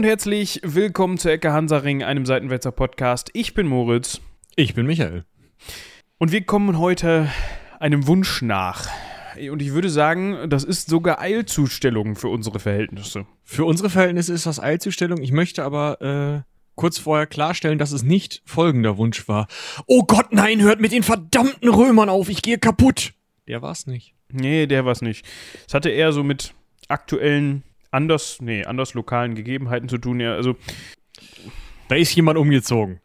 [0.00, 3.28] und herzlich willkommen zu Ecke Hansaring, einem Seitenwälzer Podcast.
[3.34, 4.22] Ich bin Moritz.
[4.56, 5.26] Ich bin Michael.
[6.16, 7.30] Und wir kommen heute
[7.80, 8.88] einem Wunsch nach.
[9.50, 13.26] Und ich würde sagen, das ist sogar Eilzustellung für unsere Verhältnisse.
[13.44, 15.20] Für unsere Verhältnisse ist das Eilzustellung.
[15.20, 19.48] Ich möchte aber äh, kurz vorher klarstellen, dass es nicht folgender Wunsch war.
[19.86, 23.12] Oh Gott, nein, hört mit den verdammten Römern auf, ich gehe kaputt.
[23.48, 24.14] Der war's nicht.
[24.32, 25.26] Nee, der war's nicht.
[25.68, 26.54] Es hatte eher so mit
[26.88, 30.20] aktuellen, anders, nee, anders lokalen Gegebenheiten zu tun.
[30.20, 30.56] Ja, also
[31.88, 33.00] Da ist jemand umgezogen.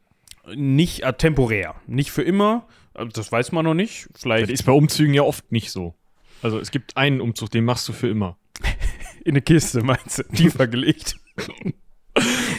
[0.55, 2.67] nicht äh, temporär, nicht für immer.
[2.93, 4.07] Also Das weiß man noch nicht.
[4.13, 5.95] Das Vielleicht ist bei Umzügen ja oft nicht so.
[6.41, 8.37] Also es gibt einen Umzug, den machst du für immer.
[9.25, 10.23] in eine Kiste, meinst du?
[10.35, 11.15] Tiefer gelegt.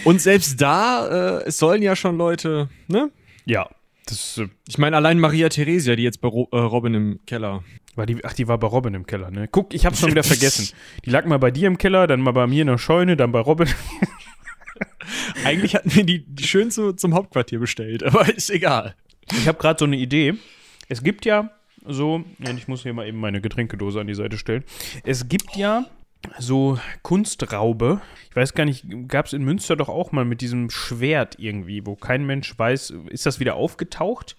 [0.05, 3.11] Und selbst da, äh, es sollen ja schon Leute, ne?
[3.45, 3.69] Ja.
[4.07, 7.65] Das äh, Ich meine, allein Maria Theresia, die jetzt bei Ro äh, Robin im Keller.
[7.97, 9.49] War die, ach, die war bei Robin im Keller, ne?
[9.49, 10.69] Guck, ich hab's schon wieder vergessen.
[11.05, 13.33] Die lag mal bei dir im Keller, dann mal bei mir in der Scheune, dann
[13.33, 13.69] bei Robin.
[15.45, 18.95] Eigentlich hatten wir die, schön zu, zum Hauptquartier bestellt, aber ist egal.
[19.33, 20.35] Ich habe gerade so eine Idee.
[20.89, 21.51] Es gibt ja
[21.85, 24.65] so, ich muss hier mal eben meine Getränkedose an die Seite stellen.
[25.05, 25.87] Es gibt ja
[26.39, 28.01] so Kunstraube.
[28.31, 31.87] Ich weiß gar nicht, gab es in Münster doch auch mal mit diesem Schwert irgendwie,
[31.87, 34.37] wo kein Mensch weiß, ist das wieder aufgetaucht?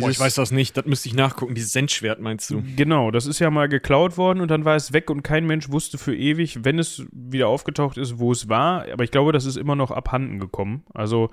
[0.00, 1.54] Boah, ich weiß das nicht, das müsste ich nachgucken.
[1.54, 2.62] Dieses Sendschwert meinst du?
[2.76, 5.70] Genau, das ist ja mal geklaut worden und dann war es weg und kein Mensch
[5.70, 8.86] wusste für ewig, wenn es wieder aufgetaucht ist, wo es war.
[8.92, 10.84] Aber ich glaube, das ist immer noch abhanden gekommen.
[10.94, 11.30] Also,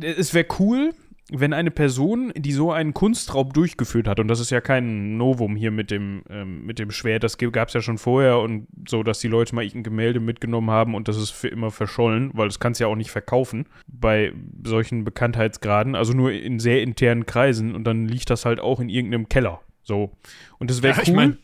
[0.00, 0.92] es wäre cool,
[1.30, 5.56] wenn eine Person, die so einen Kunstraub durchgeführt hat, und das ist ja kein Novum
[5.56, 9.02] hier mit dem, ähm, mit dem Schwert, das gab es ja schon vorher und so,
[9.02, 12.48] dass die Leute mal ein Gemälde mitgenommen haben und das ist für immer verschollen, weil
[12.48, 14.32] das kannst du ja auch nicht verkaufen bei
[14.64, 18.88] solchen Bekanntheitsgraden, also nur in sehr internen Kreisen und dann liegt das halt auch in
[18.88, 19.60] irgendeinem Keller.
[19.82, 20.12] So.
[20.58, 21.08] Und das wäre Ja, cool.
[21.08, 21.38] ich mein,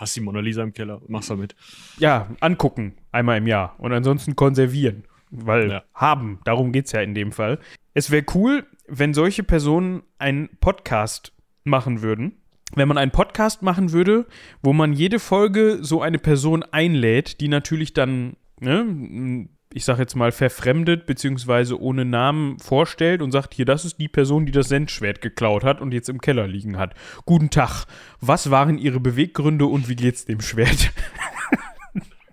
[0.00, 1.54] hast die Mona Lisa im Keller, mach's damit.
[1.98, 3.74] Ja, angucken, einmal im Jahr.
[3.78, 5.04] Und ansonsten konservieren.
[5.30, 5.82] Weil Ja.
[5.94, 7.58] haben, darum geht es ja in dem Fall.
[7.94, 11.32] Es wäre cool, wenn solche Personen einen Podcast
[11.64, 12.32] machen würden.
[12.74, 14.26] Wenn man einen Podcast machen würde,
[14.62, 20.16] wo man jede Folge so eine Person einlädt, die natürlich dann, ne, ich sag jetzt
[20.16, 24.68] mal, verfremdet beziehungsweise ohne Namen vorstellt und sagt, hier, das ist die Person, die das
[24.68, 26.94] Sendschwert geklaut hat und jetzt im Keller liegen hat.
[27.24, 27.86] Guten Tag.
[28.20, 30.90] Was waren Ihre Beweggründe und wie geht's dem Schwert?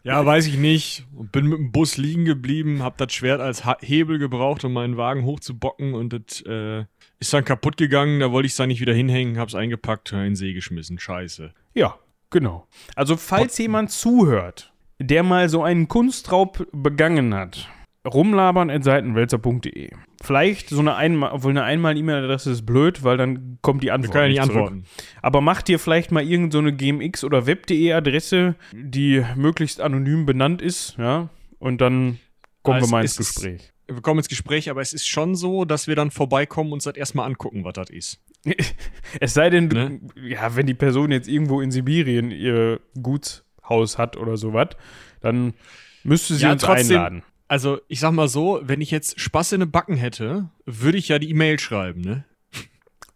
[0.06, 1.08] Ja, weiß ich nicht.
[1.12, 5.26] Bin mit dem Bus liegen geblieben, hab das Schwert als Hebel gebraucht, um meinen Wagen
[5.26, 6.86] hochzubocken und das äh,
[7.18, 8.20] ist dann kaputt gegangen.
[8.20, 11.00] Da wollte ich es dann nicht wieder hinhängen, hab's eingepackt in den See geschmissen.
[11.00, 11.52] Scheiße.
[11.74, 11.98] Ja,
[12.30, 12.68] genau.
[12.96, 17.68] Also, falls jemand zuhört, der mal so einen Kunstraub begangen hat,
[18.06, 19.90] rumlabern at seitenwälzer.de.
[20.24, 23.94] Vielleicht so eine einmal, obwohl eine einmal E-Mail-Adresse ist blöd, weil dann kommt die Wir
[23.96, 24.68] Antwort können ja nicht zurück.
[24.70, 24.86] antworten.
[25.22, 30.26] Aber macht dir vielleicht mal irgend so eine GMX oder Web.de Adresse, die möglichst anonym
[30.26, 31.30] benannt ist, ja,
[31.60, 32.20] und dann
[32.64, 33.72] kommen Also wir mal ins Gespräch.
[33.88, 36.86] Wir kommen ins Gespräch, aber es ist schon so, dass wir dann vorbeikommen und uns
[36.86, 38.20] das erstmal angucken, was das ist.
[39.20, 40.00] Es sei denn, Ne?
[40.28, 44.70] ja, wenn die Person jetzt irgendwo in Sibirien ihr Gutshaus hat oder sowas,
[45.22, 45.54] dann
[46.04, 47.24] müsste sie Ja, uns trotzdem- einladen.
[47.48, 51.08] Also, ich sag mal so, wenn ich jetzt Spaß in den Backen hätte, würde ich
[51.10, 52.26] ja die E-Mail schreiben, ne?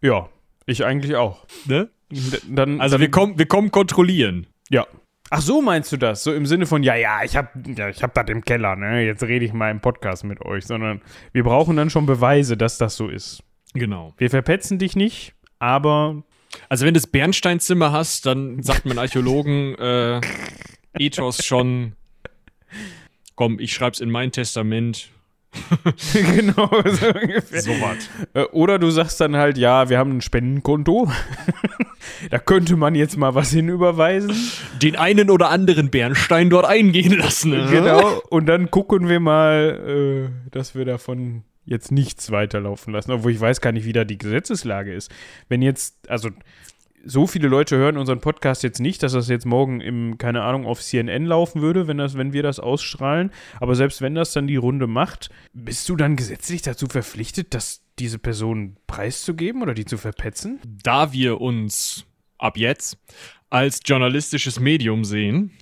[0.02, 0.28] Ja,
[0.66, 1.46] ich eigentlich auch.
[1.66, 1.90] ne?
[2.10, 4.46] D- Dann, Also, dann, wir kommen, wir kommen kontrollieren.
[4.70, 4.86] ja.
[5.32, 6.24] Ach so meinst du das?
[6.24, 9.04] So im Sinne von, ja, ja, ich hab, ja, ich hab das im Keller, ne?
[9.06, 11.02] Jetzt rede ich mal im Podcast mit euch, sondern
[11.32, 13.40] wir brauchen dann schon Beweise, dass das so ist.
[13.72, 14.12] Genau.
[14.18, 16.24] Wir verpetzen dich nicht, aber
[16.68, 20.20] Also, wenn du das Bernsteinzimmer hast, dann sagt man Archäologen äh,
[20.98, 21.92] Ethos schon.
[23.40, 25.08] Komm, ich schreib's in mein Testament.
[26.12, 27.62] genau so ungefähr.
[27.62, 28.10] So was.
[28.34, 31.10] Äh, Oder du sagst dann halt, ja, wir haben ein Spendenkonto.
[32.30, 34.36] da könnte man jetzt mal was hinüberweisen.
[34.82, 37.52] Den einen oder anderen Bernstein dort eingehen lassen.
[37.52, 37.66] ne?
[37.70, 38.20] Genau.
[38.28, 43.10] Und dann gucken wir mal, äh, dass wir davon jetzt nichts weiterlaufen lassen.
[43.10, 45.10] Obwohl ich weiß gar nicht, wie da die Gesetzeslage ist.
[45.48, 46.28] Wenn jetzt, also
[47.04, 50.66] so viele Leute hören unseren Podcast jetzt nicht, dass das jetzt morgen im, keine Ahnung,
[50.66, 53.30] auf CNN laufen würde, wenn, das, wenn wir das ausstrahlen.
[53.58, 57.82] Aber selbst wenn das dann die Runde macht, bist du dann gesetzlich dazu verpflichtet, das
[57.98, 60.60] diese Person preiszugeben oder die zu verpetzen?
[60.64, 62.06] Da wir uns
[62.38, 62.98] ab jetzt
[63.50, 65.52] als journalistisches Medium sehen,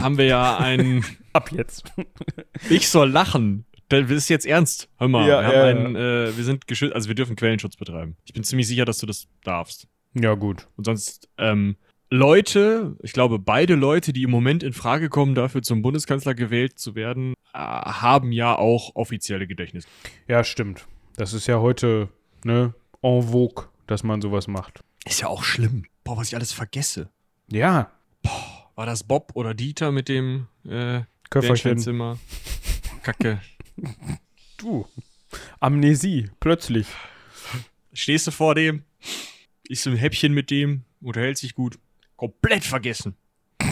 [0.00, 1.04] haben wir ja ein
[1.36, 1.84] Ab jetzt.
[2.70, 3.66] Ich soll lachen.
[3.90, 4.88] Das ist jetzt ernst.
[4.96, 7.76] Hör mal, Ja, wir, haben ja, einen, äh, wir sind geschützt, also wir dürfen Quellenschutz
[7.76, 8.16] betreiben.
[8.24, 9.86] Ich bin ziemlich sicher, dass du das darfst.
[10.18, 10.68] Ja, gut.
[10.76, 11.76] Und sonst, ähm,
[12.08, 16.78] Leute, ich glaube, beide Leute, die im Moment in Frage kommen, dafür zum Bundeskanzler gewählt
[16.78, 19.86] zu werden, äh, haben ja auch offizielle Gedächtnis.
[20.28, 20.86] Ja, stimmt.
[21.16, 22.08] Das ist ja heute,
[22.44, 24.80] ne, en vogue, dass man sowas macht.
[25.04, 25.84] Ist ja auch schlimm.
[26.04, 27.10] Boah, was ich alles vergesse.
[27.50, 27.90] Ja,
[28.74, 32.18] War das Bob oder Dieter mit dem äh, Köfferchen.
[33.02, 33.40] Kacke.
[34.58, 34.86] Du.
[35.60, 36.86] Amnesie, plötzlich.
[37.92, 38.84] Stehst du vor dem,
[39.70, 41.78] isst ein Häppchen mit dem, unterhält sich gut.
[42.16, 43.16] Komplett vergessen.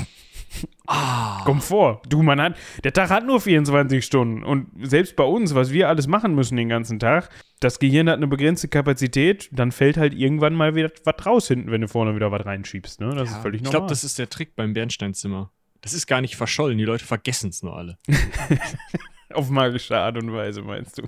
[0.87, 1.43] Ah.
[1.45, 2.03] Komfort.
[2.09, 4.45] Du, man hat, der Tag hat nur 24 Stunden.
[4.45, 8.19] Und selbst bei uns, was wir alles machen müssen den ganzen Tag, das Gehirn hat
[8.19, 12.15] eine begrenzte Kapazität, dann fällt halt irgendwann mal wieder was raus hinten, wenn du vorne
[12.15, 13.01] wieder was reinschiebst.
[13.01, 13.15] Ne?
[13.15, 13.67] Das ja, ist völlig normal.
[13.67, 15.51] Ich glaube, das ist der Trick beim Bernsteinzimmer.
[15.81, 17.99] Das ist gar nicht verschollen, die Leute vergessen es nur alle.
[19.33, 21.03] Auf magische Art und Weise, meinst du?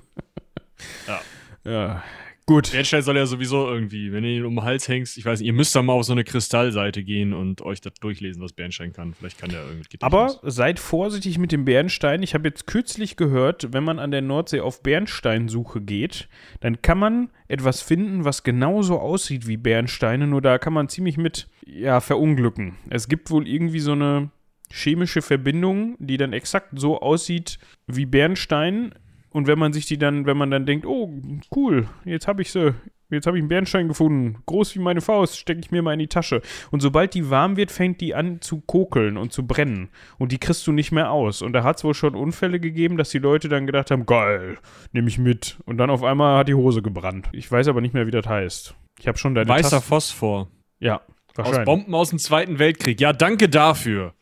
[1.07, 1.21] Ja.
[1.63, 2.03] Ja,
[2.47, 2.71] Gut.
[2.71, 5.47] Bernstein soll ja sowieso irgendwie, wenn du ihn um den Hals hängst, ich weiß nicht,
[5.47, 8.93] ihr müsst da mal auf so eine Kristallseite gehen und euch das durchlesen, was Bernstein
[8.93, 9.13] kann.
[9.13, 9.97] Vielleicht kann der irgendwie.
[9.99, 12.23] Aber seid vorsichtig mit dem Bernstein.
[12.23, 16.29] Ich habe jetzt kürzlich gehört, wenn man an der Nordsee auf Bernsteinsuche geht,
[16.61, 21.17] dann kann man etwas finden, was genauso aussieht wie Bernsteine, nur da kann man ziemlich
[21.17, 22.77] mit, ja, verunglücken.
[22.89, 24.31] Es gibt wohl irgendwie so eine
[24.71, 28.93] chemische Verbindung, die dann exakt so aussieht wie Bernstein,
[29.31, 31.11] und wenn man sich die dann, wenn man dann denkt, oh,
[31.55, 32.73] cool, jetzt habe ich sie,
[33.09, 35.99] jetzt habe ich einen Bernstein gefunden, groß wie meine Faust, stecke ich mir mal in
[35.99, 36.41] die Tasche.
[36.71, 39.89] Und sobald die warm wird, fängt die an zu kokeln und zu brennen.
[40.17, 41.41] Und die kriegst du nicht mehr aus.
[41.41, 44.57] Und da hat es wohl schon Unfälle gegeben, dass die Leute dann gedacht haben, geil,
[44.91, 45.57] nehme ich mit.
[45.65, 47.29] Und dann auf einmal hat die Hose gebrannt.
[47.31, 48.75] Ich weiß aber nicht mehr, wie das heißt.
[48.99, 50.47] Ich habe schon deine Weißer Tasten Phosphor.
[50.79, 51.01] Ja,
[51.35, 51.61] wahrscheinlich.
[51.61, 52.99] Aus Bomben aus dem Zweiten Weltkrieg.
[53.01, 54.13] Ja, danke dafür.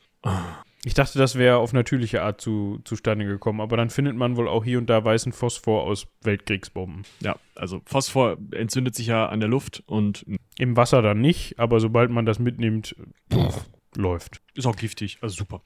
[0.86, 4.48] Ich dachte, das wäre auf natürliche Art zu, zustande gekommen, aber dann findet man wohl
[4.48, 7.02] auch hier und da weißen Phosphor aus Weltkriegsbomben.
[7.22, 10.24] Ja, also Phosphor entzündet sich ja an der Luft und.
[10.60, 12.96] Im Wasser dann nicht, aber sobald man das mitnimmt,
[13.34, 13.66] pff,
[13.96, 14.44] läuft.
[14.54, 15.64] Ist auch giftig, also super.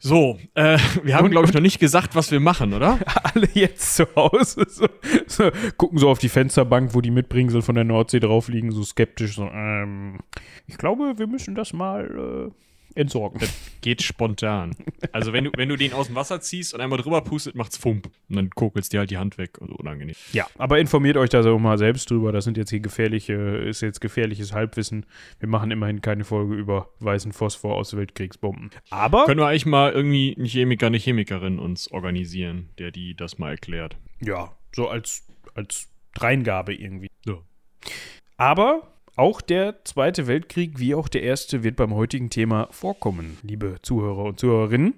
[0.00, 2.98] So, äh, wir haben, glaube ich, noch nicht gesagt, was wir machen, oder?
[3.34, 4.88] Alle jetzt zu Hause so,
[5.28, 8.82] so, gucken so auf die Fensterbank, wo die Mitbringsel von der Nordsee drauf liegen, so
[8.82, 9.36] skeptisch.
[9.36, 10.18] So, ähm,
[10.66, 12.50] ich glaube, wir müssen das mal.
[12.50, 13.40] Äh entsorgen.
[13.40, 14.74] Das geht spontan.
[15.12, 17.76] Also wenn du, wenn du den aus dem Wasser ziehst und einmal drüber pustet, macht's
[17.76, 18.06] Fump.
[18.28, 19.58] Und dann kokelst dir halt die Hand weg.
[19.60, 20.14] Also unangenehm.
[20.32, 22.32] Ja, aber informiert euch da so mal selbst drüber.
[22.32, 25.06] Das sind jetzt hier gefährliche, ist jetzt gefährliches Halbwissen.
[25.40, 28.70] Wir machen immerhin keine Folge über weißen Phosphor aus Weltkriegsbomben.
[28.90, 29.26] Aber.
[29.26, 33.50] Können wir eigentlich mal irgendwie einen Chemiker, eine Chemikerin uns organisieren, der die das mal
[33.50, 33.96] erklärt.
[34.20, 37.08] Ja, so als, als Dreingabe irgendwie.
[37.26, 37.38] Ja.
[38.36, 43.76] Aber auch der Zweite Weltkrieg wie auch der Erste wird beim heutigen Thema vorkommen, liebe
[43.82, 44.94] Zuhörer und Zuhörerinnen.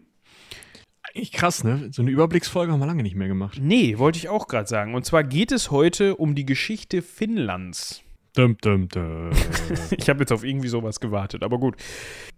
[1.02, 1.88] Eigentlich krass, ne?
[1.92, 3.58] So eine Überblicksfolge haben wir lange nicht mehr gemacht.
[3.60, 4.94] Nee, wollte ich auch gerade sagen.
[4.94, 8.02] Und zwar geht es heute um die Geschichte Finnlands.
[8.34, 9.30] Dum, dum, dum.
[9.96, 11.76] ich habe jetzt auf irgendwie sowas gewartet, aber gut.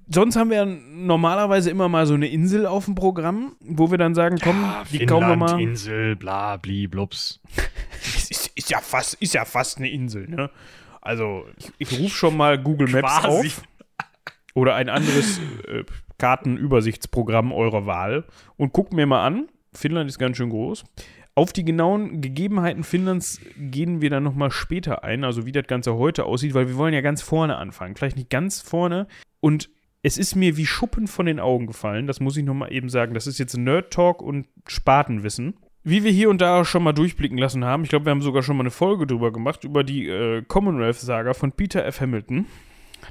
[0.09, 4.15] Sonst haben wir normalerweise immer mal so eine Insel auf dem Programm, wo wir dann
[4.15, 5.61] sagen, komm, ja, die Finnland, kaum mal.
[5.61, 7.41] Insel, bla, bli, blups.
[8.31, 10.51] ist, ist, ja fast, ist ja fast eine Insel, ne?
[11.07, 13.49] Also, ich, ich rufe schon mal Google Maps Quasi.
[13.49, 13.63] auf.
[14.55, 15.39] Oder ein anderes
[15.69, 15.85] äh,
[16.19, 18.25] Kartenübersichtsprogramm eurer Wahl
[18.57, 19.49] und guck mir mal an.
[19.73, 20.85] Finnland ist ganz schön groß.
[21.35, 25.95] Auf die genauen Gegebenheiten Finnlands gehen wir dann nochmal später ein, also wie das Ganze
[25.97, 27.95] heute aussieht, weil wir wollen ja ganz vorne anfangen.
[27.95, 29.07] Vielleicht nicht ganz vorne.
[29.41, 29.69] Und
[30.03, 33.13] es ist mir wie Schuppen von den Augen gefallen, das muss ich nochmal eben sagen.
[33.13, 37.39] Das ist jetzt Nerd Talk und Spatenwissen wie wir hier und da schon mal durchblicken
[37.39, 40.09] lassen haben, ich glaube, wir haben sogar schon mal eine Folge drüber gemacht, über die
[40.09, 42.01] äh, Commonwealth-Saga von Peter F.
[42.01, 42.47] Hamilton.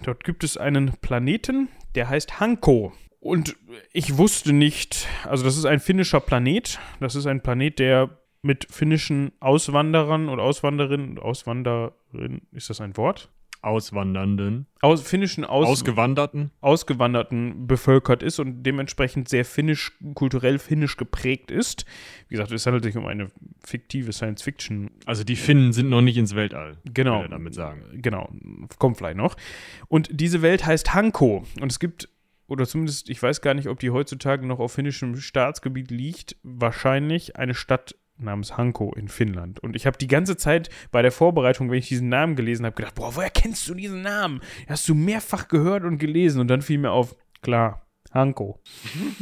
[0.03, 2.91] Dort gibt es einen Planeten, der heißt Hanko.
[3.22, 3.55] Und
[3.94, 6.77] ich wusste nicht, also das ist ein finnischer Planet.
[7.00, 13.29] Das ist ein Planet, der mit finnischen Auswanderern und Auswanderinnen, Auswanderin, ist das ein Wort?
[13.65, 14.67] Auswandernden.
[14.81, 16.51] Aus, finnischen Aus Ausgewanderten.
[16.62, 21.86] Ausgewanderten bevölkert ist und dementsprechend sehr finnisch, kulturell finnisch geprägt ist.
[22.27, 23.31] Wie gesagt, es handelt sich um eine
[23.65, 24.91] fiktive Science-Fiction.
[25.05, 26.77] Also die Finnen sind noch nicht ins Weltall.
[26.86, 27.24] Genau.
[27.24, 27.84] Will damit sagen.
[27.93, 28.29] Genau.
[28.77, 29.36] Kommt vielleicht noch.
[29.88, 31.45] Und diese Welt heißt Hanko.
[31.60, 32.10] Und es gibt
[32.48, 37.38] oder zumindest, ich weiß gar nicht, ob die heutzutage noch auf finnischem Staatsgebiet liegt, wahrscheinlich
[37.38, 39.60] eine Stadt namens Hanko in Finnland.
[39.60, 42.75] Und ich habe die ganze Zeit bei der Vorbereitung, wenn ich diesen Namen gelesen habe,
[42.75, 44.41] gedacht, boah, woher kennst du diesen Namen?
[44.67, 48.62] Hast du mehrfach gehört und gelesen und dann fiel mir auf, klar, Hanko.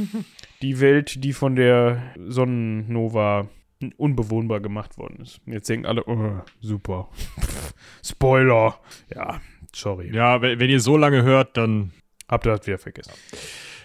[0.62, 3.50] die Welt, die von der Sonnennova
[3.98, 5.42] unbewohnbar gemacht worden ist.
[5.46, 7.10] Jetzt denken alle, oh, super.
[8.04, 8.80] Spoiler.
[9.14, 9.42] Ja,
[9.74, 10.14] sorry.
[10.14, 11.92] Ja, wenn, wenn ihr so lange hört, dann
[12.30, 13.12] habt ihr das wieder vergessen.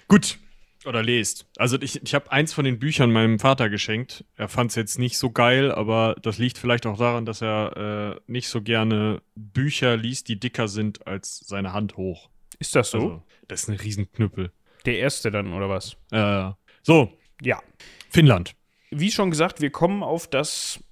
[0.07, 0.39] Gut,
[0.85, 1.47] oder lest.
[1.57, 4.25] Also ich, ich habe eins von den Büchern meinem Vater geschenkt.
[4.37, 8.17] Er fand es jetzt nicht so geil, aber das liegt vielleicht auch daran, dass er
[8.17, 12.29] äh, nicht so gerne Bücher liest, die dicker sind als seine Hand hoch.
[12.59, 12.99] Ist das so?
[12.99, 14.53] Also, das ist ein Riesenknüppel.
[14.85, 15.97] Der erste dann, oder was?
[16.11, 17.13] Äh, so.
[17.43, 17.61] Ja.
[18.11, 18.55] Finnland.
[18.91, 20.83] Wie schon gesagt, wir kommen auf das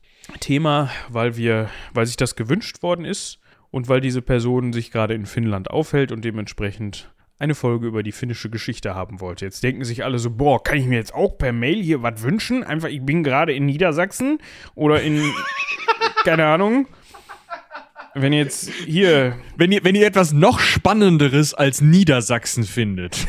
[0.41, 3.39] Thema, weil wir, weil sich das gewünscht worden ist
[3.71, 8.13] und weil diese Person sich gerade in Finnland aufhält und dementsprechend eine Folge über die
[8.13, 9.45] finnische Geschichte haben wollte.
[9.45, 12.23] Jetzt denken sich alle so, boah, kann ich mir jetzt auch per Mail hier was
[12.23, 12.65] wünschen?
[12.65, 14.39] Einfach, ich bin gerade in Niedersachsen
[14.75, 15.23] oder in,
[16.25, 16.89] keine Ahnung.
[18.19, 19.37] Wenn jetzt hier.
[19.59, 23.27] Wenn ihr, wenn ihr etwas noch Spannenderes als Niedersachsen findet.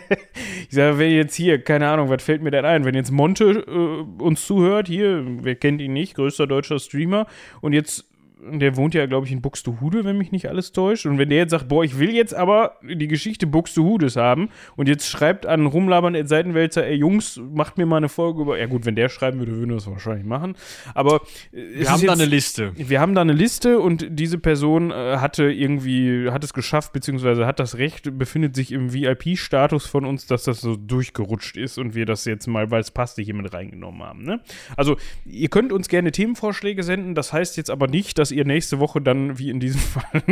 [0.62, 2.86] ich sage, wenn jetzt hier, keine Ahnung, was fällt mir denn ein?
[2.86, 7.26] Wenn jetzt Monte äh, uns zuhört, hier, wer kennt ihn nicht, größter deutscher Streamer,
[7.60, 8.09] und jetzt
[8.42, 11.06] der wohnt ja, glaube ich, in Buxtehude, wenn mich nicht alles täuscht.
[11.06, 14.88] Und wenn der jetzt sagt, boah, ich will jetzt aber die Geschichte Buxtehudes haben und
[14.88, 18.58] jetzt schreibt an Rumlabern at Seitenwälzer, ey Jungs, macht mir mal eine Folge über.
[18.58, 20.56] Ja gut, wenn der schreiben würde, würden wir das wahrscheinlich machen.
[20.94, 21.20] Aber
[21.52, 22.72] wir haben jetzt, da eine Liste.
[22.76, 27.46] Wir haben da eine Liste und diese Person äh, hatte irgendwie, hat es geschafft, beziehungsweise
[27.46, 31.94] hat das Recht, befindet sich im VIP-Status von uns, dass das so durchgerutscht ist und
[31.94, 34.24] wir das jetzt mal, weil es passte, hier mit reingenommen haben.
[34.24, 34.40] Ne?
[34.76, 38.44] Also, ihr könnt uns gerne Themenvorschläge senden, das heißt jetzt aber nicht, dass dass ihr
[38.44, 40.22] nächste Woche dann, wie in diesem Fall,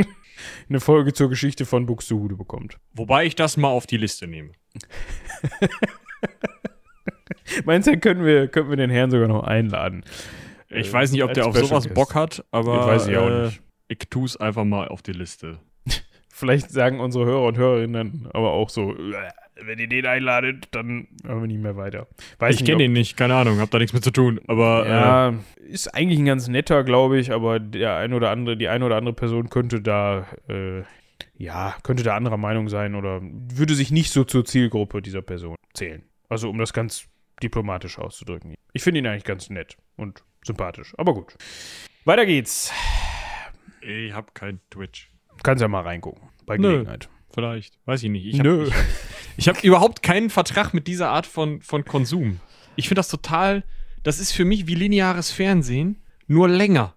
[0.69, 2.78] eine Folge zur Geschichte von Buxtehude bekommt.
[2.95, 4.52] Wobei ich das mal auf die Liste nehme.
[7.64, 10.05] Meinst du, können wir, können wir den Herrn sogar noch einladen?
[10.69, 11.95] Ich äh, weiß nicht, ob der auf sowas ist.
[11.95, 13.62] Bock hat, aber ich, weiß ich, auch nicht.
[13.88, 15.59] ich tue es einfach mal auf die Liste.
[16.28, 18.95] Vielleicht sagen unsere Hörer und Hörerinnen aber auch so,
[19.62, 22.07] wenn ihr den einladet, dann hören wir nicht mehr weiter.
[22.38, 24.41] Weiß ich kenne ihn nicht, keine Ahnung, hab da nichts mit zu tun.
[24.47, 25.35] Aber ja, äh,
[25.69, 28.97] ist eigentlich ein ganz netter, glaube ich, aber der ein oder andere, die eine oder
[28.97, 30.83] andere Person könnte da, äh,
[31.37, 35.57] ja, könnte da anderer Meinung sein oder würde sich nicht so zur Zielgruppe dieser Person
[35.75, 36.03] zählen.
[36.29, 37.09] Also um das ganz
[37.43, 38.55] diplomatisch auszudrücken.
[38.73, 41.35] Ich finde ihn eigentlich ganz nett und sympathisch, aber gut.
[42.05, 42.73] Weiter geht's.
[43.81, 45.11] Ich hab kein Twitch.
[45.43, 47.09] Kannst ja mal reingucken, bei Gelegenheit.
[47.11, 47.19] Nö.
[47.35, 47.79] Vielleicht.
[47.85, 48.27] Weiß ich nicht.
[48.27, 48.69] Ich Nö.
[48.71, 48.85] Hab,
[49.38, 52.40] ich, habe überhaupt keinen Vertrag mit dieser Art von, von Konsum.
[52.76, 53.64] Ich finde das total.
[54.02, 56.95] Das ist für mich wie lineares Fernsehen, nur länger.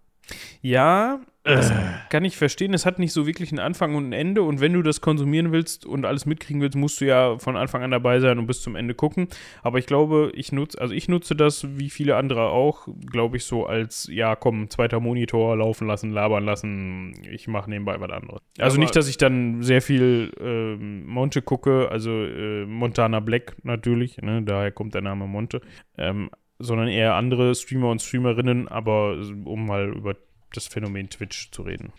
[0.62, 1.74] Ja, das äh.
[2.10, 2.74] kann ich verstehen.
[2.74, 4.44] Es hat nicht so wirklich einen Anfang und ein Ende.
[4.44, 7.82] Und wenn du das konsumieren willst und alles mitkriegen willst, musst du ja von Anfang
[7.82, 9.28] an dabei sein und bis zum Ende gucken.
[9.64, 13.46] Aber ich glaube, ich nutze, also ich nutze das wie viele andere auch, glaube ich,
[13.46, 17.14] so als, ja, komm, zweiter Monitor laufen lassen, labern lassen.
[17.32, 18.42] Ich mache nebenbei was anderes.
[18.60, 23.56] Also Aber nicht, dass ich dann sehr viel äh, Monte gucke, also äh, Montana Black
[23.64, 24.44] natürlich, ne?
[24.44, 25.62] daher kommt der Name Monte.
[25.98, 26.30] Ähm,
[26.60, 30.16] sondern eher andere Streamer und Streamerinnen, aber um mal über
[30.54, 31.92] das Phänomen Twitch zu reden.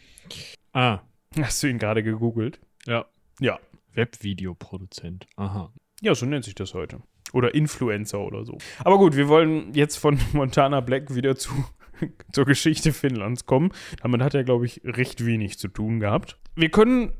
[0.72, 1.00] Ah.
[1.40, 2.60] Hast du ihn gerade gegoogelt?
[2.86, 3.06] Ja.
[3.40, 3.58] Ja.
[3.94, 5.26] Webvideoproduzent.
[5.36, 5.72] Aha.
[6.00, 7.02] Ja, so nennt sich das heute.
[7.32, 8.58] Oder Influencer oder so.
[8.80, 11.52] Aber gut, wir wollen jetzt von Montana Black wieder zu,
[12.32, 13.72] zur Geschichte Finnlands kommen.
[14.02, 16.38] Damit hat er, glaube ich, recht wenig zu tun gehabt.
[16.54, 17.12] Wir können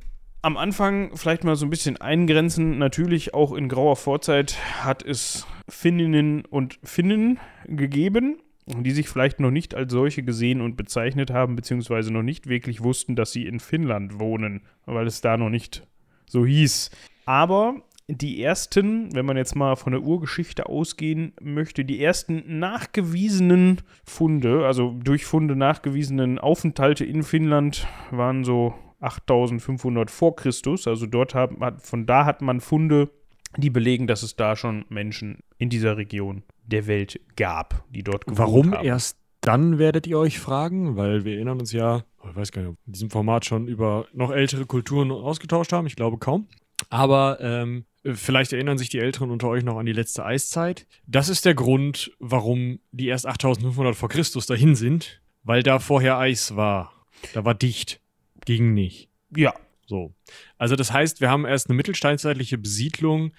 [0.42, 2.78] am Anfang vielleicht mal so ein bisschen eingrenzen.
[2.78, 9.50] Natürlich auch in grauer Vorzeit hat es Finninnen und Finnen gegeben die sich vielleicht noch
[9.50, 13.60] nicht als solche gesehen und bezeichnet haben, beziehungsweise noch nicht wirklich wussten, dass sie in
[13.60, 15.86] Finnland wohnen, weil es da noch nicht
[16.26, 16.90] so hieß.
[17.26, 23.80] Aber die ersten, wenn man jetzt mal von der Urgeschichte ausgehen möchte, die ersten nachgewiesenen
[24.04, 30.86] Funde, also durch Funde nachgewiesenen Aufenthalte in Finnland waren so 8500 vor Christus.
[30.86, 31.52] Also dort hat,
[31.82, 33.10] von da hat man Funde,
[33.56, 38.26] die belegen, dass es da schon Menschen in dieser Region der Welt gab, die dort
[38.26, 38.84] gewohnt Warum haben.
[38.86, 40.96] erst dann werdet ihr euch fragen?
[40.96, 43.66] Weil wir erinnern uns ja, ich weiß gar nicht, ob wir in diesem Format schon
[43.66, 45.86] über noch ältere Kulturen ausgetauscht haben.
[45.86, 46.46] Ich glaube kaum.
[46.90, 50.86] Aber ähm, vielleicht erinnern sich die Älteren unter euch noch an die letzte Eiszeit.
[51.06, 56.18] Das ist der Grund, warum die erst 8500 vor Christus dahin sind, weil da vorher
[56.18, 56.92] Eis war.
[57.34, 58.00] Da war dicht.
[58.44, 59.08] Ging nicht.
[59.36, 59.54] Ja.
[59.86, 60.14] So.
[60.56, 63.32] Also das heißt, wir haben erst eine mittelsteinzeitliche Besiedlung.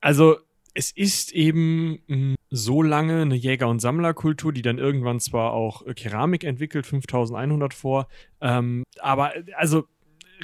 [0.00, 0.36] Also
[0.74, 5.52] es ist eben mh, hm, so lange eine Jäger- und Sammlerkultur, die dann irgendwann zwar
[5.52, 8.08] auch äh, Keramik entwickelt, 5100 vor,
[8.42, 9.84] ähm, aber also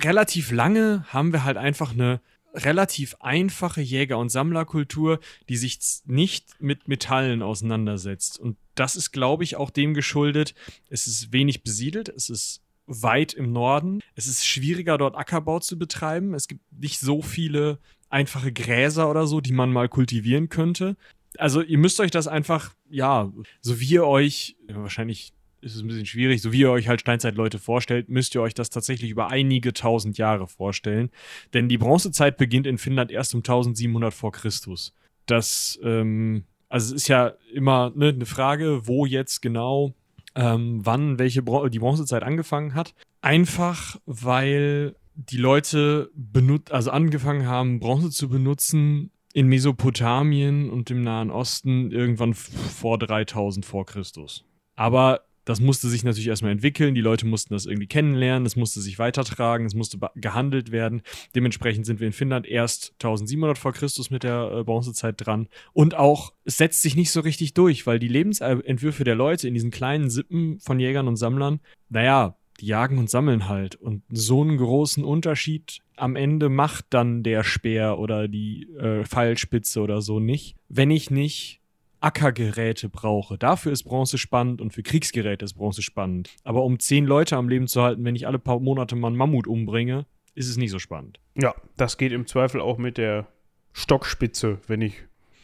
[0.00, 2.21] relativ lange haben wir halt einfach eine
[2.55, 8.38] relativ einfache Jäger- und Sammlerkultur, die sich nicht mit Metallen auseinandersetzt.
[8.38, 10.55] Und das ist, glaube ich, auch dem geschuldet.
[10.88, 14.00] Es ist wenig besiedelt, es ist weit im Norden.
[14.15, 16.33] Es ist schwieriger, dort Ackerbau zu betreiben.
[16.33, 20.97] Es gibt nicht so viele einfache Gräser oder so, die man mal kultivieren könnte.
[21.38, 25.88] Also ihr müsst euch das einfach, ja, so wie ihr euch, wahrscheinlich ist es ein
[25.88, 29.28] bisschen schwierig, so wie ihr euch halt Steinzeitleute vorstellt, müsst ihr euch das tatsächlich über
[29.28, 31.11] einige tausend Jahre vorstellen.
[31.54, 34.95] Denn die Bronzezeit beginnt in Finnland erst um 1700 vor Christus.
[35.26, 39.95] Das, ähm, also es ist ja immer ne, eine Frage, wo jetzt genau,
[40.35, 42.95] ähm, wann welche Bron die Bronzezeit angefangen hat.
[43.21, 51.02] Einfach, weil die Leute benut also angefangen haben, Bronze zu benutzen in Mesopotamien und im
[51.02, 54.45] Nahen Osten irgendwann vor 3000 vor Christus.
[54.75, 58.80] Aber das musste sich natürlich erstmal entwickeln, die Leute mussten das irgendwie kennenlernen, es musste
[58.80, 61.02] sich weitertragen, es musste gehandelt werden.
[61.37, 65.47] Dementsprechend sind wir in Finnland erst 1700 vor Christus mit der äh, Bronzezeit dran.
[65.73, 69.54] Und auch, es setzt sich nicht so richtig durch, weil die Lebensentwürfe der Leute in
[69.54, 73.77] diesen kleinen Sippen von Jägern und Sammlern, naja, die jagen und sammeln halt.
[73.77, 79.81] Und so einen großen Unterschied am Ende macht dann der Speer oder die äh, Pfeilspitze
[79.81, 81.61] oder so nicht, wenn ich nicht
[82.00, 83.38] Ackergeräte brauche.
[83.38, 86.31] Dafür ist Bronze spannend und für Kriegsgeräte ist Bronze spannend.
[86.45, 89.17] Aber um zehn Leute am Leben zu halten, wenn ich alle paar Monate mal einen
[89.17, 91.19] Mammut umbringe, ist es nicht so spannend.
[91.35, 93.27] Ja, das geht im Zweifel auch mit der
[93.73, 94.95] Stockspitze, wenn ich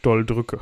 [0.01, 0.61] doll drücke.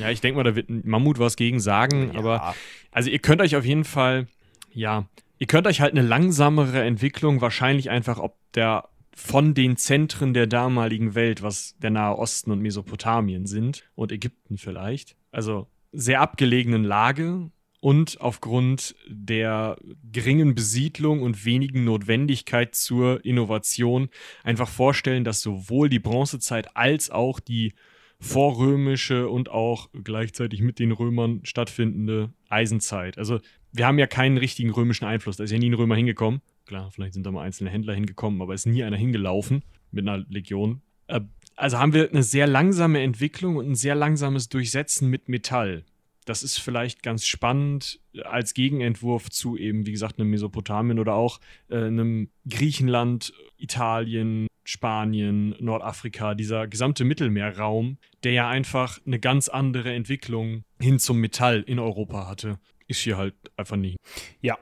[0.00, 2.18] Ja, ich denke mal, da wird ein Mammut was gegen sagen, ja.
[2.18, 2.54] aber
[2.92, 4.28] also ihr könnt euch auf jeden Fall,
[4.72, 5.08] ja,
[5.38, 10.46] ihr könnt euch halt eine langsamere Entwicklung wahrscheinlich einfach ob der von den Zentren der
[10.46, 15.16] damaligen Welt, was der Nahe Osten und Mesopotamien sind und Ägypten vielleicht.
[15.30, 17.50] Also sehr abgelegenen Lage
[17.80, 19.76] und aufgrund der
[20.10, 24.08] geringen Besiedlung und wenigen Notwendigkeit zur Innovation
[24.44, 27.74] einfach vorstellen, dass sowohl die Bronzezeit als auch die
[28.20, 33.16] vorrömische und auch gleichzeitig mit den Römern stattfindende Eisenzeit.
[33.16, 33.40] Also
[33.72, 36.40] wir haben ja keinen richtigen römischen Einfluss, da ist ja nie ein Römer hingekommen.
[36.66, 40.24] Klar, vielleicht sind da mal einzelne Händler hingekommen, aber ist nie einer hingelaufen mit einer
[40.28, 40.82] Legion.
[41.06, 41.20] Äh,
[41.56, 45.84] also haben wir eine sehr langsame Entwicklung und ein sehr langsames Durchsetzen mit Metall.
[46.24, 51.40] Das ist vielleicht ganz spannend als Gegenentwurf zu eben, wie gesagt, einem Mesopotamien oder auch
[51.68, 59.92] äh, einem Griechenland, Italien, Spanien, Nordafrika, dieser gesamte Mittelmeerraum, der ja einfach eine ganz andere
[59.92, 62.58] Entwicklung hin zum Metall in Europa hatte,
[62.90, 63.96] ist hier halt einfach nicht.
[64.40, 64.58] Ja,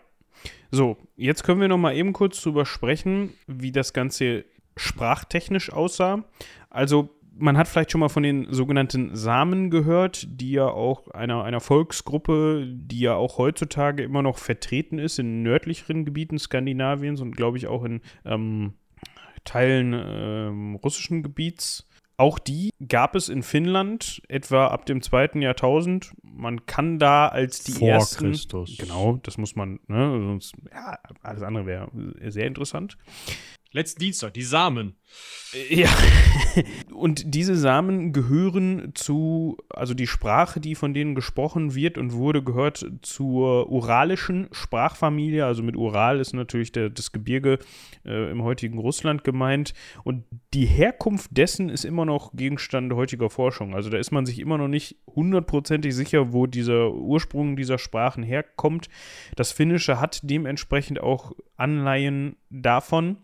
[0.71, 4.45] so, jetzt können wir noch mal eben kurz drüber sprechen, wie das Ganze
[4.77, 6.25] sprachtechnisch aussah.
[6.71, 11.45] Also man hat vielleicht schon mal von den sogenannten Samen gehört, die ja auch einer,
[11.45, 17.37] einer Volksgruppe, die ja auch heutzutage immer noch vertreten ist in nördlicheren Gebieten Skandinaviens und
[17.37, 18.75] glaube ich auch in ähm,
[19.45, 21.88] Teilen ähm, russischen Gebiets.
[22.21, 26.13] Auch die gab es in Finnland etwa ab dem zweiten Jahrtausend.
[26.23, 28.31] Man kann da als die Vor ersten.
[28.31, 28.77] Christus.
[28.77, 31.91] Genau, das muss man, ne, sonst, ja, alles andere wäre
[32.29, 32.99] sehr interessant.
[33.71, 34.97] Letzten Dienstag, die Samen.
[35.69, 35.91] Ja.
[36.95, 42.43] und diese Samen gehören zu, also die Sprache, die von denen gesprochen wird und wurde,
[42.43, 45.45] gehört zur uralischen Sprachfamilie.
[45.45, 47.59] Also mit Ural ist natürlich der, das Gebirge
[48.07, 49.75] äh, im heutigen Russland gemeint.
[50.03, 53.75] Und die Herkunft dessen ist immer noch Gegenstand heutiger Forschung.
[53.75, 58.23] Also da ist man sich immer noch nicht hundertprozentig sicher, wo dieser Ursprung dieser Sprachen
[58.23, 58.89] herkommt.
[59.37, 63.19] Das Finnische hat dementsprechend auch Anleihen davon.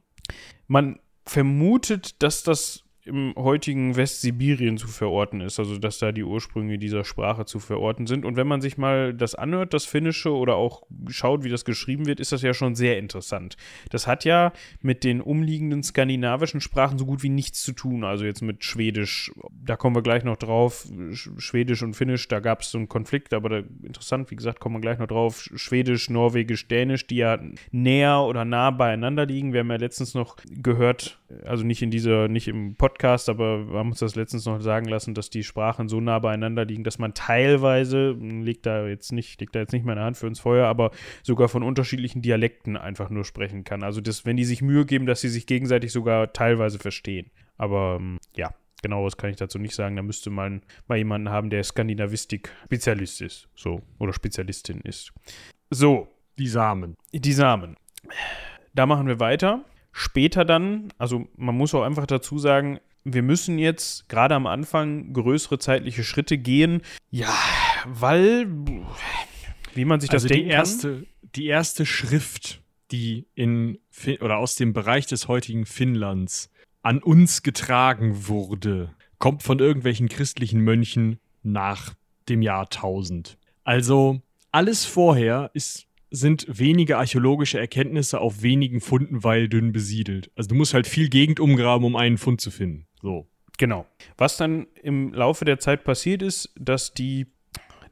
[0.66, 6.78] Man vermutet, dass das im heutigen Westsibirien zu verorten ist, also dass da die Ursprünge
[6.78, 8.24] dieser Sprache zu verorten sind.
[8.24, 12.06] Und wenn man sich mal das anhört, das Finnische, oder auch schaut, wie das geschrieben
[12.06, 13.56] wird, ist das ja schon sehr interessant.
[13.90, 18.04] Das hat ja mit den umliegenden skandinavischen Sprachen so gut wie nichts zu tun.
[18.04, 19.32] Also jetzt mit Schwedisch,
[19.64, 20.88] da kommen wir gleich noch drauf.
[21.12, 24.76] Schwedisch und Finnisch, da gab es so einen Konflikt, aber da, interessant, wie gesagt, kommen
[24.76, 25.48] wir gleich noch drauf.
[25.54, 27.38] Schwedisch, Norwegisch, Dänisch, die ja
[27.70, 29.52] näher oder nah beieinander liegen.
[29.52, 33.78] Wir haben ja letztens noch gehört, also nicht in dieser, nicht im Podcast, aber wir
[33.78, 36.98] haben uns das letztens noch sagen lassen, dass die Sprachen so nah beieinander liegen, dass
[36.98, 40.66] man teilweise, legt da jetzt nicht, legt da jetzt nicht meine Hand für ins Feuer,
[40.66, 40.90] aber
[41.22, 43.82] sogar von unterschiedlichen Dialekten einfach nur sprechen kann.
[43.82, 47.30] Also das, wenn die sich Mühe geben, dass sie sich gegenseitig sogar teilweise verstehen.
[47.56, 49.96] Aber ähm, ja, genaueres kann ich dazu nicht sagen.
[49.96, 53.48] Da müsste man mal jemanden haben, der Skandinavistik-Spezialist ist.
[53.54, 53.80] So.
[53.98, 55.12] Oder Spezialistin ist.
[55.70, 56.08] So.
[56.36, 56.96] Die Samen.
[57.12, 57.76] Die Samen.
[58.74, 59.64] Da machen wir weiter
[59.94, 65.12] später dann, also man muss auch einfach dazu sagen, wir müssen jetzt gerade am Anfang
[65.12, 66.82] größere zeitliche Schritte gehen.
[67.10, 67.34] Ja,
[67.86, 68.48] weil,
[69.74, 71.06] wie man sich das also denken die erste.
[71.36, 72.60] Die erste Schrift,
[72.92, 73.78] die in
[74.20, 76.50] oder aus dem Bereich des heutigen Finnlands
[76.82, 81.94] an uns getragen wurde, kommt von irgendwelchen christlichen Mönchen nach
[82.28, 83.36] dem Jahr 1000.
[83.64, 84.20] Also
[84.52, 90.30] alles vorher ist sind wenige archäologische Erkenntnisse auf wenigen Funden weil dünn besiedelt.
[90.36, 92.86] Also du musst halt viel Gegend umgraben, um einen Fund zu finden.
[93.02, 93.28] So.
[93.58, 93.86] Genau.
[94.16, 97.26] Was dann im Laufe der Zeit passiert ist, dass die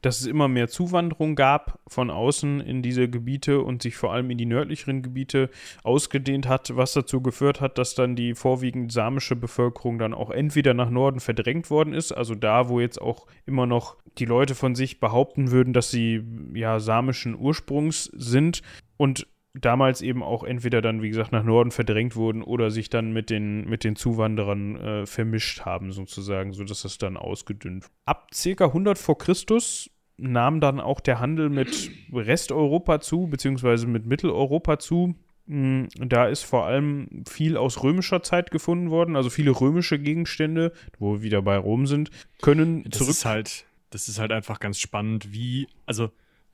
[0.05, 4.29] dass es immer mehr Zuwanderung gab von außen in diese Gebiete und sich vor allem
[4.29, 5.49] in die nördlicheren Gebiete
[5.83, 10.73] ausgedehnt hat, was dazu geführt hat, dass dann die vorwiegend samische Bevölkerung dann auch entweder
[10.73, 14.75] nach Norden verdrängt worden ist, also da, wo jetzt auch immer noch die Leute von
[14.75, 18.61] sich behaupten würden, dass sie ja samischen Ursprungs sind
[18.97, 23.13] und damals eben auch entweder dann, wie gesagt, nach Norden verdrängt wurden oder sich dann
[23.13, 27.87] mit den, mit den Zuwanderern äh, vermischt haben, sozusagen, sodass das dann ausgedünnt.
[28.05, 28.65] Ab ca.
[28.65, 29.91] 100 vor Christus
[30.23, 35.15] nahm dann auch der Handel mit Resteuropa zu, beziehungsweise mit Mitteleuropa zu.
[35.45, 40.71] Mm, da ist vor allem viel aus römischer Zeit gefunden worden, also viele römische Gegenstände,
[40.97, 42.09] wo wir wieder bei Rom sind,
[42.41, 43.11] können das zurück.
[43.11, 46.09] Ist halt, das ist halt einfach ganz spannend, wie, also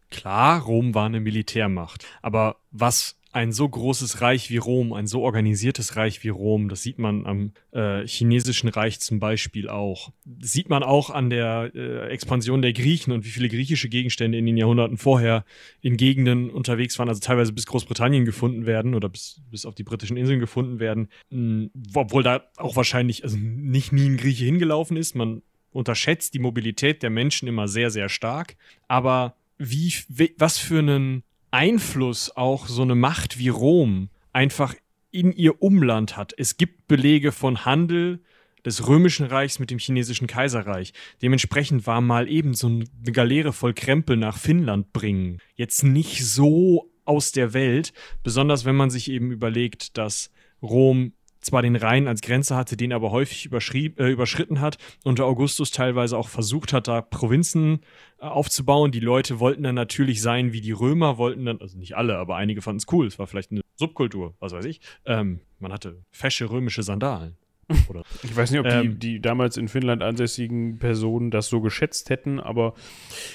[0.10, 5.22] klar, Rom war eine Militärmacht, aber was ein so großes Reich wie Rom, ein so
[5.22, 10.12] organisiertes Reich wie Rom, das sieht man am äh, chinesischen Reich zum Beispiel auch.
[10.26, 14.38] Das sieht man auch an der äh, Expansion der Griechen und wie viele griechische Gegenstände
[14.38, 15.46] in den Jahrhunderten vorher
[15.82, 19.84] in Gegenden unterwegs waren, also teilweise bis Großbritannien gefunden werden oder bis, bis auf die
[19.84, 24.98] britischen Inseln gefunden werden, mh, obwohl da auch wahrscheinlich also nicht nie ein Grieche hingelaufen
[24.98, 25.15] ist.
[25.15, 28.56] Man unterschätzt die Mobilität der Menschen immer sehr, sehr stark.
[28.88, 29.94] Aber wie,
[30.38, 34.76] was für einen Einfluss auch so eine Macht wie Rom einfach
[35.12, 36.34] in ihr Umland hat.
[36.38, 38.22] Es gibt Belege von Handel
[38.66, 40.94] des Römischen Reichs mit dem chinesischen Kaiserreich.
[41.22, 45.40] Dementsprechend war mal eben so eine Galeere voll Krempel nach Finnland bringen.
[45.56, 50.32] Jetzt nicht so aus der Welt, besonders wenn man sich eben überlegt, dass
[50.62, 55.71] Rom zwar den Rhein als Grenze hatte, den aber häufig äh, überschritten hat und Augustus
[55.71, 57.82] teilweise auch versucht hat, da Provinzen
[58.19, 58.91] äh, aufzubauen.
[58.91, 62.36] Die Leute wollten dann natürlich sein wie die Römer, wollten dann, also nicht alle, aber
[62.36, 63.08] einige fanden es cool.
[63.08, 64.82] Es war vielleicht eine Subkultur, was weiß ich.
[65.06, 67.38] Ähm, man hatte fesche römische Sandalen.
[67.89, 71.62] Oder, ich weiß nicht, ob ähm, die, die, damals in Finnland ansässigen Personen das so
[71.62, 72.73] geschätzt hätten, aber.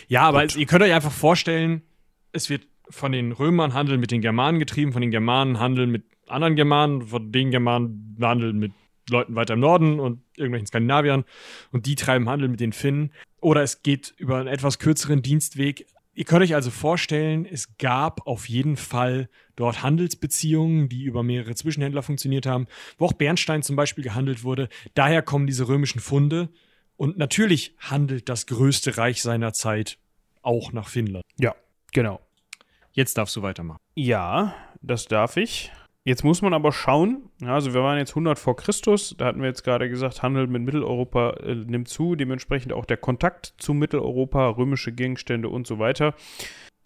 [0.08, 1.82] Ja, aber es, ihr könnt euch einfach vorstellen,
[2.32, 6.04] es wird von den Römern Handel mit den Germanen getrieben, von den Germanen Handel mit
[6.28, 8.72] anderen Germanen, von den Germanen handeln mit
[9.10, 11.24] Leuten weiter im Norden und irgendwelchen Skandinaviern
[11.72, 13.12] und die treiben Handel mit den Finnen.
[13.40, 15.86] Oder es geht über einen etwas kürzeren Dienstweg.
[16.14, 21.54] Ihr könnt euch also vorstellen, es gab auf jeden Fall dort Handelsbeziehungen, die über mehrere
[21.54, 22.66] Zwischenhändler funktioniert haben,
[22.98, 24.68] wo auch Bernstein zum Beispiel gehandelt wurde.
[24.94, 26.48] Daher kommen diese römischen Funde.
[26.96, 29.98] Und natürlich handelt das größte Reich seiner Zeit
[30.42, 31.24] auch nach Finnland.
[31.38, 31.54] Ja,
[31.92, 32.20] genau.
[32.92, 33.78] Jetzt darfst du weitermachen.
[33.96, 35.72] Ja, das darf ich.
[36.06, 39.48] Jetzt muss man aber schauen, also wir waren jetzt 100 vor Christus, da hatten wir
[39.48, 44.50] jetzt gerade gesagt, Handel mit Mitteleuropa äh, nimmt zu, dementsprechend auch der Kontakt zu Mitteleuropa,
[44.50, 46.14] römische Gegenstände und so weiter.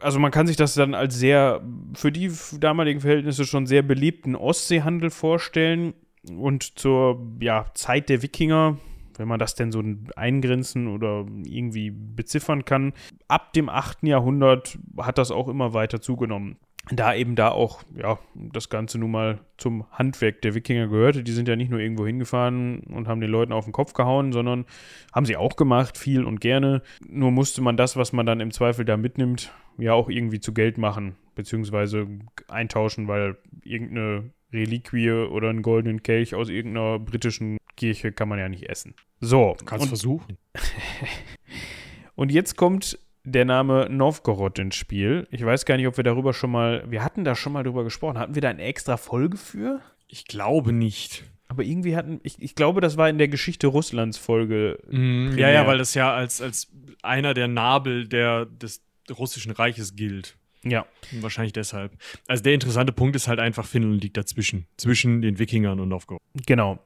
[0.00, 1.62] Also man kann sich das dann als sehr,
[1.94, 5.94] für die damaligen Verhältnisse schon sehr belebten Ostseehandel vorstellen
[6.31, 8.78] und zur ja, Zeit der Wikinger,
[9.16, 9.83] wenn man das denn so
[10.14, 12.92] eingrenzen oder irgendwie beziffern kann,
[13.26, 14.04] ab dem 8.
[14.04, 16.57] Jahrhundert hat das auch immer weiter zugenommen
[16.90, 21.22] da eben da auch, ja, das Ganze nun mal zum Handwerk der Wikinger gehörte.
[21.22, 24.33] Die sind ja nicht nur irgendwo hingefahren und haben den Leuten auf den Kopf gehauen,
[24.33, 24.64] sondern
[25.12, 26.83] haben sie auch gemacht, viel und gerne.
[27.07, 30.53] Nur musste man das, was man dann im Zweifel da mitnimmt, ja auch irgendwie zu
[30.53, 32.07] Geld machen, beziehungsweise
[32.48, 38.48] eintauschen, weil irgendeine Reliquie oder einen goldenen Kelch aus irgendeiner britischen Kirche kann man ja
[38.48, 38.94] nicht essen.
[39.20, 39.57] So.
[39.64, 40.38] Kannst versuchen.
[42.14, 42.98] und jetzt kommt
[43.31, 45.27] der Name Novgorod ins Spiel.
[45.31, 47.85] Ich weiß gar nicht, ob wir darüber schon mal, wir hatten da schon mal drüber
[47.85, 48.19] gesprochen.
[48.19, 49.81] Hatten wir da eine extra Folge für?
[50.07, 51.25] Ich glaube nicht.
[51.49, 54.79] Aber irgendwie hatten, ich, ich glaube, das war in der Geschichte Russlands Folge.
[54.91, 56.69] Mm, ja, ja, weil das ja als, als
[57.03, 60.37] einer der Nabel der, des russischen Reiches gilt.
[60.64, 60.87] Ja.
[61.21, 61.93] Wahrscheinlich deshalb.
[62.27, 64.67] Also der interessante Punkt ist halt einfach, Finnland liegt dazwischen.
[64.77, 66.21] Zwischen den Wikingern und Novgorod.
[66.47, 66.79] Genau.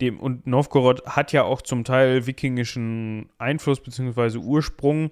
[0.00, 4.38] Dem, und Novgorod hat ja auch zum Teil wikingischen Einfluss bzw.
[4.38, 5.10] Ursprung.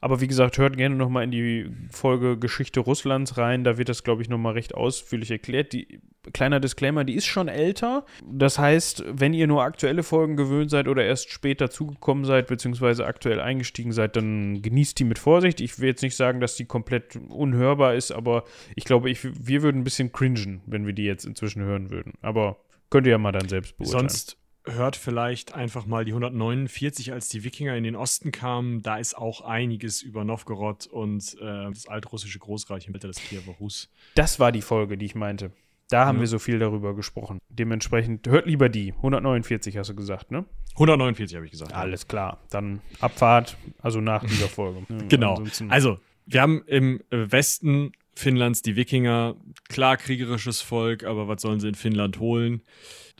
[0.00, 3.64] Aber wie gesagt, hört gerne nochmal in die Folge Geschichte Russlands rein.
[3.64, 5.72] Da wird das, glaube ich, nochmal recht ausführlich erklärt.
[5.74, 6.00] Die,
[6.32, 8.04] kleiner Disclaimer, die ist schon älter.
[8.24, 13.06] Das heißt, wenn ihr nur aktuelle Folgen gewöhnt seid oder erst später zugekommen seid, beziehungsweise
[13.06, 15.60] aktuell eingestiegen seid, dann genießt die mit Vorsicht.
[15.60, 19.62] Ich will jetzt nicht sagen, dass die komplett unhörbar ist, aber ich glaube, ich, wir
[19.62, 22.14] würden ein bisschen cringen, wenn wir die jetzt inzwischen hören würden.
[22.22, 22.56] Aber
[22.88, 24.08] könnt ihr ja mal dann selbst beurteilen.
[24.08, 28.82] Sonst hört vielleicht einfach mal die 149, als die Wikinger in den Osten kamen.
[28.82, 33.54] Da ist auch einiges über Novgorod und äh, das altrussische Großreich im Mittel des Kiewer
[33.58, 33.88] Rus.
[34.14, 35.52] Das war die Folge, die ich meinte.
[35.88, 36.20] Da haben ja.
[36.20, 37.40] wir so viel darüber gesprochen.
[37.48, 38.92] Dementsprechend hört lieber die.
[38.92, 40.44] 149 hast du gesagt, ne?
[40.74, 41.74] 149 habe ich gesagt.
[41.74, 42.38] Alles klar.
[42.50, 44.82] Dann Abfahrt, also nach dieser Folge.
[45.08, 45.30] genau.
[45.30, 49.34] Ansonsten also, wir haben im Westen Finnlands die Wikinger.
[49.68, 52.62] Klar, kriegerisches Volk, aber was sollen sie in Finnland holen?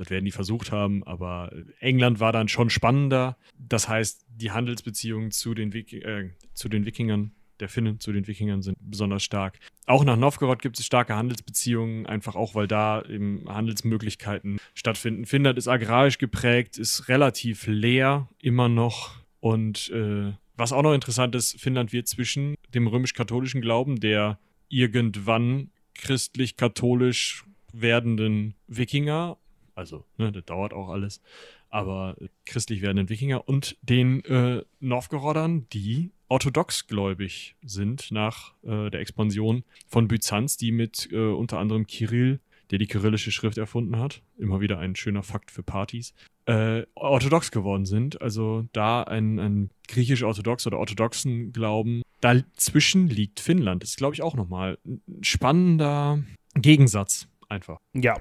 [0.00, 3.36] Das werden die versucht haben, aber England war dann schon spannender.
[3.58, 8.26] Das heißt, die Handelsbeziehungen zu den, Wiki äh, zu den Wikingern, der Finnen zu den
[8.26, 9.58] Wikingern sind besonders stark.
[9.84, 15.26] Auch nach Novgorod gibt es starke Handelsbeziehungen, einfach auch, weil da eben Handelsmöglichkeiten stattfinden.
[15.26, 21.34] Finnland ist agrarisch geprägt, ist relativ leer immer noch und äh, was auch noch interessant
[21.34, 24.38] ist, Finnland wird zwischen dem römisch-katholischen Glauben, der
[24.70, 29.36] irgendwann christlich-katholisch werdenden Wikinger
[29.81, 31.23] also, ne, das dauert auch alles.
[31.71, 32.14] Aber
[32.45, 40.07] christlich werdenden Wikinger und den äh, Novgorodern, die orthodoxgläubig sind nach äh, der Expansion von
[40.07, 42.40] Byzanz, die mit äh, unter anderem Kirill,
[42.71, 46.12] der die kyrillische Schrift erfunden hat, immer wieder ein schöner Fakt für Partys,
[46.45, 48.21] äh, orthodox geworden sind.
[48.21, 52.03] Also da ein, ein griechisch-orthodox oder orthodoxen Glauben.
[52.21, 53.83] Dazwischen liegt Finnland.
[53.83, 56.23] Das ist, glaube ich, auch nochmal ein spannender
[56.55, 57.78] Gegensatz einfach.
[57.92, 58.14] Ja,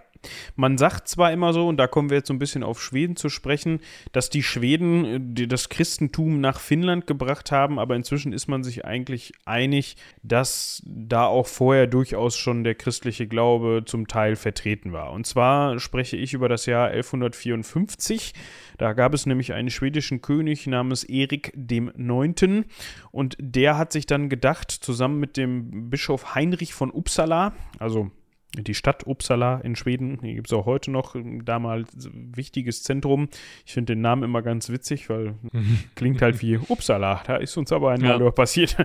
[0.56, 3.16] man sagt zwar immer so, und da kommen wir jetzt so ein bisschen auf Schweden
[3.16, 3.80] zu sprechen,
[4.12, 8.86] dass die Schweden äh, das Christentum nach Finnland gebracht haben, aber inzwischen ist man sich
[8.86, 15.12] eigentlich einig, dass da auch vorher durchaus schon der christliche Glaube zum Teil vertreten war.
[15.12, 18.34] Und zwar spreche ich über das Jahr 1154.
[18.78, 22.66] Da gab es nämlich einen schwedischen König namens Erik dem Neunten
[23.12, 28.12] und der hat sich dann gedacht, zusammen mit dem Bischof Heinrich von Uppsala, also
[28.56, 33.30] die Stadt Uppsala in Schweden, die gibt es auch heute noch, damals wichtiges Zentrum.
[33.66, 35.36] Ich finde den Namen immer ganz witzig, weil
[35.96, 37.22] klingt halt wie Uppsala.
[37.26, 38.32] Da ist uns aber einmal ja.
[38.32, 38.76] passiert.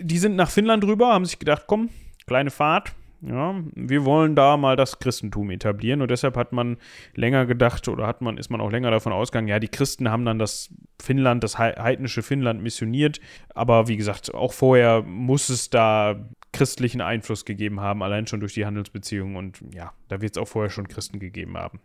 [0.00, 1.90] Die sind nach Finnland rüber, haben sich gedacht, komm,
[2.26, 6.76] kleine Fahrt, ja, wir wollen da mal das Christentum etablieren und deshalb hat man
[7.14, 10.24] länger gedacht oder hat man, ist man auch länger davon ausgegangen, ja, die Christen haben
[10.24, 13.20] dann das Finnland, das heidnische Finnland missioniert,
[13.54, 18.54] aber wie gesagt, auch vorher muss es da christlichen Einfluss gegeben haben, allein schon durch
[18.54, 21.80] die Handelsbeziehungen und ja, da wird es auch vorher schon Christen gegeben haben.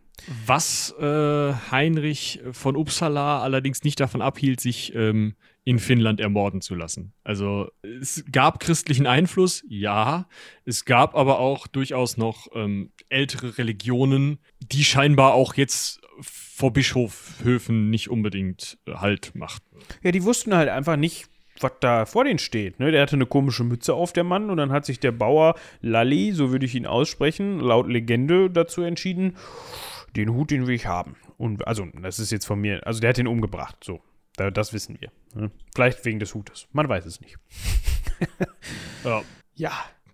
[0.46, 6.76] Was äh, Heinrich von Uppsala allerdings nicht davon abhielt, sich ähm, in Finnland ermorden zu
[6.76, 7.14] lassen.
[7.24, 10.28] Also es gab christlichen Einfluss, ja.
[10.66, 17.90] Es gab aber auch durchaus noch ähm, ältere Religionen, die scheinbar auch jetzt vor Bischofhöfen
[17.90, 19.78] nicht unbedingt äh, Halt machten.
[20.04, 21.28] Ja, die wussten halt einfach nicht,
[21.64, 22.80] was da vor denen steht.
[22.80, 22.92] Ne?
[22.92, 26.32] Der hatte eine komische Mütze auf, der Mann, und dann hat sich der Bauer Lalli,
[26.32, 29.36] so würde ich ihn aussprechen, laut Legende dazu entschieden,
[30.16, 31.16] den Hut, den will ich haben.
[31.38, 34.02] Und also, das ist jetzt von mir, also der hat ihn umgebracht, so.
[34.38, 35.12] Das wissen wir.
[35.34, 35.50] Ne?
[35.74, 36.68] Vielleicht wegen des Hutes.
[36.72, 37.38] Man weiß es nicht.
[39.04, 39.24] ja.
[39.56, 39.72] ja.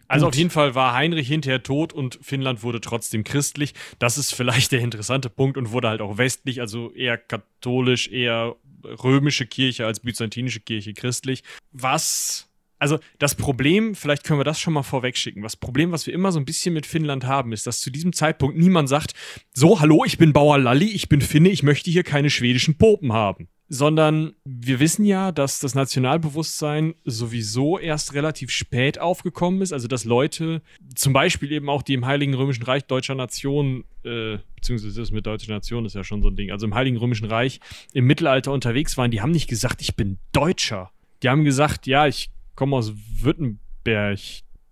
[0.07, 3.73] Also auf jeden Fall war Heinrich hinterher tot und Finnland wurde trotzdem christlich.
[3.99, 8.55] Das ist vielleicht der interessante Punkt und wurde halt auch westlich, also eher katholisch, eher
[8.83, 11.43] römische Kirche als byzantinische Kirche christlich.
[11.71, 15.41] Was also das Problem, vielleicht können wir das schon mal vorwegschicken.
[15.41, 18.11] Das Problem, was wir immer so ein bisschen mit Finnland haben, ist, dass zu diesem
[18.11, 19.13] Zeitpunkt niemand sagt,
[19.53, 23.13] so, hallo, ich bin Bauer Lalli, ich bin Finne, ich möchte hier keine schwedischen Popen
[23.13, 29.87] haben sondern wir wissen ja, dass das Nationalbewusstsein sowieso erst relativ spät aufgekommen ist, also
[29.87, 30.61] dass Leute,
[30.93, 35.25] zum Beispiel eben auch die im Heiligen Römischen Reich deutscher Nation, äh, beziehungsweise das mit
[35.25, 37.61] deutscher Nation ist ja schon so ein Ding, also im Heiligen Römischen Reich
[37.93, 40.91] im Mittelalter unterwegs waren, die haben nicht gesagt, ich bin Deutscher.
[41.23, 44.19] Die haben gesagt, ja, ich komme aus Württemberg,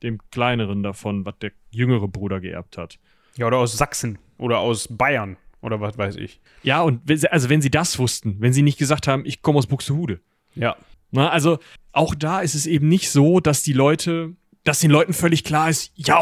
[0.04, 3.00] dem kleineren davon, was der jüngere Bruder geerbt hat.
[3.36, 5.38] Ja, oder aus Sachsen oder aus Bayern.
[5.62, 6.42] Oder was weiß ich.
[6.64, 9.42] Ja, und wenn sie, also wenn sie das wussten, wenn sie nicht gesagt haben, ich
[9.42, 10.20] komme aus Buxtehude.
[10.56, 10.76] Ja.
[11.12, 11.60] Na, also
[11.92, 15.70] auch da ist es eben nicht so, dass die Leute, dass den Leuten völlig klar
[15.70, 16.20] ist, ja,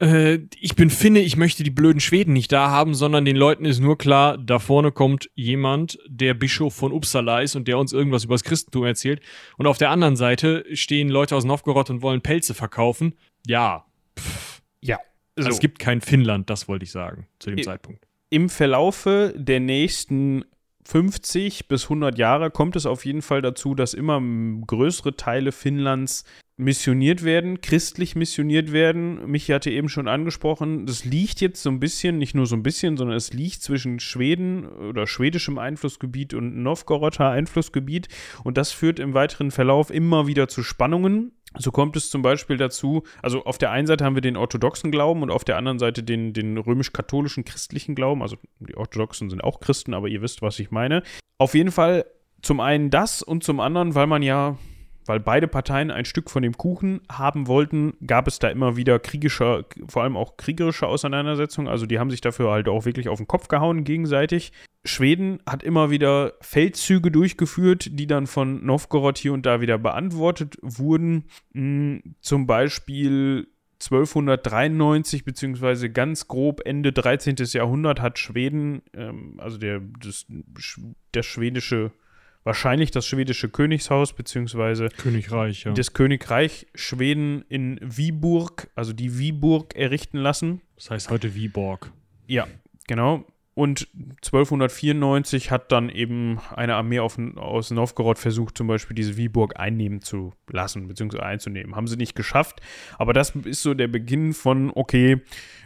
[0.00, 3.64] äh, ich bin Finne, ich möchte die blöden Schweden nicht da haben, sondern den Leuten
[3.64, 7.92] ist nur klar, da vorne kommt jemand, der Bischof von Uppsala ist und der uns
[7.92, 9.22] irgendwas über das Christentum erzählt.
[9.56, 13.14] Und auf der anderen Seite stehen Leute aus Novgorod und wollen Pelze verkaufen.
[13.46, 13.86] Ja.
[14.18, 14.62] Pff.
[14.80, 14.98] Ja.
[15.36, 15.54] Also so.
[15.54, 19.60] es gibt kein Finnland, das wollte ich sagen, zu dem I Zeitpunkt im Verlaufe der
[19.60, 20.46] nächsten
[20.86, 24.22] 50 bis 100 Jahre kommt es auf jeden Fall dazu, dass immer
[24.66, 26.24] größere Teile Finnlands
[26.56, 29.30] missioniert werden, christlich missioniert werden.
[29.30, 32.62] Michi hatte eben schon angesprochen, das liegt jetzt so ein bisschen, nicht nur so ein
[32.62, 38.08] bisschen, sondern es liegt zwischen Schweden oder schwedischem Einflussgebiet und Novgoroder Einflussgebiet
[38.44, 41.32] und das führt im weiteren Verlauf immer wieder zu Spannungen.
[41.58, 44.90] So kommt es zum Beispiel dazu, also auf der einen Seite haben wir den orthodoxen
[44.90, 48.22] Glauben und auf der anderen Seite den, den römisch-katholischen christlichen Glauben.
[48.22, 51.02] Also die Orthodoxen sind auch Christen, aber ihr wisst, was ich meine.
[51.38, 52.06] Auf jeden Fall
[52.40, 54.56] zum einen das und zum anderen, weil man ja
[55.06, 58.98] weil beide Parteien ein Stück von dem Kuchen haben wollten, gab es da immer wieder
[58.98, 61.68] kriegische, vor allem auch kriegerische Auseinandersetzungen.
[61.68, 64.52] Also die haben sich dafür halt auch wirklich auf den Kopf gehauen gegenseitig.
[64.84, 70.56] Schweden hat immer wieder Feldzüge durchgeführt, die dann von Novgorod hier und da wieder beantwortet
[70.60, 71.24] wurden.
[71.54, 73.46] Hm, zum Beispiel
[73.82, 77.36] 1293 beziehungsweise ganz grob Ende 13.
[77.52, 80.26] Jahrhundert hat Schweden, ähm, also der, das,
[81.14, 81.92] der schwedische
[82.44, 85.72] wahrscheinlich das schwedische Königshaus beziehungsweise Königreich, ja.
[85.72, 90.60] das Königreich Schweden in Viborg, also die Viborg errichten lassen.
[90.76, 91.92] Das heißt heute Viborg.
[92.26, 92.46] Ja,
[92.86, 93.24] genau.
[93.54, 93.88] Und
[94.24, 100.00] 1294 hat dann eben eine Armee auf, aus Novgorod versucht, zum Beispiel diese Viborg einnehmen
[100.00, 101.76] zu lassen, beziehungsweise einzunehmen.
[101.76, 102.62] Haben sie nicht geschafft.
[102.96, 105.20] Aber das ist so der Beginn von, okay,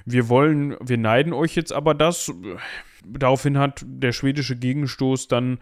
[0.05, 2.33] wir wollen, wir neiden euch jetzt aber das.
[3.05, 5.59] Daraufhin hat der schwedische Gegenstoß dann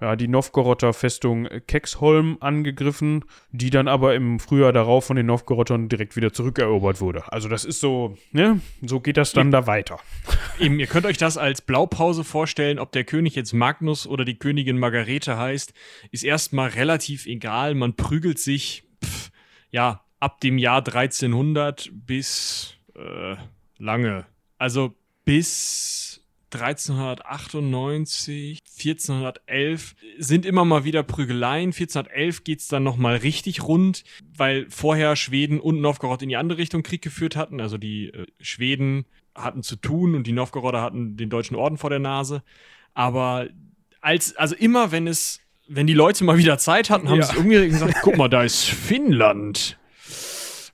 [0.00, 5.88] ja, die Novgoroder Festung Keksholm angegriffen, die dann aber im Frühjahr darauf von den Novgorodern
[5.88, 7.30] direkt wieder zurückerobert wurde.
[7.32, 9.98] Also das ist so, ne, so geht das dann da weiter.
[10.60, 14.38] Eben, ihr könnt euch das als Blaupause vorstellen, ob der König jetzt Magnus oder die
[14.38, 15.72] Königin Margarete heißt,
[16.10, 17.74] ist erstmal relativ egal.
[17.74, 19.30] Man prügelt sich, pff,
[19.70, 23.36] ja, ab dem Jahr 1300 bis äh,
[23.78, 24.26] lange.
[24.58, 26.25] Also bis
[26.60, 31.68] 1398, 1411 sind immer mal wieder Prügeleien.
[31.68, 34.04] 1411 geht es dann nochmal richtig rund,
[34.36, 37.60] weil vorher Schweden und Novgorod in die andere Richtung Krieg geführt hatten.
[37.60, 41.90] Also die äh, Schweden hatten zu tun und die Novgoroder hatten den deutschen Orden vor
[41.90, 42.42] der Nase.
[42.94, 43.48] Aber
[44.00, 47.26] als, also immer wenn es, wenn die Leute mal wieder Zeit hatten, haben ja.
[47.26, 49.78] sie umgeregt und gesagt, guck mal, da ist Finnland.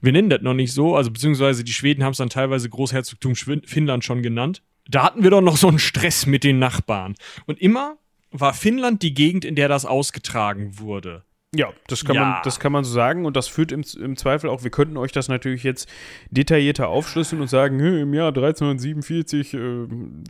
[0.00, 3.34] Wir nennen das noch nicht so, also beziehungsweise die Schweden haben es dann teilweise Großherzogtum
[3.36, 4.62] Finnland schon genannt.
[4.88, 7.14] Da hatten wir doch noch so einen Stress mit den Nachbarn.
[7.46, 7.98] Und immer
[8.30, 11.24] war Finnland die Gegend, in der das ausgetragen wurde.
[11.54, 12.24] Ja, das kann, ja.
[12.24, 14.96] Man, das kann man so sagen und das führt im, im Zweifel auch, wir könnten
[14.96, 15.86] euch das natürlich jetzt
[16.30, 19.58] detaillierter aufschlüsseln und sagen, im Jahr 1347 äh,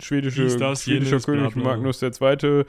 [0.00, 1.76] schwedische, das, schwedischer jenes, König bla bla.
[1.76, 2.10] Magnus II.
[2.22, 2.64] Äh,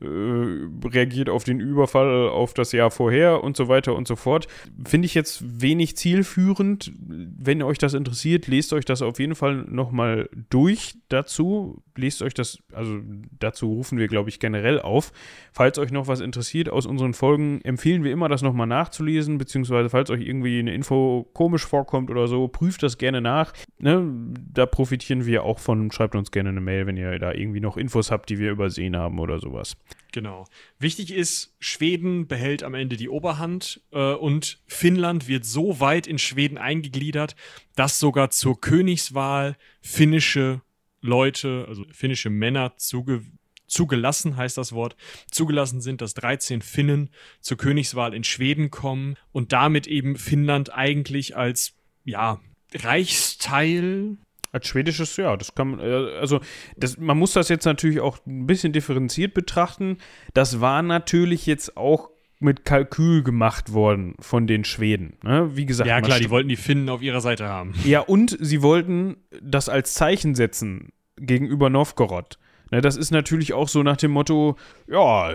[0.00, 4.48] reagiert auf den Überfall auf das Jahr vorher und so weiter und so fort.
[4.86, 6.90] Finde ich jetzt wenig zielführend.
[6.98, 11.82] Wenn euch das interessiert, lest euch das auf jeden Fall nochmal durch dazu.
[11.94, 13.00] Lest euch das, also
[13.38, 15.12] dazu rufen wir, glaube ich, generell auf.
[15.52, 19.38] Falls euch noch was interessiert aus unseren Folgen, empfehlen empfehlen wir immer, das nochmal nachzulesen,
[19.38, 23.52] beziehungsweise falls euch irgendwie eine Info komisch vorkommt oder so, prüft das gerne nach.
[23.78, 24.06] Ne?
[24.52, 25.90] Da profitieren wir auch von.
[25.90, 28.96] Schreibt uns gerne eine Mail, wenn ihr da irgendwie noch Infos habt, die wir übersehen
[28.96, 29.76] haben oder sowas.
[30.12, 30.44] Genau.
[30.78, 36.18] Wichtig ist, Schweden behält am Ende die Oberhand äh, und Finnland wird so weit in
[36.18, 37.34] Schweden eingegliedert,
[37.76, 40.62] dass sogar zur Königswahl finnische
[41.00, 43.22] Leute, also finnische Männer zuge
[43.68, 44.96] zugelassen heißt das Wort,
[45.30, 51.36] zugelassen sind, dass 13 Finnen zur Königswahl in Schweden kommen und damit eben Finnland eigentlich
[51.36, 52.40] als, ja,
[52.74, 54.18] Reichsteil
[54.50, 56.40] als schwedisches, ja, das kann man, äh, also
[56.76, 59.98] das, man muss das jetzt natürlich auch ein bisschen differenziert betrachten.
[60.32, 65.16] Das war natürlich jetzt auch mit Kalkül gemacht worden von den Schweden.
[65.22, 65.56] Ne?
[65.56, 65.88] Wie gesagt.
[65.88, 67.74] Ja, klar, die wollten die Finnen auf ihrer Seite haben.
[67.84, 72.38] Ja, und sie wollten das als Zeichen setzen gegenüber Novgorod.
[72.70, 75.30] Ne, das ist natürlich auch so nach dem Motto, ja,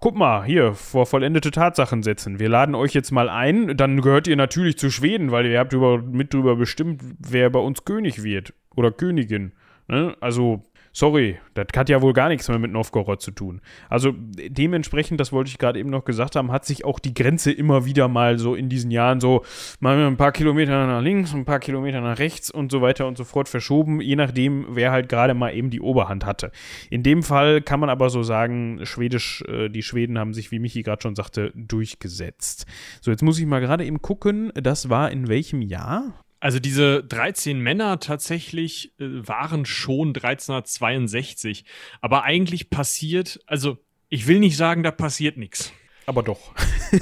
[0.00, 2.38] guck mal, hier, vor vollendete Tatsachen setzen.
[2.38, 5.72] Wir laden euch jetzt mal ein, dann gehört ihr natürlich zu Schweden, weil ihr habt
[5.72, 9.52] über, mit drüber bestimmt, wer bei uns König wird oder Königin.
[9.88, 10.16] Ne?
[10.20, 10.62] Also
[10.92, 13.60] sorry, das hat ja wohl gar nichts mehr mit Novgorod zu tun.
[13.88, 17.52] Also dementsprechend, das wollte ich gerade eben noch gesagt haben, hat sich auch die Grenze
[17.52, 19.44] immer wieder mal so in diesen Jahren so
[19.78, 23.16] mal ein paar Kilometer nach links, ein paar Kilometer nach rechts und so weiter und
[23.16, 26.50] so fort verschoben, je nachdem, wer halt gerade mal eben die Oberhand hatte.
[26.90, 30.58] In dem Fall kann man aber so sagen, Schwedisch, äh, die Schweden haben sich, wie
[30.58, 32.66] Michi gerade schon sagte, durchgesetzt.
[33.00, 36.14] So, jetzt muss ich mal gerade eben gucken, das war in welchem Jahr?
[36.40, 41.64] Also diese 13 Männer tatsächlich äh, waren schon 1362.
[42.00, 45.72] Aber eigentlich passiert, also ich will nicht sagen, da passiert nichts.
[46.06, 46.54] Aber doch.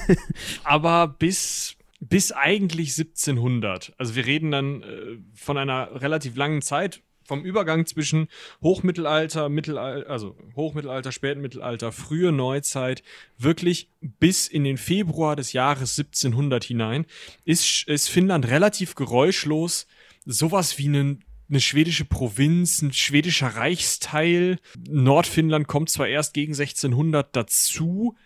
[0.65, 3.95] aber bis, bis eigentlich 1700.
[3.97, 8.29] Also wir reden dann äh, von einer relativ langen Zeit, vom Übergang zwischen
[8.63, 13.03] Hochmittelalter, Mittelalter, also Hochmittelalter, Spätmittelalter, frühe Neuzeit,
[13.37, 17.07] wirklich bis in den Februar des Jahres 1700 hinein,
[17.45, 19.87] ist, ist Finnland relativ geräuschlos
[20.25, 24.59] sowas wie einen eine schwedische Provinz, ein schwedischer Reichsteil.
[24.87, 28.17] Nordfinnland kommt zwar erst gegen 1600 dazu,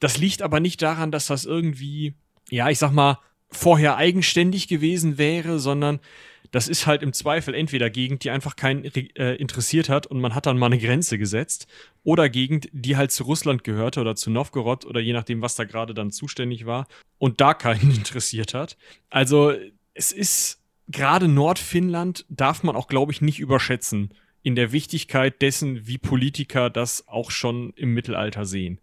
[0.00, 2.14] das liegt aber nicht daran, dass das irgendwie,
[2.50, 3.20] ja, ich sag mal,
[3.52, 6.00] vorher eigenständig gewesen wäre, sondern
[6.50, 10.34] das ist halt im Zweifel entweder Gegend, die einfach keinen äh, interessiert hat und man
[10.34, 11.66] hat dann mal eine Grenze gesetzt,
[12.04, 15.64] oder Gegend, die halt zu Russland gehörte oder zu Novgorod oder je nachdem, was da
[15.64, 18.76] gerade dann zuständig war und da keinen interessiert hat.
[19.08, 19.52] Also
[19.94, 25.86] es ist gerade Nordfinnland darf man auch, glaube ich, nicht überschätzen in der Wichtigkeit dessen,
[25.86, 28.80] wie Politiker das auch schon im Mittelalter sehen.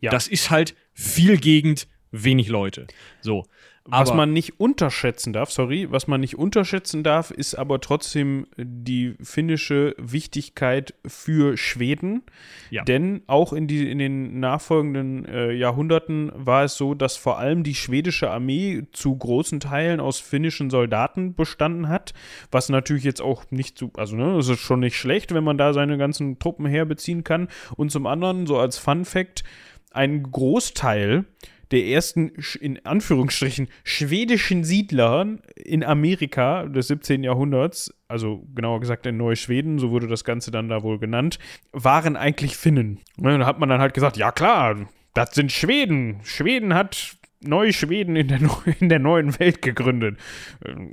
[0.00, 0.10] Ja.
[0.10, 2.86] Das ist halt viel Gegend, wenig Leute.
[3.20, 3.44] So.
[3.88, 9.14] Was man nicht unterschätzen darf, sorry, was man nicht unterschätzen darf, ist aber trotzdem die
[9.22, 12.22] finnische Wichtigkeit für Schweden.
[12.70, 12.84] Ja.
[12.84, 17.62] Denn auch in, die, in den nachfolgenden äh, Jahrhunderten war es so, dass vor allem
[17.62, 22.12] die schwedische Armee zu großen Teilen aus finnischen Soldaten bestanden hat.
[22.50, 25.58] Was natürlich jetzt auch nicht so, also ne, es ist schon nicht schlecht, wenn man
[25.58, 27.48] da seine ganzen Truppen herbeziehen kann.
[27.76, 29.44] Und zum anderen, so als Fun Fact,
[29.92, 31.24] ein Großteil
[31.70, 37.24] der ersten, in Anführungsstrichen, schwedischen Siedler in Amerika des 17.
[37.24, 41.38] Jahrhunderts, also genauer gesagt in Neuschweden, so wurde das Ganze dann da wohl genannt,
[41.72, 43.00] waren eigentlich Finnen.
[43.16, 44.76] Und da hat man dann halt gesagt, ja klar,
[45.14, 46.20] das sind Schweden.
[46.22, 48.40] Schweden hat Neuschweden in der,
[48.80, 50.18] in der neuen Welt gegründet.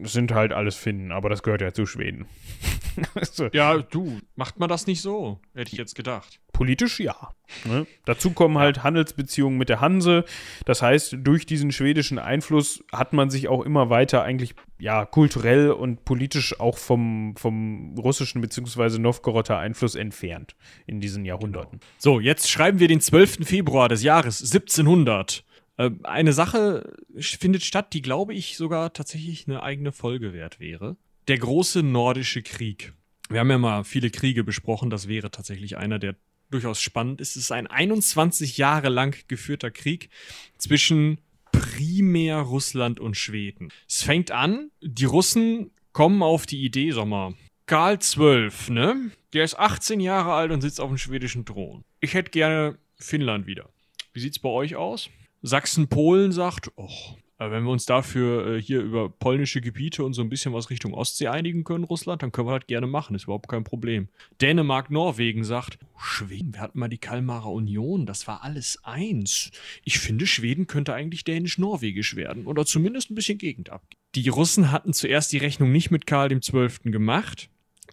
[0.01, 2.25] Das sind halt alles Finnen, aber das gehört ja zu Schweden.
[3.15, 6.39] also, ja, du, macht man das nicht so, hätte ich jetzt gedacht.
[6.63, 7.33] Politisch ja.
[7.65, 7.85] Ne?
[8.05, 10.25] Dazu kommen halt Handelsbeziehungen mit der Hanse.
[10.65, 15.71] Das heißt, durch diesen schwedischen Einfluss hat man sich auch immer weiter eigentlich ja kulturell
[15.71, 18.97] und politisch auch vom, vom russischen bzw.
[18.97, 20.55] Novgoroder Einfluss entfernt
[20.85, 21.79] in diesen Jahrhunderten.
[21.79, 21.91] Genau.
[21.97, 23.47] So, jetzt schreiben wir den 12.
[23.47, 25.43] Februar des Jahres 1700.
[25.77, 30.97] Äh, eine Sache findet statt, die, glaube ich, sogar tatsächlich eine eigene Folge wert wäre.
[31.27, 32.93] Der große nordische Krieg.
[33.29, 36.15] Wir haben ja mal viele Kriege besprochen, das wäre tatsächlich einer, der
[36.53, 37.35] durchaus spannend ist.
[37.35, 40.09] Es ist ein 21 Jahre lang geführter Krieg
[40.57, 41.19] zwischen
[41.51, 43.69] primär Russland und Schweden.
[43.87, 47.35] Es fängt an, die Russen kommen auf die Idee, sag mal,
[47.65, 49.11] Karl XII, ne?
[49.33, 51.83] Der ist 18 Jahre alt und sitzt auf dem schwedischen Thron.
[52.01, 53.69] Ich hätte gerne Finnland wieder.
[54.11, 55.09] Wie sieht's bei euch aus?
[55.41, 57.17] Sachsen-Polen sagt, oh,
[57.51, 60.93] wenn wir uns dafür äh, hier über polnische Gebiete und so ein bisschen was Richtung
[60.93, 64.09] Ostsee einigen können, Russland, dann können wir das gerne machen, ist überhaupt kein Problem.
[64.41, 69.51] Dänemark, Norwegen sagt, Schweden, wir hatten mal die Kalmarer Union, das war alles eins.
[69.83, 74.01] Ich finde, Schweden könnte eigentlich dänisch-norwegisch werden oder zumindest ein bisschen Gegend abgeben.
[74.15, 76.69] Die Russen hatten zuerst die Rechnung nicht mit Karl XII.
[76.91, 77.49] gemacht.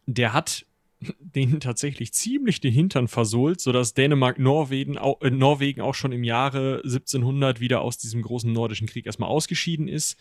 [0.06, 0.66] Der hat
[1.18, 6.82] denen tatsächlich ziemlich den Hintern versohlt, sodass Dänemark Norwegen, äh, Norwegen auch schon im Jahre
[6.84, 10.18] 1700 wieder aus diesem großen nordischen Krieg erstmal ausgeschieden ist.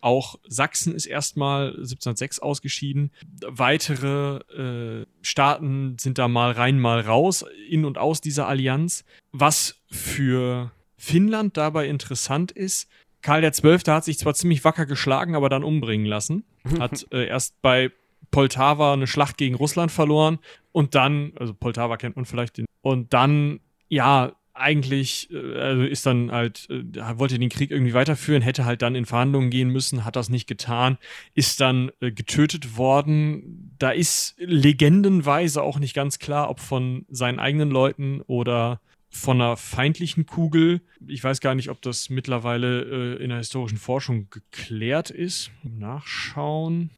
[0.00, 3.10] Auch Sachsen ist erstmal 1706 ausgeschieden.
[3.46, 9.04] Weitere äh, Staaten sind da mal rein, mal raus, in und aus dieser Allianz.
[9.32, 12.88] Was für Finnland dabei interessant ist,
[13.22, 13.78] Karl XII.
[13.88, 16.44] hat sich zwar ziemlich wacker geschlagen, aber dann umbringen lassen.
[16.78, 17.90] Hat äh, erst bei
[18.30, 20.38] Poltava eine Schlacht gegen Russland verloren
[20.72, 26.06] und dann, also Poltava kennt man vielleicht, den, und dann, ja, eigentlich äh, also ist
[26.06, 30.04] dann halt, äh, wollte den Krieg irgendwie weiterführen, hätte halt dann in Verhandlungen gehen müssen,
[30.04, 30.98] hat das nicht getan,
[31.34, 33.74] ist dann äh, getötet worden.
[33.78, 39.56] Da ist legendenweise auch nicht ganz klar, ob von seinen eigenen Leuten oder von einer
[39.56, 40.82] feindlichen Kugel.
[41.06, 45.50] Ich weiß gar nicht, ob das mittlerweile äh, in der historischen Forschung geklärt ist.
[45.64, 46.90] Nachschauen.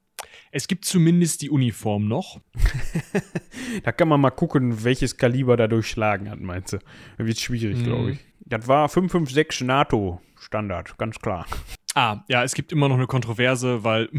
[0.55, 2.38] Es gibt zumindest die Uniform noch.
[3.84, 6.78] da kann man mal gucken, welches Kaliber da durchschlagen hat, meinst du?
[7.16, 7.84] Da wird schwierig, mhm.
[7.84, 8.18] glaube ich.
[8.40, 11.46] Das war 556 NATO Standard, ganz klar.
[11.94, 14.11] Ah, ja, es gibt immer noch eine Kontroverse, weil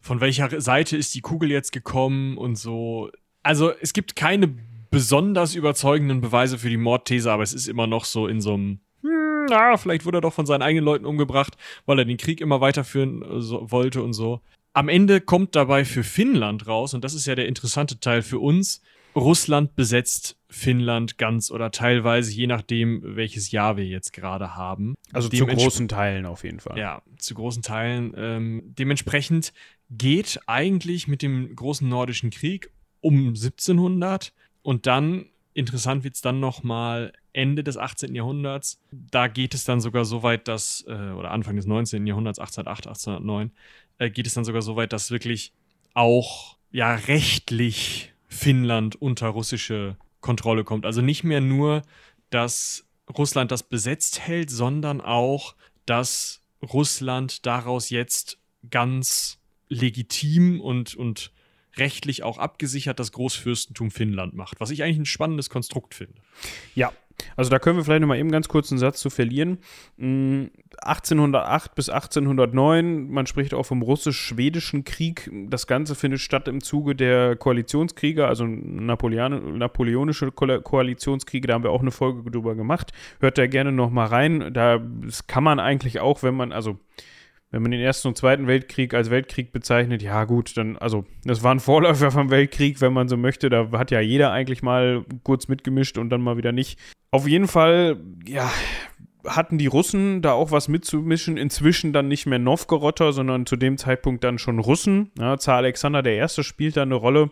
[0.00, 3.10] von welcher Seite ist die Kugel jetzt gekommen und so.
[3.42, 4.54] Also, es gibt keine
[4.90, 8.80] besonders überzeugenden Beweise für die Mordthese, aber es ist immer noch so in so einem
[9.02, 12.40] hm, na, vielleicht wurde er doch von seinen eigenen Leuten umgebracht, weil er den Krieg
[12.40, 14.40] immer weiterführen äh, so, wollte und so.
[14.72, 18.38] Am Ende kommt dabei für Finnland raus, und das ist ja der interessante Teil für
[18.38, 18.82] uns,
[19.14, 24.94] Russland besetzt Finnland ganz oder teilweise, je nachdem, welches Jahr wir jetzt gerade haben.
[25.12, 26.78] Also zu großen Teilen auf jeden Fall.
[26.78, 28.14] Ja, zu großen Teilen.
[28.16, 29.52] Ähm, dementsprechend
[29.90, 36.40] geht eigentlich mit dem großen nordischen Krieg um 1700 und dann, interessant wird es dann
[36.40, 38.14] nochmal Ende des 18.
[38.14, 38.80] Jahrhunderts.
[38.90, 42.06] Da geht es dann sogar so weit, dass, äh, oder Anfang des 19.
[42.06, 43.52] Jahrhunderts, 1808, 1809,
[44.00, 45.52] äh, geht es dann sogar so weit, dass wirklich
[45.94, 50.86] auch ja rechtlich Finnland unter russische Kontrolle kommt.
[50.86, 51.82] Also nicht mehr nur,
[52.30, 52.86] dass
[53.16, 55.54] Russland das besetzt hält, sondern auch,
[55.86, 58.38] dass Russland daraus jetzt
[58.70, 59.38] ganz
[59.68, 61.32] legitim und, und
[61.76, 66.20] rechtlich auch abgesichert das Großfürstentum Finnland macht, was ich eigentlich ein spannendes Konstrukt finde.
[66.74, 66.92] Ja,
[67.36, 69.58] also da können wir vielleicht noch mal eben ganz kurz einen Satz zu verlieren.
[69.98, 75.30] 1808 mm, bis 1809, man spricht auch vom russisch-schwedischen Krieg.
[75.48, 81.48] Das Ganze findet statt im Zuge der Koalitionskriege, also Napoleon, napoleonische Ko Koalitionskriege.
[81.48, 82.92] Da haben wir auch eine Folge drüber gemacht.
[83.20, 84.52] Hört da gerne noch mal rein.
[84.52, 84.80] Da
[85.26, 86.78] kann man eigentlich auch, wenn man, also
[87.50, 91.42] wenn man den Ersten und Zweiten Weltkrieg als Weltkrieg bezeichnet, ja gut, dann, also das
[91.42, 93.50] war ein Vorläufer vom Weltkrieg, wenn man so möchte.
[93.50, 96.78] Da hat ja jeder eigentlich mal kurz mitgemischt und dann mal wieder nicht.
[97.10, 98.50] Auf jeden Fall, ja,
[99.26, 101.36] hatten die Russen da auch was mitzumischen.
[101.36, 105.10] Inzwischen dann nicht mehr Novgoroder, sondern zu dem Zeitpunkt dann schon Russen.
[105.18, 106.26] Ja, Zar Alexander I.
[106.42, 107.30] spielt da eine Rolle.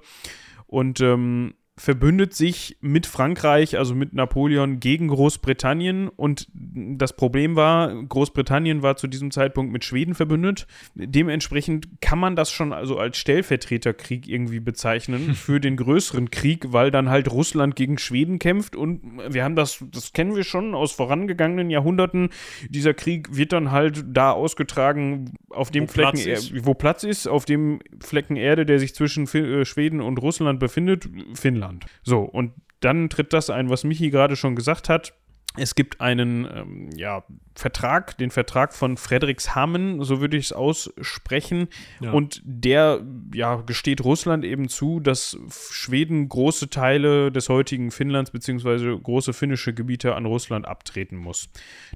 [0.67, 6.09] Und ähm, verbündet sich mit Frankreich, also mit Napoleon, gegen Großbritannien.
[6.09, 10.67] Und das Problem war, Großbritannien war zu diesem Zeitpunkt mit Schweden verbündet.
[10.95, 16.91] Dementsprechend kann man das schon also als Stellvertreterkrieg irgendwie bezeichnen für den größeren Krieg, weil
[16.91, 18.75] dann halt Russland gegen Schweden kämpft.
[18.75, 22.31] Und wir haben das, das kennen wir schon aus vorangegangenen Jahrhunderten.
[22.69, 27.29] Dieser Krieg wird dann halt da ausgetragen, auf dem wo Flecken, Platz wo Platz ist,
[27.29, 31.68] auf dem Flecken Erde, der sich zwischen äh, Schweden und Russland befindet, Finnland.
[31.69, 31.87] Russland.
[32.03, 35.15] So, und dann tritt das ein, was Michi gerade schon gesagt hat.
[35.57, 41.69] Es gibt einen ähm, ja, Vertrag, den Vertrag von Frederikshamn, so würde ich es aussprechen.
[42.01, 42.13] Ja.
[42.13, 43.01] Und der
[43.35, 45.37] ja, gesteht Russland eben zu, dass
[45.71, 48.99] Schweden große Teile des heutigen Finnlands bzw.
[49.03, 51.49] große finnische Gebiete an Russland abtreten muss.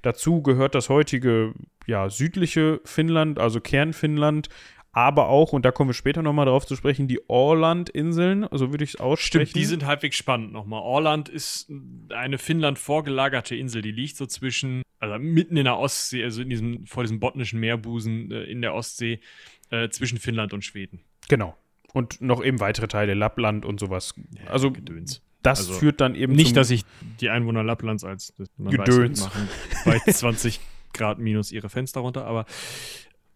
[0.02, 1.54] Dazu gehört das heutige
[1.86, 4.48] ja, südliche Finnland, also Kernfinnland,
[4.92, 8.84] aber auch, und da kommen wir später nochmal drauf zu sprechen, die Orland-Inseln, so würde
[8.84, 9.46] ich es aussprechen.
[9.46, 10.82] Stimmt, die sind halbwegs spannend nochmal.
[10.82, 11.72] Orland ist
[12.10, 16.50] eine Finnland vorgelagerte Insel, die liegt so zwischen, also mitten in der Ostsee, also in
[16.50, 19.20] diesem, vor diesem botnischen Meerbusen äh, in der Ostsee,
[19.70, 21.00] äh, zwischen Finnland und Schweden.
[21.28, 21.56] Genau.
[21.94, 24.14] Und noch eben weitere Teile, Lappland und sowas.
[24.38, 25.22] Ja, also Gedöns.
[25.42, 26.84] Das also führt dann eben Nicht, dass ich
[27.20, 29.48] die Einwohner Lapplands als Gedöns weiß, machen
[29.84, 30.60] bei 20
[30.92, 32.44] Grad minus ihre Fenster runter, aber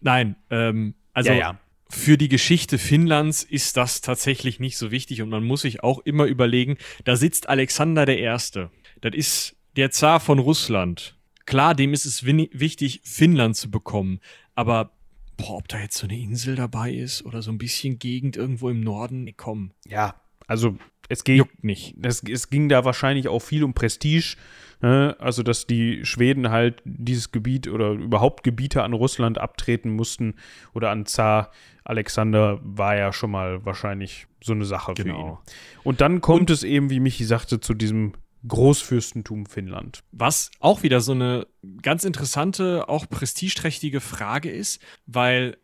[0.03, 1.59] nein, ähm, also ja, ja.
[1.89, 6.01] für die Geschichte Finnlands ist das tatsächlich nicht so wichtig und man muss sich auch
[6.01, 8.71] immer überlegen, da sitzt Alexander der Erste.
[9.01, 11.17] Das ist der Zar von Russland.
[11.47, 14.21] Klar, dem ist es wichtig, Finnland zu bekommen,
[14.55, 14.93] aber
[15.39, 18.69] boah, ob da jetzt so eine Insel dabei ist oder so ein bisschen Gegend irgendwo
[18.69, 19.71] im Norden, nee, komm.
[19.87, 20.77] Ja, also
[21.09, 21.95] es geht Juckt nicht.
[22.03, 24.37] Es, es ging da wahrscheinlich auch viel um Prestige?
[24.81, 30.35] Also, dass die Schweden halt dieses Gebiet oder überhaupt Gebiete an Russland abtreten mussten
[30.75, 31.51] oder an Zar
[31.85, 35.15] Alexander war ja schon mal wahrscheinlich so eine Sache genau.
[35.15, 35.37] für ihn.
[35.85, 38.13] Und dann kommt Und, es eben, wie Michi sagte, zu diesem
[38.47, 40.03] Großfürstentum Finnland.
[40.13, 41.47] Was auch wieder so eine
[41.83, 45.57] ganz interessante, auch prestigeträchtige Frage ist, weil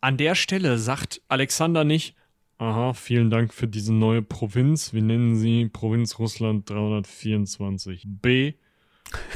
[0.00, 2.14] an der Stelle sagt Alexander nicht,
[2.58, 4.92] Aha, vielen Dank für diese neue Provinz.
[4.92, 8.54] Wir nennen sie Provinz Russland 324b.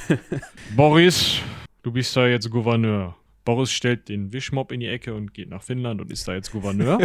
[0.76, 1.40] Boris,
[1.82, 3.16] du bist da jetzt Gouverneur.
[3.44, 6.52] Boris stellt den Wischmob in die Ecke und geht nach Finnland und ist da jetzt
[6.52, 6.98] Gouverneur.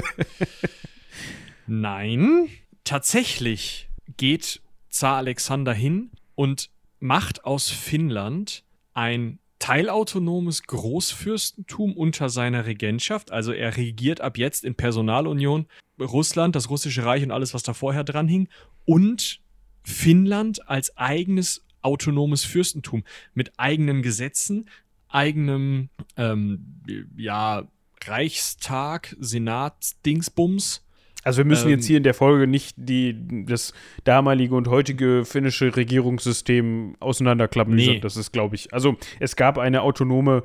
[1.68, 2.50] Nein,
[2.84, 8.64] tatsächlich geht Zar Alexander hin und macht aus Finnland
[8.94, 13.32] ein teilautonomes Großfürstentum unter seiner Regentschaft.
[13.32, 15.68] Also er regiert ab jetzt in Personalunion
[16.00, 18.48] Russland, das russische Reich und alles, was da vorher dran hing.
[18.86, 19.42] Und
[19.84, 23.04] Finnland als eigenes autonomes Fürstentum
[23.34, 24.70] mit eigenen Gesetzen,
[25.08, 26.82] eigenem ähm,
[27.16, 27.68] ja,
[28.02, 30.84] Reichstag, Senat, Dingsbums
[31.24, 33.16] also wir müssen ähm, jetzt hier in der Folge nicht die,
[33.46, 33.74] das
[34.04, 37.76] damalige und heutige finnische Regierungssystem auseinanderklappen.
[37.76, 38.00] Nee.
[38.00, 40.44] Das ist, glaube ich, also es gab eine autonome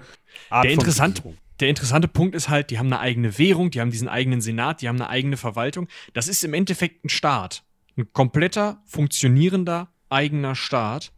[0.50, 1.22] Art der von interessant,
[1.60, 4.82] Der interessante Punkt ist halt, die haben eine eigene Währung, die haben diesen eigenen Senat,
[4.82, 5.88] die haben eine eigene Verwaltung.
[6.12, 7.62] Das ist im Endeffekt ein Staat.
[7.96, 11.12] Ein kompletter, funktionierender, eigener Staat.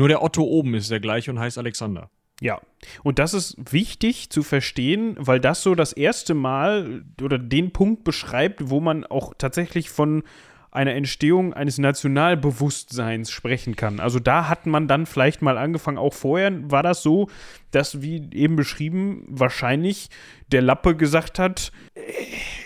[0.00, 2.08] Nur der Otto oben ist der gleiche und heißt Alexander.
[2.40, 2.58] Ja,
[3.02, 8.02] und das ist wichtig zu verstehen, weil das so das erste Mal oder den Punkt
[8.02, 10.22] beschreibt, wo man auch tatsächlich von
[10.70, 14.00] einer Entstehung eines Nationalbewusstseins sprechen kann.
[14.00, 15.98] Also da hat man dann vielleicht mal angefangen.
[15.98, 17.28] Auch vorher war das so,
[17.70, 20.08] dass, wie eben beschrieben, wahrscheinlich
[20.50, 22.00] der Lappe gesagt hat, äh,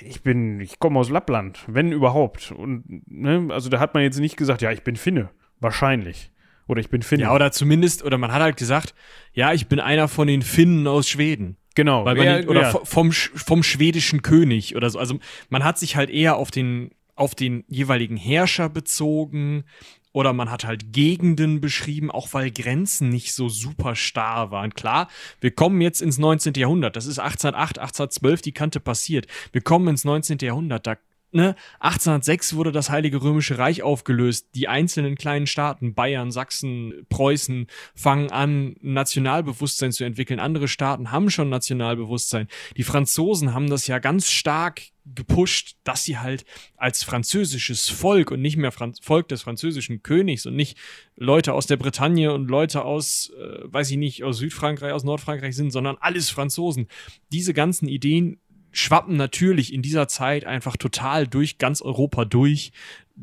[0.06, 2.52] ich bin, ich komme aus Lappland, wenn überhaupt.
[2.52, 5.30] Und ne, also da hat man jetzt nicht gesagt, ja, ich bin Finne.
[5.58, 6.30] Wahrscheinlich.
[6.66, 7.24] Oder ich bin Finne.
[7.24, 8.94] Ja, oder zumindest, oder man hat halt gesagt,
[9.32, 11.56] ja, ich bin einer von den Finnen aus Schweden.
[11.74, 12.04] Genau.
[12.04, 12.80] Weil man ja, nicht, oder ja.
[12.84, 14.98] vom, vom schwedischen König oder so.
[14.98, 19.64] Also man hat sich halt eher auf den, auf den jeweiligen Herrscher bezogen
[20.12, 24.72] oder man hat halt Gegenden beschrieben, auch weil Grenzen nicht so super starr waren.
[24.72, 25.08] Klar,
[25.40, 26.54] wir kommen jetzt ins 19.
[26.54, 26.94] Jahrhundert.
[26.94, 29.26] Das ist 1808, 1812 die Kante passiert.
[29.50, 30.38] Wir kommen ins 19.
[30.38, 30.86] Jahrhundert.
[30.86, 30.96] Da
[31.34, 34.48] ne, 1806 wurde das Heilige Römische Reich aufgelöst.
[34.54, 40.40] Die einzelnen kleinen Staaten, Bayern, Sachsen, Preußen, fangen an, Nationalbewusstsein zu entwickeln.
[40.40, 42.48] Andere Staaten haben schon Nationalbewusstsein.
[42.76, 48.40] Die Franzosen haben das ja ganz stark gepusht, dass sie halt als französisches Volk und
[48.40, 50.78] nicht mehr Franz Volk des französischen Königs und nicht
[51.16, 55.54] Leute aus der Bretagne und Leute aus, äh, weiß ich nicht, aus Südfrankreich, aus Nordfrankreich
[55.54, 56.88] sind, sondern alles Franzosen.
[57.32, 58.40] Diese ganzen Ideen
[58.74, 62.72] schwappen natürlich in dieser Zeit einfach total durch ganz Europa durch,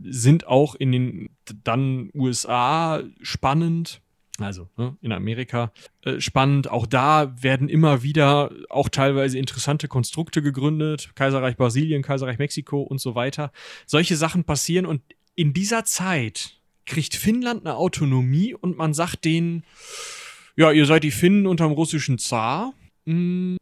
[0.03, 1.29] sind auch in den
[1.63, 4.01] dann USA spannend.
[4.39, 5.71] Also ne, in Amerika
[6.03, 6.71] äh, spannend.
[6.71, 11.11] Auch da werden immer wieder auch teilweise interessante Konstrukte gegründet.
[11.13, 13.51] Kaiserreich Brasilien, Kaiserreich Mexiko und so weiter.
[13.85, 15.01] Solche Sachen passieren und
[15.35, 19.63] in dieser Zeit kriegt Finnland eine Autonomie und man sagt denen,
[20.55, 22.73] ja, ihr seid die Finnen unterm russischen Zar.
[23.05, 23.57] Hm,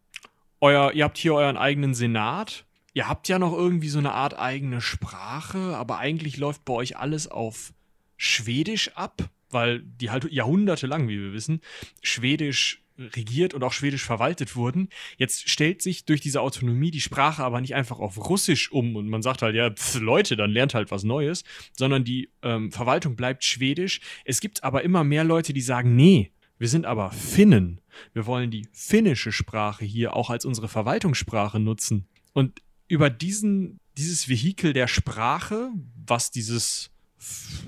[0.61, 2.65] euer, ihr habt hier euren eigenen Senat.
[2.93, 6.97] Ihr habt ja noch irgendwie so eine Art eigene Sprache, aber eigentlich läuft bei euch
[6.97, 7.73] alles auf
[8.17, 11.61] Schwedisch ab, weil die halt jahrhundertelang, wie wir wissen,
[12.01, 14.89] Schwedisch regiert und auch Schwedisch verwaltet wurden.
[15.17, 19.07] Jetzt stellt sich durch diese Autonomie die Sprache aber nicht einfach auf Russisch um und
[19.07, 21.43] man sagt halt, ja, pf, Leute, dann lernt halt was Neues,
[21.77, 24.01] sondern die ähm, Verwaltung bleibt Schwedisch.
[24.25, 27.81] Es gibt aber immer mehr Leute, die sagen, nee, wir sind aber Finnen.
[28.13, 32.05] Wir wollen die finnische Sprache hier auch als unsere Verwaltungssprache nutzen.
[32.33, 35.71] Und über diesen, dieses Vehikel der Sprache,
[36.05, 36.91] was dieses,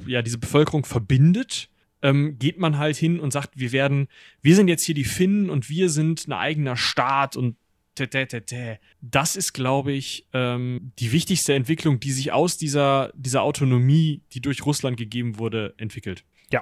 [0.05, 1.69] ja, diese Bevölkerung verbindet,
[2.01, 4.07] ähm, geht man halt hin und sagt, wir werden,
[4.41, 7.55] wir sind jetzt hier die Finnen und wir sind ein eigener Staat und
[9.01, 14.41] das ist, glaube ich, ähm, die wichtigste Entwicklung, die sich aus dieser, dieser Autonomie, die
[14.41, 16.23] durch Russland gegeben wurde, entwickelt.
[16.51, 16.61] Ja,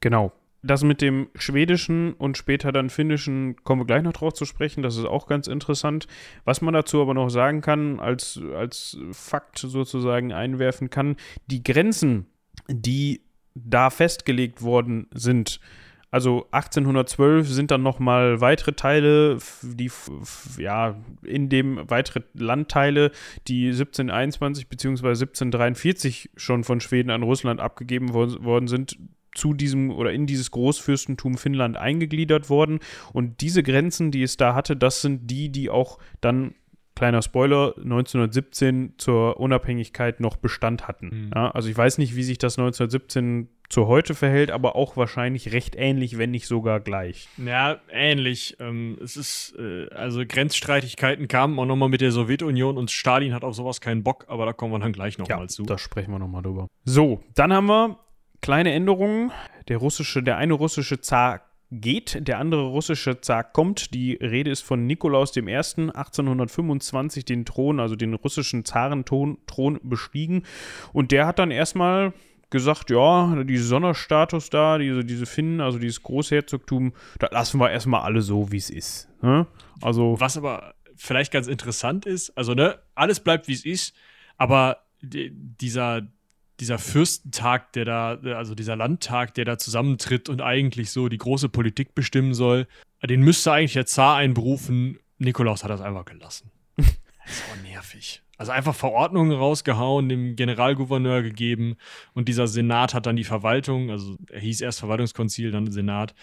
[0.00, 0.32] genau.
[0.64, 4.82] Das mit dem Schwedischen und später dann Finnischen kommen wir gleich noch drauf zu sprechen.
[4.82, 6.06] Das ist auch ganz interessant.
[6.44, 12.26] Was man dazu aber noch sagen kann, als, als Fakt sozusagen einwerfen kann, die Grenzen,
[12.68, 13.22] die
[13.54, 15.60] da festgelegt worden sind.
[16.12, 19.90] Also 1812 sind dann nochmal weitere Teile, die
[20.58, 23.12] ja in dem weitere Landteile,
[23.48, 25.08] die 1721 bzw.
[25.08, 28.98] 1743 schon von Schweden an Russland abgegeben worden sind,
[29.34, 32.80] zu diesem oder in dieses Großfürstentum Finnland eingegliedert worden.
[33.12, 36.54] Und diese Grenzen, die es da hatte, das sind die, die auch dann
[36.94, 41.06] kleiner Spoiler, 1917 zur Unabhängigkeit noch Bestand hatten.
[41.06, 41.30] Mhm.
[41.34, 45.52] Ja, also ich weiß nicht, wie sich das 1917 zu heute verhält, aber auch wahrscheinlich
[45.52, 47.28] recht ähnlich, wenn nicht sogar gleich.
[47.38, 48.56] Ja, ähnlich.
[48.60, 53.44] Ähm, es ist, äh, also Grenzstreitigkeiten kamen auch nochmal mit der Sowjetunion und Stalin hat
[53.44, 55.62] auf sowas keinen Bock, aber da kommen wir dann gleich nochmal ja, zu.
[55.64, 56.68] Da sprechen wir nochmal drüber.
[56.84, 57.98] So, dann haben wir
[58.42, 59.32] kleine Änderungen.
[59.68, 61.40] Der russische, der eine russische Zar
[61.70, 63.94] geht, der andere russische Zar kommt.
[63.94, 65.40] Die Rede ist von Nikolaus I.
[65.40, 69.38] 1825 den Thron, also den russischen Zarenthron
[69.82, 70.42] bestiegen.
[70.92, 72.12] Und der hat dann erstmal
[72.50, 78.02] gesagt, ja, dieser Sonderstatus da, diese, diese Finnen, also dieses Großherzogtum, da lassen wir erstmal
[78.02, 79.08] alle so, wie es ist.
[79.22, 79.46] Ne?
[79.80, 83.96] Also Was aber vielleicht ganz interessant ist, also ne, alles bleibt, wie es ist,
[84.36, 86.02] aber dieser
[86.62, 91.48] dieser Fürstentag, der da, also dieser Landtag, der da zusammentritt und eigentlich so die große
[91.48, 92.68] Politik bestimmen soll,
[93.04, 94.98] den müsste eigentlich der Zar einberufen.
[95.18, 96.52] Nikolaus hat das einfach gelassen.
[96.76, 98.22] das ist aber nervig.
[98.38, 101.76] Also einfach Verordnungen rausgehauen, dem Generalgouverneur gegeben
[102.14, 106.14] und dieser Senat hat dann die Verwaltung, also er hieß erst Verwaltungskonzil, dann Senat,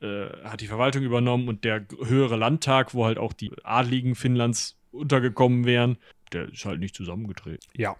[0.00, 4.78] äh, hat die Verwaltung übernommen und der höhere Landtag, wo halt auch die Adligen Finnlands
[4.92, 5.98] untergekommen wären,
[6.32, 7.68] der ist halt nicht zusammengetreten.
[7.76, 7.96] Ja,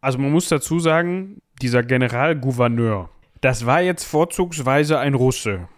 [0.00, 5.68] also man muss dazu sagen, dieser Generalgouverneur, das war jetzt vorzugsweise ein Russe.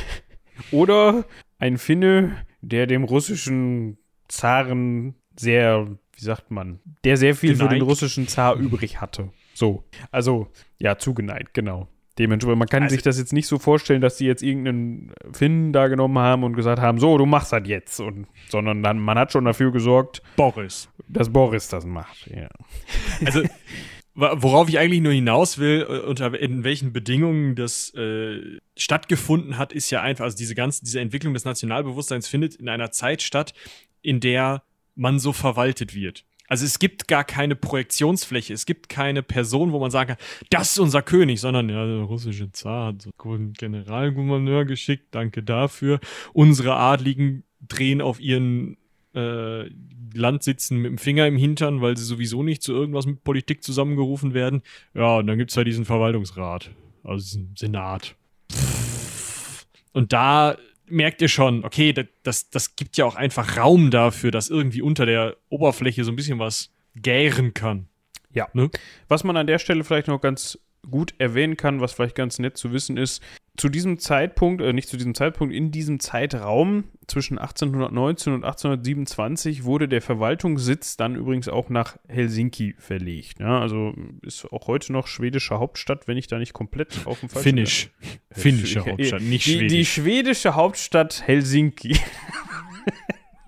[0.70, 1.24] Oder
[1.58, 3.98] ein Finne, der dem russischen
[4.28, 7.70] Zaren sehr, wie sagt man, der sehr viel geneigt.
[7.72, 9.30] für den russischen Zar übrig hatte.
[9.54, 10.48] So, also
[10.78, 11.88] ja, zugeneigt, genau.
[12.18, 15.72] Dementsprechend, man kann also, sich das jetzt nicht so vorstellen, dass die jetzt irgendeinen Finnen
[15.72, 17.98] da genommen haben und gesagt haben, so, du machst das jetzt.
[17.98, 20.88] Und, sondern dann, man hat schon dafür gesorgt, Boris.
[21.08, 22.28] dass Boris das macht.
[22.28, 22.48] Ja.
[23.24, 23.42] Also,
[24.14, 29.72] worauf ich eigentlich nur hinaus will, äh, unter in welchen Bedingungen das äh, stattgefunden hat,
[29.72, 33.54] ist ja einfach, also diese ganze, diese Entwicklung des Nationalbewusstseins findet in einer Zeit statt,
[34.02, 34.62] in der
[34.94, 36.24] man so verwaltet wird.
[36.48, 40.72] Also es gibt gar keine Projektionsfläche, es gibt keine Person, wo man sagen kann, das
[40.72, 46.00] ist unser König, sondern ja, der russische Zar hat so einen Generalgouverneur geschickt, danke dafür.
[46.34, 48.76] Unsere Adligen drehen auf ihren
[49.14, 49.70] äh,
[50.14, 54.34] Landsitzen mit dem Finger im Hintern, weil sie sowieso nicht zu irgendwas mit Politik zusammengerufen
[54.34, 54.62] werden.
[54.92, 56.70] Ja, und dann gibt es ja diesen Verwaltungsrat,
[57.02, 58.16] also diesen Senat.
[59.92, 60.56] Und da
[60.86, 65.06] merkt ihr schon, okay, das, das gibt ja auch einfach Raum dafür, dass irgendwie unter
[65.06, 67.88] der Oberfläche so ein bisschen was gären kann.
[68.32, 68.48] Ja.
[68.52, 68.70] Ne?
[69.08, 70.58] Was man an der Stelle vielleicht noch ganz
[70.90, 73.22] gut erwähnen kann, was vielleicht ganz nett zu wissen ist,
[73.56, 79.64] zu diesem Zeitpunkt, äh, nicht zu diesem Zeitpunkt, in diesem Zeitraum zwischen 1819 und 1827
[79.64, 83.38] wurde der Verwaltungssitz dann übrigens auch nach Helsinki verlegt.
[83.38, 87.28] Ja, also ist auch heute noch schwedische Hauptstadt, wenn ich da nicht komplett auf dem
[87.28, 87.90] falschen Finnisch.
[88.30, 89.72] Finnische Hauptstadt, nicht die, schwedisch.
[89.72, 91.96] Die schwedische Hauptstadt Helsinki.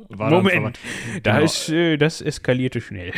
[0.09, 0.79] Moment,
[1.23, 1.45] da genau.
[1.45, 3.13] ist, äh, das eskalierte schnell.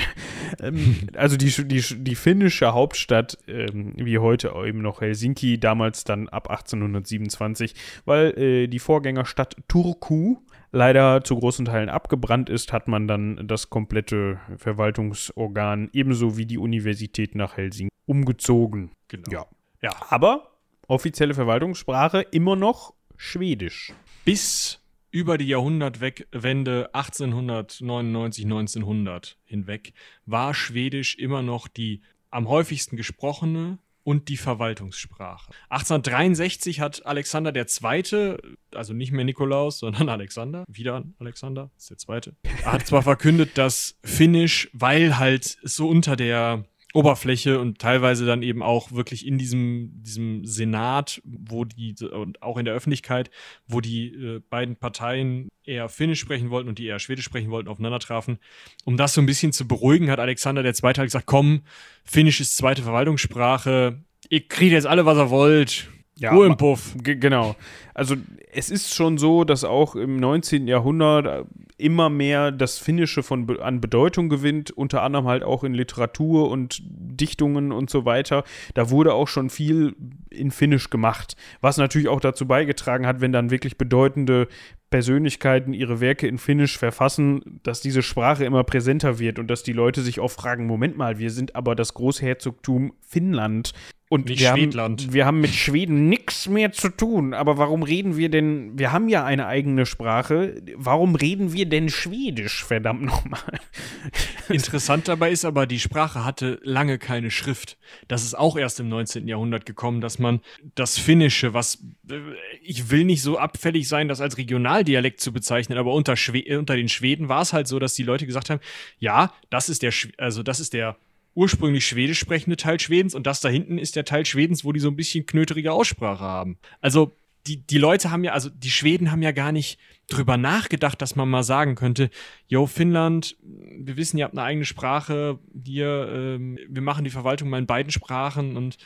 [0.60, 6.28] ähm, also die, die, die finnische Hauptstadt, ähm, wie heute eben noch Helsinki, damals dann
[6.28, 7.74] ab 1827,
[8.04, 10.38] weil äh, die Vorgängerstadt Turku
[10.72, 16.58] leider zu großen Teilen abgebrannt ist, hat man dann das komplette Verwaltungsorgan ebenso wie die
[16.58, 18.92] Universität nach Helsinki umgezogen.
[19.08, 19.30] Genau.
[19.30, 19.46] Ja.
[19.82, 19.90] ja.
[20.08, 20.50] Aber
[20.86, 23.92] offizielle Verwaltungssprache immer noch Schwedisch.
[24.24, 24.80] Bis
[25.10, 29.92] über die Jahrhundertwende 1899, 1900 hinweg
[30.26, 33.78] war Schwedisch immer noch die am häufigsten gesprochene
[34.08, 35.52] und die Verwaltungssprache.
[35.68, 38.36] 1863 hat Alexander II.,
[38.74, 42.34] also nicht mehr Nikolaus, sondern Alexander, wieder Alexander, ist der zweite,
[42.64, 48.62] hat zwar verkündet, dass Finnisch, weil halt so unter der Oberfläche und teilweise dann eben
[48.62, 53.30] auch wirklich in diesem, diesem Senat, wo die, und auch in der Öffentlichkeit,
[53.66, 57.68] wo die äh, beiden Parteien eher Finnisch sprechen wollten und die eher Schwedisch sprechen wollten,
[57.68, 58.38] aufeinander trafen.
[58.84, 61.62] Um das so ein bisschen zu beruhigen, hat Alexander der Zweite halt gesagt, komm,
[62.04, 65.88] Finnisch ist zweite Verwaltungssprache, ihr kriegt jetzt alle, was ihr wollt.
[66.20, 66.94] Ja, Ruhe im Puff.
[67.02, 67.54] Genau.
[67.94, 68.16] Also
[68.52, 70.66] es ist schon so, dass auch im 19.
[70.66, 71.46] Jahrhundert
[71.76, 76.82] immer mehr das Finnische von, an Bedeutung gewinnt, unter anderem halt auch in Literatur und
[76.82, 78.42] Dichtungen und so weiter.
[78.74, 79.94] Da wurde auch schon viel
[80.28, 84.48] in Finnisch gemacht, was natürlich auch dazu beigetragen hat, wenn dann wirklich bedeutende
[84.90, 89.72] Persönlichkeiten ihre Werke in Finnisch verfassen, dass diese Sprache immer präsenter wird und dass die
[89.72, 93.72] Leute sich oft fragen, Moment mal, wir sind aber das Großherzogtum Finnland.
[94.10, 97.34] Und wir haben, wir haben mit Schweden nichts mehr zu tun.
[97.34, 98.78] Aber warum reden wir denn?
[98.78, 100.62] Wir haben ja eine eigene Sprache.
[100.76, 103.60] Warum reden wir denn Schwedisch, verdammt nochmal?
[104.48, 107.76] Interessant dabei ist aber, die Sprache hatte lange keine Schrift.
[108.08, 109.28] Das ist auch erst im 19.
[109.28, 110.40] Jahrhundert gekommen, dass man
[110.74, 112.18] das Finnische, was äh,
[112.62, 114.38] ich will nicht so abfällig sein, das als
[114.78, 118.02] Regionaldialekt zu bezeichnen, aber unter, Schwe unter den Schweden war es halt so, dass die
[118.02, 118.60] Leute gesagt haben,
[118.98, 120.96] ja, das ist der, also das ist der
[121.34, 124.80] ursprünglich schwedisch sprechende Teil Schwedens und das da hinten ist der Teil Schwedens, wo die
[124.80, 126.58] so ein bisschen knöterige Aussprache haben.
[126.80, 127.12] Also
[127.46, 131.16] die, die Leute haben ja, also die Schweden haben ja gar nicht drüber nachgedacht, dass
[131.16, 132.10] man mal sagen könnte,
[132.48, 137.50] yo, Finnland, wir wissen, ihr habt eine eigene Sprache, hier, ähm, wir machen die Verwaltung
[137.50, 138.76] mal in beiden Sprachen und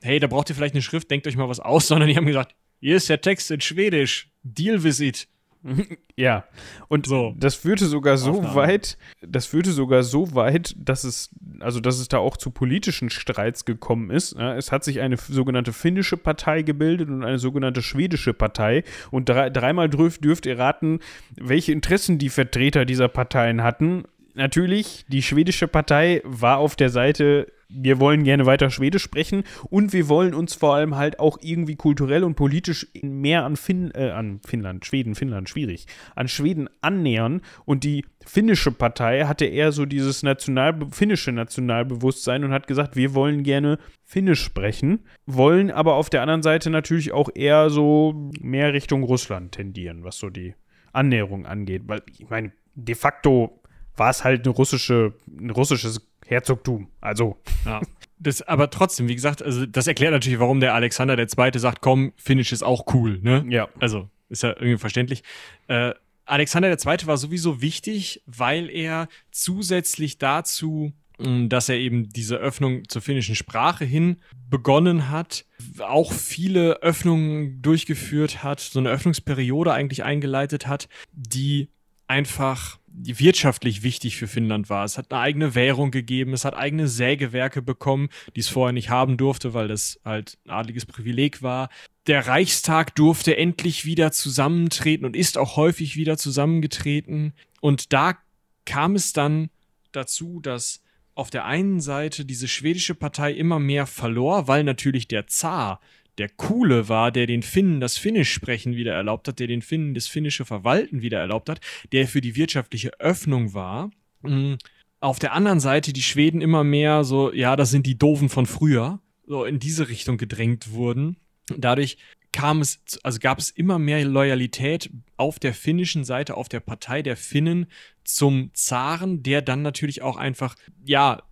[0.00, 2.26] hey, da braucht ihr vielleicht eine Schrift, denkt euch mal was aus, sondern die haben
[2.26, 5.28] gesagt, hier ist der Text in Schwedisch, deal with it.
[6.16, 6.44] Ja,
[6.88, 7.34] und so.
[7.38, 8.54] das führte sogar so Aufnahme.
[8.56, 11.30] weit, das führte sogar so weit, dass es,
[11.60, 14.32] also dass es da auch zu politischen Streits gekommen ist.
[14.32, 18.82] Es hat sich eine sogenannte finnische Partei gebildet und eine sogenannte schwedische Partei.
[19.12, 20.98] Und drei, dreimal dürft, dürft ihr raten,
[21.36, 24.04] welche Interessen die Vertreter dieser Parteien hatten.
[24.34, 29.92] Natürlich, die schwedische Partei war auf der Seite wir wollen gerne weiter Schwedisch sprechen und
[29.92, 34.10] wir wollen uns vor allem halt auch irgendwie kulturell und politisch mehr an, Finn, äh,
[34.10, 37.42] an Finnland, Schweden, Finnland, schwierig, an Schweden annähern.
[37.66, 43.14] Und die finnische Partei hatte eher so dieses national, finnische Nationalbewusstsein und hat gesagt, wir
[43.14, 48.72] wollen gerne Finnisch sprechen, wollen aber auf der anderen Seite natürlich auch eher so mehr
[48.72, 50.54] Richtung Russland tendieren, was so die
[50.92, 53.60] Annäherung angeht, weil ich meine, de facto
[53.98, 56.88] war es halt eine russische, ein russisches Herzogtum.
[57.00, 57.38] Also.
[57.64, 57.80] Ja.
[58.20, 61.58] Das, aber trotzdem, wie gesagt, also das erklärt natürlich, warum der Alexander II.
[61.58, 63.44] sagt, komm, Finnisch ist auch cool, ne?
[63.48, 63.68] Ja.
[63.78, 65.22] Also, ist ja irgendwie verständlich.
[65.68, 67.06] Äh, Alexander II.
[67.06, 73.84] war sowieso wichtig, weil er zusätzlich dazu, dass er eben diese Öffnung zur finnischen Sprache
[73.84, 74.18] hin
[74.48, 75.46] begonnen hat,
[75.78, 81.68] auch viele Öffnungen durchgeführt hat, so eine Öffnungsperiode eigentlich eingeleitet hat, die
[82.08, 84.84] einfach wirtschaftlich wichtig für Finnland war.
[84.84, 88.90] Es hat eine eigene Währung gegeben, es hat eigene Sägewerke bekommen, die es vorher nicht
[88.90, 91.68] haben durfte, weil das halt ein adliges Privileg war.
[92.06, 97.34] Der Reichstag durfte endlich wieder zusammentreten und ist auch häufig wieder zusammengetreten.
[97.60, 98.18] Und da
[98.64, 99.50] kam es dann
[99.92, 100.82] dazu, dass
[101.14, 105.80] auf der einen Seite diese schwedische Partei immer mehr verlor, weil natürlich der Zar
[106.18, 109.94] der Coole war, der den Finnen das Finnisch sprechen wieder erlaubt hat, der den Finnen
[109.94, 111.60] das finnische Verwalten wieder erlaubt hat,
[111.92, 113.90] der für die wirtschaftliche Öffnung war.
[114.22, 114.58] Mhm.
[115.00, 118.46] Auf der anderen Seite die Schweden immer mehr so, ja, das sind die Doofen von
[118.46, 121.16] früher, so in diese Richtung gedrängt wurden.
[121.56, 121.98] Dadurch
[122.32, 127.02] kam es, also gab es immer mehr Loyalität auf der finnischen Seite, auf der Partei
[127.02, 127.66] der Finnen
[128.04, 131.22] zum Zaren, der dann natürlich auch einfach, ja,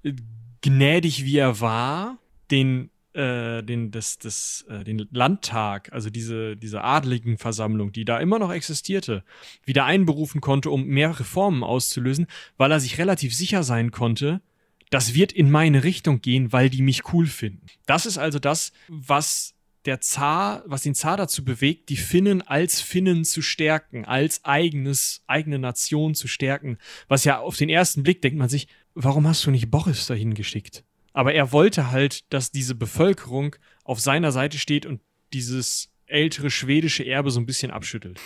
[0.62, 2.18] gnädig wie er war,
[2.50, 8.18] den äh, den, das, das, äh, den Landtag, also diese, diese adligen Versammlung, die da
[8.18, 9.24] immer noch existierte,
[9.64, 14.42] wieder einberufen konnte, um mehr Reformen auszulösen, weil er sich relativ sicher sein konnte,
[14.90, 17.66] das wird in meine Richtung gehen, weil die mich cool finden.
[17.86, 19.54] Das ist also das, was
[19.86, 25.22] der Zar, was den Zar dazu bewegt, die Finnen als Finnen zu stärken, als eigenes,
[25.26, 26.78] eigene Nation zu stärken.
[27.08, 30.34] Was ja auf den ersten Blick denkt man sich, warum hast du nicht Boris dahin
[30.34, 30.84] geschickt?
[31.16, 35.00] Aber er wollte halt, dass diese Bevölkerung auf seiner Seite steht und
[35.32, 38.20] dieses ältere schwedische Erbe so ein bisschen abschüttelt.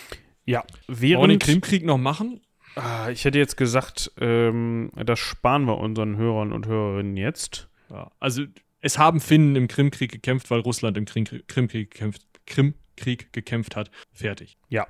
[0.44, 1.20] Ja, während.
[1.20, 2.40] Wollen wir den Krimkrieg noch machen?
[2.74, 7.68] Ah, ich hätte jetzt gesagt, ähm, das sparen wir unseren Hörern und Hörerinnen jetzt.
[7.90, 8.42] Ja, also
[8.80, 13.92] es haben Finnen im Krimkrieg gekämpft, weil Russland im Krimkrieg, Krimkrieg, gekämpft, Krimkrieg gekämpft hat.
[14.12, 14.58] Fertig.
[14.68, 14.88] Ja.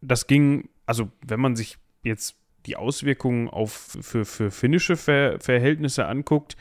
[0.00, 6.06] Das ging, also wenn man sich jetzt die Auswirkungen auf, für, für finnische Ver Verhältnisse
[6.06, 6.56] anguckt,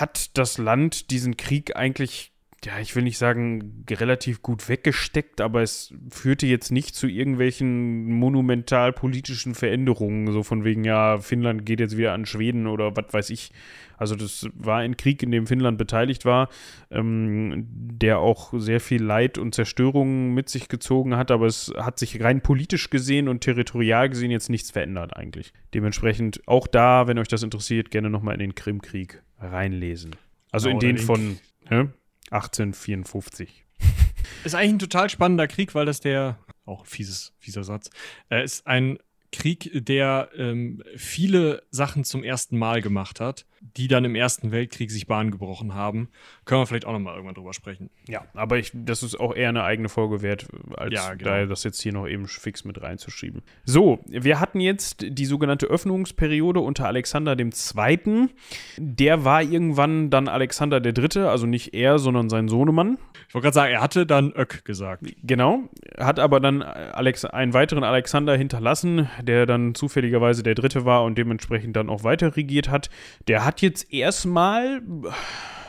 [0.00, 2.33] hat das Land diesen Krieg eigentlich
[2.64, 8.10] ja, ich will nicht sagen, relativ gut weggesteckt, aber es führte jetzt nicht zu irgendwelchen
[8.12, 13.12] monumental politischen Veränderungen, so von wegen, ja, Finnland geht jetzt wieder an Schweden oder was
[13.12, 13.50] weiß ich.
[13.96, 16.48] Also das war ein Krieg, in dem Finnland beteiligt war,
[16.90, 21.98] ähm, der auch sehr viel Leid und Zerstörung mit sich gezogen hat, aber es hat
[21.98, 25.52] sich rein politisch gesehen und territorial gesehen jetzt nichts verändert eigentlich.
[25.74, 30.16] Dementsprechend auch da, wenn euch das interessiert, gerne nochmal in den Krimkrieg reinlesen.
[30.50, 31.38] Also genau, in den von,
[31.70, 31.92] ne?
[32.34, 33.64] 1854.
[34.44, 37.90] Ist eigentlich ein total spannender Krieg, weil das der, auch ein fieses, fieser Satz,
[38.30, 38.98] äh, ist ein
[39.32, 43.46] Krieg, der ähm, viele Sachen zum ersten Mal gemacht hat
[43.76, 46.08] die dann im Ersten Weltkrieg sich Bahn gebrochen haben.
[46.44, 47.90] Können wir vielleicht auch nochmal irgendwann drüber sprechen.
[48.06, 50.46] Ja, aber ich, das ist auch eher eine eigene Folge wert,
[50.76, 51.46] als ja, genau.
[51.46, 53.42] das jetzt hier noch eben fix mit reinzuschieben.
[53.64, 58.28] So, wir hatten jetzt die sogenannte Öffnungsperiode unter Alexander II.
[58.76, 62.98] Der war irgendwann dann Alexander III., also nicht er, sondern sein Sohnemann.
[63.28, 65.02] Ich wollte gerade sagen, er hatte dann Ök gesagt.
[65.22, 71.04] Genau, hat aber dann Alex einen weiteren Alexander hinterlassen, der dann zufälligerweise der Dritte war
[71.04, 72.90] und dementsprechend dann auch weiter regiert hat.
[73.26, 74.82] Der hat hat jetzt erstmal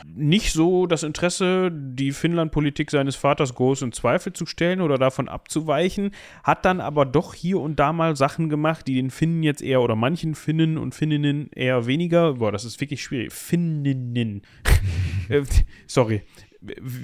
[0.04, 5.28] nicht so das Interesse, die Finnland-Politik seines Vaters groß in Zweifel zu stellen oder davon
[5.28, 6.10] abzuweichen,
[6.42, 9.82] hat dann aber doch hier und da mal Sachen gemacht, die den Finnen jetzt eher
[9.82, 14.42] oder manchen Finnen und Finninnen eher weniger, boah, das ist wirklich schwierig, Finninnen,
[15.28, 15.42] äh,
[15.86, 16.22] sorry,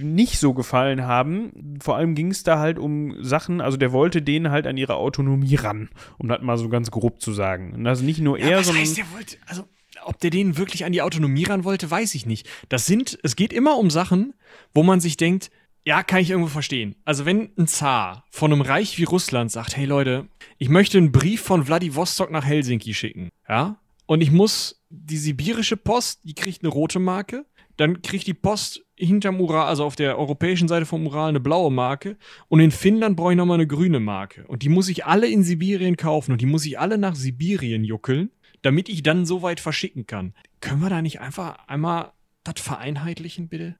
[0.00, 1.78] nicht so gefallen haben.
[1.80, 4.96] Vor allem ging es da halt um Sachen, also der wollte denen halt an ihre
[4.96, 7.72] Autonomie ran, um das mal so ganz grob zu sagen.
[7.72, 8.82] Und also nicht nur ja, er, sondern.
[8.82, 9.64] Heißt, der wollte, also
[10.04, 12.48] ob der denen wirklich an die Autonomie ran wollte, weiß ich nicht.
[12.68, 14.34] Das sind, es geht immer um Sachen,
[14.74, 15.50] wo man sich denkt,
[15.84, 16.94] ja, kann ich irgendwo verstehen.
[17.04, 20.28] Also wenn ein Zar von einem Reich wie Russland sagt, hey Leute,
[20.58, 25.76] ich möchte einen Brief von Vladivostok nach Helsinki schicken, ja, und ich muss die sibirische
[25.76, 27.46] Post, die kriegt eine rote Marke,
[27.76, 31.72] dann kriegt die Post hinterm Ural, also auf der europäischen Seite vom Ural, eine blaue
[31.72, 32.16] Marke.
[32.48, 34.46] Und in Finnland brauche ich nochmal eine grüne Marke.
[34.46, 37.84] Und die muss ich alle in Sibirien kaufen und die muss ich alle nach Sibirien
[37.84, 38.30] juckeln
[38.62, 40.34] damit ich dann so weit verschicken kann.
[40.60, 42.12] Können wir da nicht einfach einmal
[42.44, 43.76] das vereinheitlichen, bitte?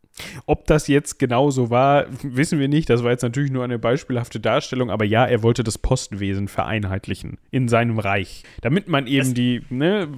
[0.47, 2.91] Ob das jetzt genau so war, wissen wir nicht.
[2.91, 7.39] Das war jetzt natürlich nur eine beispielhafte Darstellung, aber ja, er wollte das Postwesen vereinheitlichen
[7.51, 10.09] in seinem Reich, damit man eben das die ne,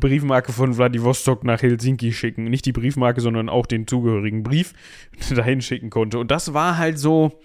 [0.00, 4.72] Briefmarke von Vladivostok nach Helsinki schicken, nicht die Briefmarke, sondern auch den zugehörigen Brief
[5.34, 6.18] dahin schicken konnte.
[6.18, 7.38] Und das war halt so.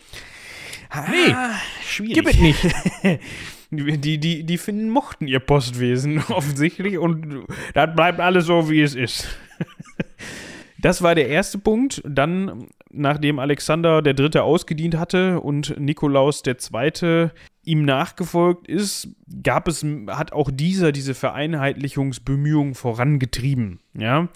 [1.09, 1.51] Nee, ah,
[1.85, 2.15] schwierig.
[2.15, 2.67] Gib es nicht.
[3.73, 8.95] Die, die, die Finnen mochten ihr Postwesen offensichtlich und das bleibt alles so, wie es
[8.95, 9.27] ist.
[10.83, 12.01] Das war der erste Punkt.
[12.03, 17.31] Dann, nachdem Alexander der Dritte ausgedient hatte und Nikolaus der Zweite
[17.63, 19.09] ihm nachgefolgt ist,
[19.43, 23.79] gab es, hat auch dieser diese Vereinheitlichungsbemühungen vorangetrieben.
[23.93, 24.29] Ja,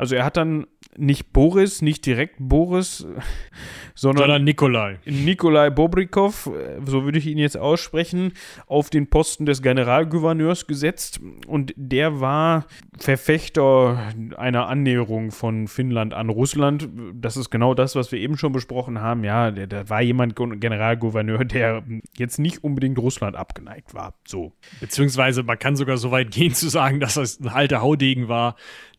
[0.00, 3.06] also er hat dann nicht Boris, nicht direkt Boris,
[3.94, 4.98] sondern, sondern Nikolai.
[5.04, 8.32] Nikolai Bobrikov, äh, so würde ich ihn jetzt aussprechen,
[8.66, 11.20] auf den Posten des Generalgouverneurs gesetzt.
[11.46, 12.64] Und der war
[12.98, 16.88] Verfechter einer Annäherung von Finnland an Russland.
[17.14, 19.24] Das ist genau das, was wir eben schon besprochen haben.
[19.24, 21.84] Ja, da war jemand Generalgouverneur, der
[22.16, 24.14] jetzt nicht unbedingt Russland abgeneigt war.
[24.26, 24.52] So.
[24.80, 28.56] Beziehungsweise man kann sogar so weit gehen zu sagen, dass das ein alter Haudegen war,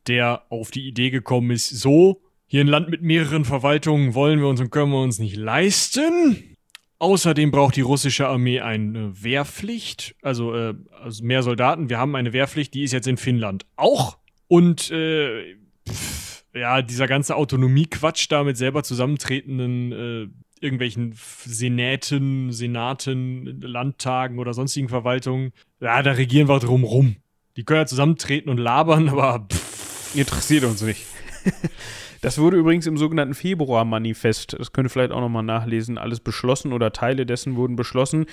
[0.08, 2.22] der auf die Idee gekommen ist, so,
[2.52, 6.58] hier ein Land mit mehreren Verwaltungen wollen wir uns und können wir uns nicht leisten.
[7.00, 11.90] Außerdem braucht die russische Armee eine Wehrpflicht, also, äh, also mehr Soldaten.
[11.90, 14.18] Wir haben eine Wehrpflicht, die ist jetzt in Finnland auch.
[14.50, 15.56] Und äh,
[15.90, 16.21] pff,
[16.54, 20.28] ja, dieser ganze Autonomie-Quatsch da mit selber zusammentretenden äh,
[20.64, 27.16] irgendwelchen Senaten, Senaten, Landtagen oder sonstigen Verwaltungen, ja, da regieren wir drum rum.
[27.58, 29.82] Die können ja zusammentreten und labern, aber pff,
[30.14, 31.06] Interessiert uns nicht.
[32.22, 36.72] Das wurde übrigens im sogenannten Februar-Manifest, das könnt ihr vielleicht auch nochmal nachlesen, alles beschlossen
[36.72, 38.26] oder Teile dessen wurden beschlossen.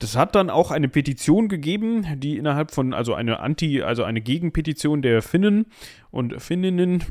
[0.00, 4.20] Das hat dann auch eine Petition gegeben, die innerhalb von, also eine Anti-, also eine
[4.20, 5.66] Gegenpetition der Finnen
[6.10, 7.04] und Finninnen,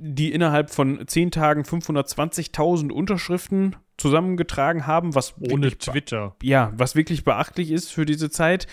[0.00, 6.34] die innerhalb von zehn Tagen 520.000 Unterschriften zusammengetragen haben, was ohne Twitter.
[6.42, 8.66] Ja, was wirklich beachtlich ist für diese Zeit.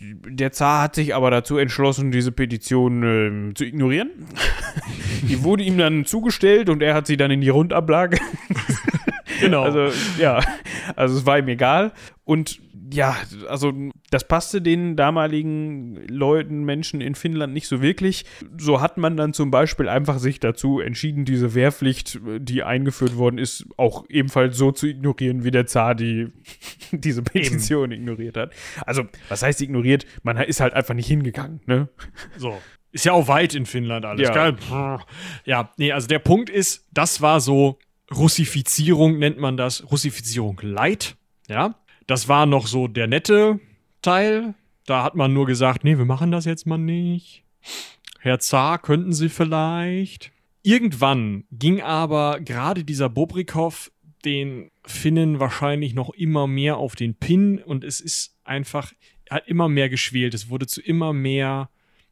[0.00, 4.10] Der Zar hat sich aber dazu entschlossen, diese Petition äh, zu ignorieren.
[5.22, 8.18] die wurde ihm dann zugestellt und er hat sie dann in die Rundablage.
[9.40, 9.62] genau.
[9.62, 10.40] Also ja,
[10.96, 11.92] also es war ihm egal
[12.24, 12.60] und
[12.92, 13.16] ja,
[13.48, 13.72] also
[14.10, 18.24] das passte den damaligen Leuten, Menschen in Finnland nicht so wirklich.
[18.58, 23.38] So hat man dann zum Beispiel einfach sich dazu entschieden, diese Wehrpflicht, die eingeführt worden
[23.38, 26.28] ist, auch ebenfalls so zu ignorieren, wie der Zar die,
[26.92, 28.02] diese Petition Eben.
[28.02, 28.52] ignoriert hat.
[28.86, 30.06] Also, was heißt ignoriert?
[30.22, 31.88] Man ist halt einfach nicht hingegangen, ne?
[32.36, 32.58] So.
[32.92, 34.28] Ist ja auch weit in Finnland alles.
[34.28, 35.00] Ja,
[35.46, 37.78] ja nee, also der Punkt ist, das war so
[38.14, 41.16] Russifizierung nennt man das, Russifizierung light,
[41.48, 41.74] ja.
[42.06, 43.60] Das war noch so der nette
[44.02, 44.54] Teil.
[44.86, 47.44] Da hat man nur gesagt, nee, wir machen das jetzt mal nicht.
[48.20, 50.32] Herr Zar, könnten Sie vielleicht?
[50.62, 53.90] Irgendwann ging aber gerade dieser Bobrikov
[54.24, 58.92] den Finnen wahrscheinlich noch immer mehr auf den Pin und es ist einfach,
[59.26, 60.34] er hat immer mehr geschwält.
[60.34, 61.68] Es wurde zu immer mehr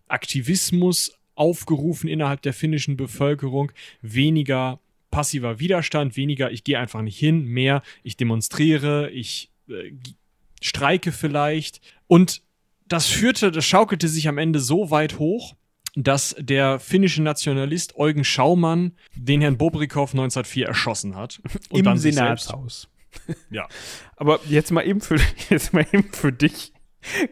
[0.08, 3.72] Aktivismus aufgerufen innerhalb der finnischen Bevölkerung,
[4.02, 4.80] weniger
[5.10, 9.92] passiver Widerstand, weniger ich gehe einfach nicht hin, mehr ich demonstriere, ich äh,
[10.60, 11.80] Streike vielleicht.
[12.06, 12.42] Und
[12.86, 15.54] das führte, das schaukelte sich am Ende so weit hoch,
[15.94, 21.40] dass der finnische Nationalist Eugen Schaumann den Herrn Bobrikov 1904 erschossen hat.
[21.70, 22.88] Und Im dann Senatshaus.
[23.50, 23.66] ja.
[24.16, 25.16] Aber jetzt mal eben für,
[25.50, 26.72] jetzt mal eben für dich.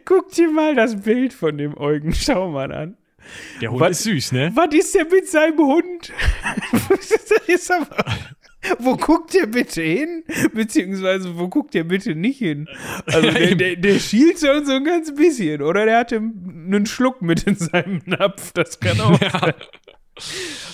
[0.05, 2.97] Guck dir mal das Bild von dem Eugen Schaumann an.
[3.61, 4.53] Der Hund was, ist süß, ne?
[4.55, 6.12] Was ist der mit seinem Hund?
[6.89, 7.11] das
[7.47, 8.05] ist aber
[8.85, 10.24] wo guckt der bitte hin?
[10.55, 12.68] Beziehungsweise, wo guckt der bitte nicht hin?
[13.07, 15.85] Also, der, der, der schielt schon so ein ganz bisschen, oder?
[15.85, 19.31] Der hatte einen Schluck mit in seinem Napf, das kann auch ja.
[19.31, 19.55] sein.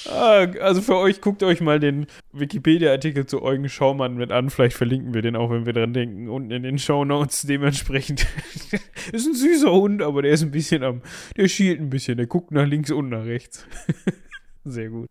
[0.08, 4.50] Ah, also für euch, guckt euch mal den Wikipedia-Artikel zu Eugen Schaumann mit an.
[4.50, 7.42] Vielleicht verlinken wir den auch, wenn wir dran denken, unten in den Show Notes.
[7.42, 8.26] Dementsprechend
[9.12, 11.02] ist ein süßer Hund, aber der ist ein bisschen am,
[11.36, 13.66] der schielt ein bisschen, der guckt nach links und nach rechts.
[14.64, 15.08] Sehr gut.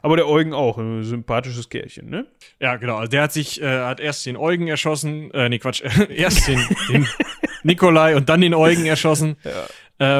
[0.00, 2.26] Aber der Eugen auch, ein sympathisches Kerlchen, ne?
[2.60, 2.96] Ja, genau.
[2.96, 6.60] Also der hat sich, äh, hat erst den Eugen erschossen, äh, nee, Quatsch, erst den,
[6.88, 7.06] den
[7.62, 9.66] Nikolai und dann den Eugen erschossen, ja.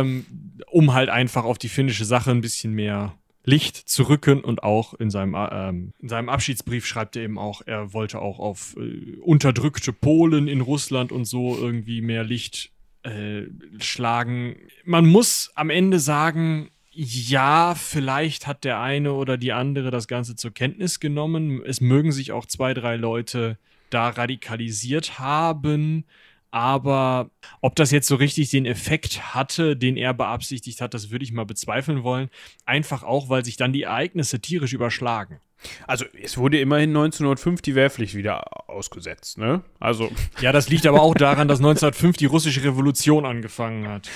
[0.00, 0.26] ähm,
[0.70, 3.14] um halt einfach auf die finnische Sache ein bisschen mehr
[3.44, 7.62] Licht zu rücken und auch in seinem, ähm, in seinem Abschiedsbrief schreibt er eben auch,
[7.64, 12.72] er wollte auch auf äh, unterdrückte Polen in Russland und so irgendwie mehr Licht
[13.04, 13.42] äh,
[13.78, 14.56] schlagen.
[14.84, 20.34] Man muss am Ende sagen, ja, vielleicht hat der eine oder die andere das Ganze
[20.34, 21.62] zur Kenntnis genommen.
[21.62, 23.58] Es mögen sich auch zwei, drei Leute
[23.90, 26.06] da radikalisiert haben.
[26.50, 27.30] Aber
[27.60, 31.32] ob das jetzt so richtig den Effekt hatte, den er beabsichtigt hat, das würde ich
[31.32, 32.30] mal bezweifeln wollen.
[32.64, 35.40] Einfach auch, weil sich dann die Ereignisse tierisch überschlagen.
[35.86, 39.62] Also es wurde immerhin 1905 die Wehrpflicht wieder ausgesetzt, ne?
[39.80, 44.08] Also ja, das liegt aber auch daran, dass 1905 die russische Revolution angefangen hat.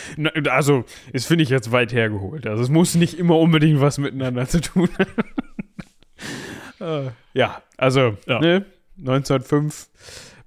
[0.48, 2.46] Also, das finde ich jetzt weit hergeholt.
[2.46, 4.88] Also es muss nicht immer unbedingt was miteinander zu tun.
[6.80, 8.40] uh, ja, also ja.
[8.40, 8.64] Ne?
[8.98, 9.88] 1905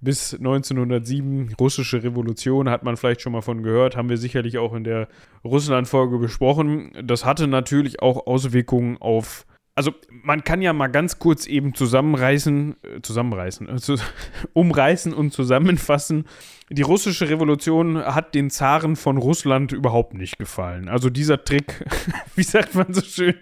[0.04, 4.74] bis 1907 russische Revolution hat man vielleicht schon mal von gehört, haben wir sicherlich auch
[4.74, 5.08] in der
[5.46, 6.92] Russland-Folge besprochen.
[7.02, 12.76] Das hatte natürlich auch Auswirkungen auf also man kann ja mal ganz kurz eben zusammenreißen,
[12.84, 13.98] äh, zusammenreißen, äh,
[14.54, 16.26] umreißen und zusammenfassen.
[16.70, 20.90] Die russische Revolution hat den Zaren von Russland überhaupt nicht gefallen.
[20.90, 21.86] Also dieser Trick,
[22.36, 23.36] wie sagt man so schön,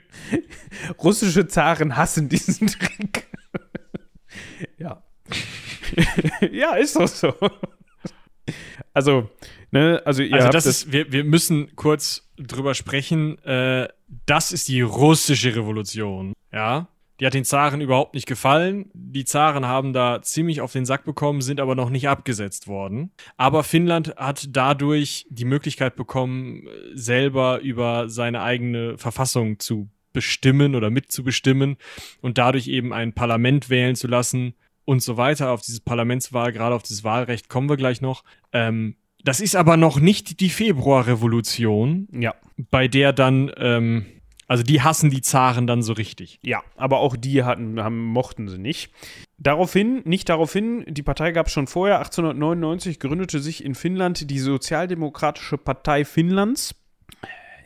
[1.03, 3.27] russische Zaren hassen diesen Trick.
[4.77, 5.03] ja.
[6.51, 7.33] ja, ist doch so.
[8.93, 9.29] Also,
[9.71, 13.37] ne, also ihr Also das, das ist, wir, wir müssen kurz drüber sprechen.
[13.43, 13.87] Äh,
[14.25, 16.33] das ist die russische Revolution.
[16.51, 16.87] Ja.
[17.19, 18.89] Die hat den Zaren überhaupt nicht gefallen.
[18.95, 23.11] Die Zaren haben da ziemlich auf den Sack bekommen, sind aber noch nicht abgesetzt worden.
[23.37, 30.89] Aber Finnland hat dadurch die Möglichkeit bekommen, selber über seine eigene Verfassung zu bestimmen oder
[30.89, 31.77] mitzubestimmen
[32.21, 35.51] und dadurch eben ein Parlament wählen zu lassen und so weiter.
[35.51, 38.23] Auf diese Parlamentswahl, gerade auf dieses Wahlrecht kommen wir gleich noch.
[38.51, 42.33] Ähm, das ist aber noch nicht die Februarrevolution, ja.
[42.69, 44.05] bei der dann, ähm,
[44.47, 46.39] also die hassen die Zaren dann so richtig.
[46.41, 48.91] Ja, aber auch die hatten, haben, mochten sie nicht.
[49.37, 54.39] Daraufhin, nicht daraufhin, die Partei gab es schon vorher, 1899 gründete sich in Finnland die
[54.39, 56.75] Sozialdemokratische Partei Finnlands,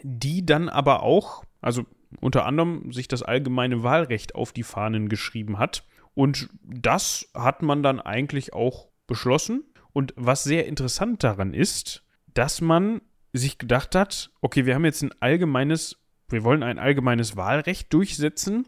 [0.04, 1.84] die dann aber auch also
[2.22, 5.84] unter anderem sich das allgemeine Wahlrecht auf die Fahnen geschrieben hat.
[6.14, 9.64] Und das hat man dann eigentlich auch beschlossen.
[9.96, 13.00] Und was sehr interessant daran ist, dass man
[13.32, 18.68] sich gedacht hat, okay, wir haben jetzt ein allgemeines, wir wollen ein allgemeines Wahlrecht durchsetzen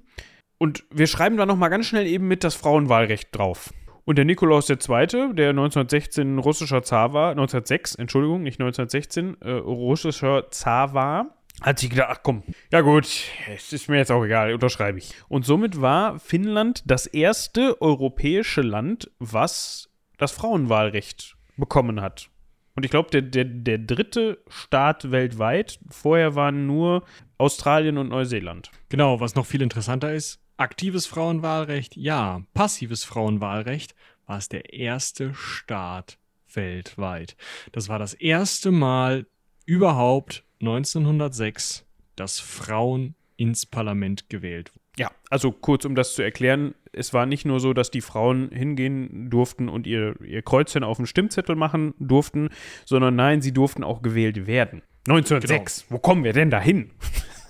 [0.57, 3.73] und wir schreiben da nochmal ganz schnell eben mit das Frauenwahlrecht drauf.
[4.05, 10.49] Und der Nikolaus II., der 1916 russischer Zar war, 1906, Entschuldigung, nicht 1916, äh, russischer
[10.51, 13.05] Zar war, hat sich gedacht, ach komm, ja gut,
[13.53, 15.13] es ist mir jetzt auch egal, unterschreibe ich.
[15.27, 22.29] Und somit war Finnland das erste europäische Land, was das Frauenwahlrecht bekommen hat.
[22.75, 27.03] Und ich glaube, der, der, der dritte Staat weltweit, vorher waren nur
[27.39, 28.69] Australien und Neuseeland.
[28.89, 33.95] Genau, was noch viel interessanter ist, aktives Frauenwahlrecht, ja, passives Frauenwahlrecht
[34.27, 36.19] war es der erste Staat
[36.53, 37.35] weltweit.
[37.71, 39.25] Das war das erste Mal
[39.65, 44.86] überhaupt 1906, dass Frauen ins Parlament gewählt wurden.
[44.97, 48.49] Ja, also kurz um das zu erklären, es war nicht nur so, dass die Frauen
[48.49, 52.49] hingehen durften und ihr, ihr Kreuzchen auf dem Stimmzettel machen durften,
[52.85, 54.81] sondern nein, sie durften auch gewählt werden.
[55.07, 55.95] 1906, genau.
[55.95, 56.91] wo kommen wir denn dahin?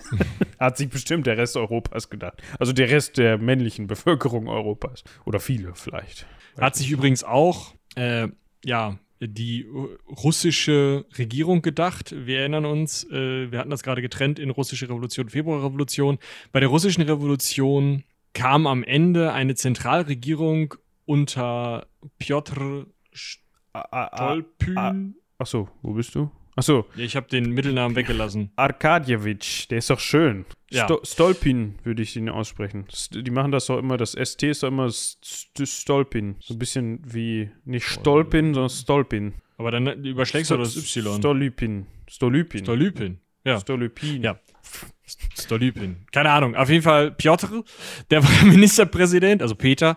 [0.60, 2.42] Hat sich bestimmt der Rest Europas gedacht.
[2.60, 5.04] Also der Rest der männlichen Bevölkerung Europas.
[5.26, 6.26] Oder viele vielleicht.
[6.60, 8.28] Hat sich übrigens auch, äh,
[8.64, 9.66] ja, die
[10.10, 12.14] russische Regierung gedacht.
[12.18, 16.20] Wir erinnern uns, äh, wir hatten das gerade getrennt in russische Revolution, Februarrevolution.
[16.52, 18.04] Bei der russischen Revolution
[18.34, 21.88] kam am Ende eine Zentralregierung unter
[22.20, 25.16] Piotr Stolpyn.
[25.40, 26.30] Achso, wo bist du?
[26.58, 26.88] Achso.
[26.96, 28.52] Ja, ich habe den Mittelnamen weggelassen.
[28.56, 30.44] Arkadjewitsch, der ist doch schön.
[30.72, 30.86] Ja.
[30.86, 32.88] Sto Stolpin würde ich ihn aussprechen.
[33.12, 36.36] Die machen das doch immer, das ST ist doch immer St Stolpin.
[36.40, 39.36] So ein bisschen wie, nicht Stolpin, sondern Stolpin.
[39.58, 41.20] Aber dann überschlägst du das Y.
[41.20, 41.86] Stolypin.
[42.10, 42.64] Stolypin.
[42.64, 43.20] Stolypin.
[43.46, 43.60] Ja.
[43.60, 44.24] Stolypin.
[44.24, 44.40] Ja.
[45.38, 46.08] Stolypin.
[46.12, 46.56] Keine Ahnung.
[46.56, 47.64] Auf jeden Fall Piotr,
[48.10, 49.96] der war Ministerpräsident, also Peter,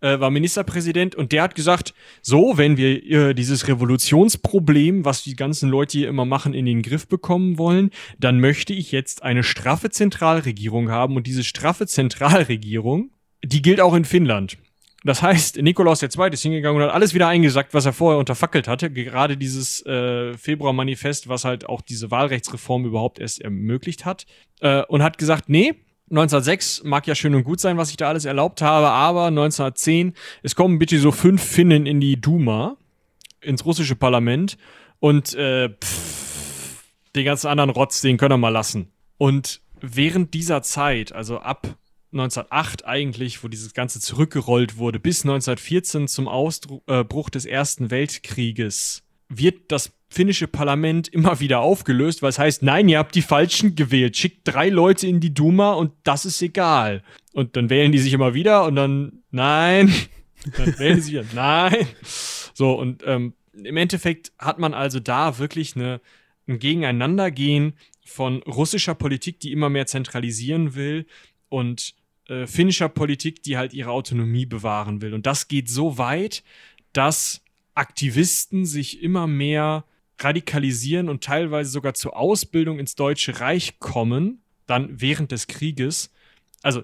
[0.00, 5.36] äh, war Ministerpräsident und der hat gesagt, so, wenn wir äh, dieses Revolutionsproblem, was die
[5.36, 9.42] ganzen Leute hier immer machen, in den Griff bekommen wollen, dann möchte ich jetzt eine
[9.42, 13.10] straffe Zentralregierung haben und diese straffe Zentralregierung,
[13.44, 14.58] die gilt auch in Finnland.
[15.06, 16.30] Das heißt, Nikolaus II.
[16.32, 18.90] ist hingegangen und hat alles wieder eingesackt, was er vorher unterfackelt hatte.
[18.90, 24.26] Gerade dieses äh, Februarmanifest, was halt auch diese Wahlrechtsreform überhaupt erst ermöglicht hat.
[24.60, 25.74] Äh, und hat gesagt, nee,
[26.10, 30.14] 1906 mag ja schön und gut sein, was ich da alles erlaubt habe, aber 1910,
[30.42, 32.76] es kommen bitte so fünf Finnen in die Duma,
[33.40, 34.56] ins russische Parlament
[35.00, 36.84] und äh, pff,
[37.16, 38.92] den ganzen anderen Rotz, den können wir mal lassen.
[39.18, 41.76] Und während dieser Zeit, also ab
[42.12, 49.72] 1908 eigentlich, wo dieses Ganze zurückgerollt wurde, bis 1914 zum Ausbruch des Ersten Weltkrieges, wird
[49.72, 54.16] das finnische Parlament immer wieder aufgelöst, was heißt, nein, ihr habt die Falschen gewählt.
[54.16, 57.02] Schickt drei Leute in die Duma und das ist egal.
[57.32, 59.92] Und dann wählen die sich immer wieder und dann, nein.
[60.56, 61.88] Dann wählen sie wieder, nein.
[62.54, 66.00] So, und ähm, im Endeffekt hat man also da wirklich eine,
[66.46, 71.06] ein Gegeneinandergehen von russischer Politik, die immer mehr zentralisieren will,
[71.48, 71.94] und
[72.28, 75.14] äh, finnischer Politik, die halt ihre Autonomie bewahren will.
[75.14, 76.42] Und das geht so weit,
[76.92, 77.42] dass
[77.76, 79.84] Aktivisten sich immer mehr
[80.18, 86.10] radikalisieren und teilweise sogar zur Ausbildung ins Deutsche Reich kommen, dann während des Krieges.
[86.62, 86.82] Also,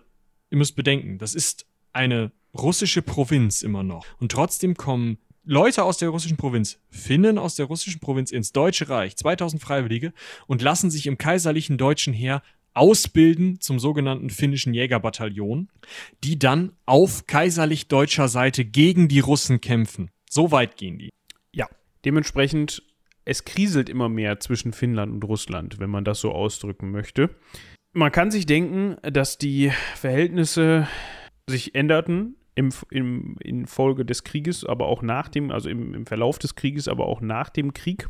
[0.50, 4.06] ihr müsst bedenken, das ist eine russische Provinz immer noch.
[4.20, 8.88] Und trotzdem kommen Leute aus der russischen Provinz, Finnen aus der russischen Provinz ins Deutsche
[8.88, 10.12] Reich, 2000 Freiwillige,
[10.46, 12.42] und lassen sich im kaiserlichen deutschen Heer
[12.74, 15.68] ausbilden zum sogenannten finnischen Jägerbataillon,
[16.22, 20.10] die dann auf kaiserlich deutscher Seite gegen die Russen kämpfen.
[20.32, 21.10] So weit gehen die.
[21.54, 21.68] Ja,
[22.06, 22.82] dementsprechend
[23.26, 27.28] es kriselt immer mehr zwischen Finnland und Russland, wenn man das so ausdrücken möchte.
[27.92, 30.88] Man kann sich denken, dass die Verhältnisse
[31.46, 36.06] sich änderten im, im, in Folge des Krieges, aber auch nach dem, also im, im
[36.06, 38.08] Verlauf des Krieges, aber auch nach dem Krieg.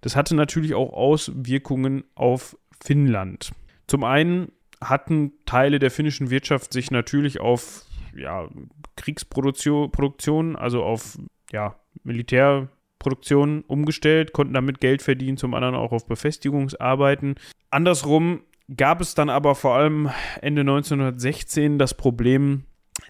[0.00, 3.52] Das hatte natürlich auch Auswirkungen auf Finnland.
[3.86, 4.50] Zum einen
[4.80, 8.48] hatten Teile der finnischen Wirtschaft sich natürlich auf ja,
[8.96, 11.16] Kriegsproduktion, also auf
[11.52, 17.34] ja, Militär Produktion umgestellt, konnten damit Geld verdienen, zum anderen auch auf Befestigungsarbeiten.
[17.70, 18.42] Andersrum
[18.76, 22.64] gab es dann aber vor allem Ende 1916 das Problem,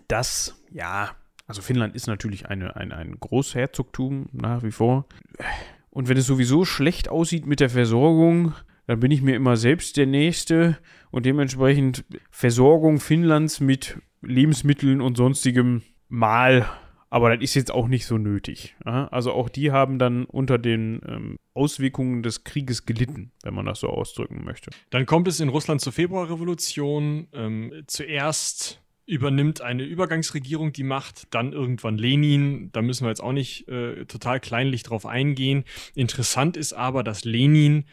[0.09, 1.11] dass, ja,
[1.47, 5.07] also Finnland ist natürlich eine, ein, ein Großherzogtum nach wie vor.
[5.91, 8.55] Und wenn es sowieso schlecht aussieht mit der Versorgung,
[8.87, 10.79] dann bin ich mir immer selbst der Nächste
[11.11, 16.69] und dementsprechend Versorgung Finnlands mit Lebensmitteln und sonstigem mal
[17.11, 18.77] Aber das ist jetzt auch nicht so nötig.
[18.85, 23.81] Also auch die haben dann unter den ähm, Auswirkungen des Krieges gelitten, wenn man das
[23.81, 24.71] so ausdrücken möchte.
[24.91, 27.27] Dann kommt es in Russland zur Februarrevolution.
[27.33, 32.71] Ähm, zuerst übernimmt eine Übergangsregierung die Macht, dann irgendwann Lenin.
[32.71, 35.65] Da müssen wir jetzt auch nicht äh, total kleinlich drauf eingehen.
[35.97, 37.87] Interessant ist aber, dass Lenin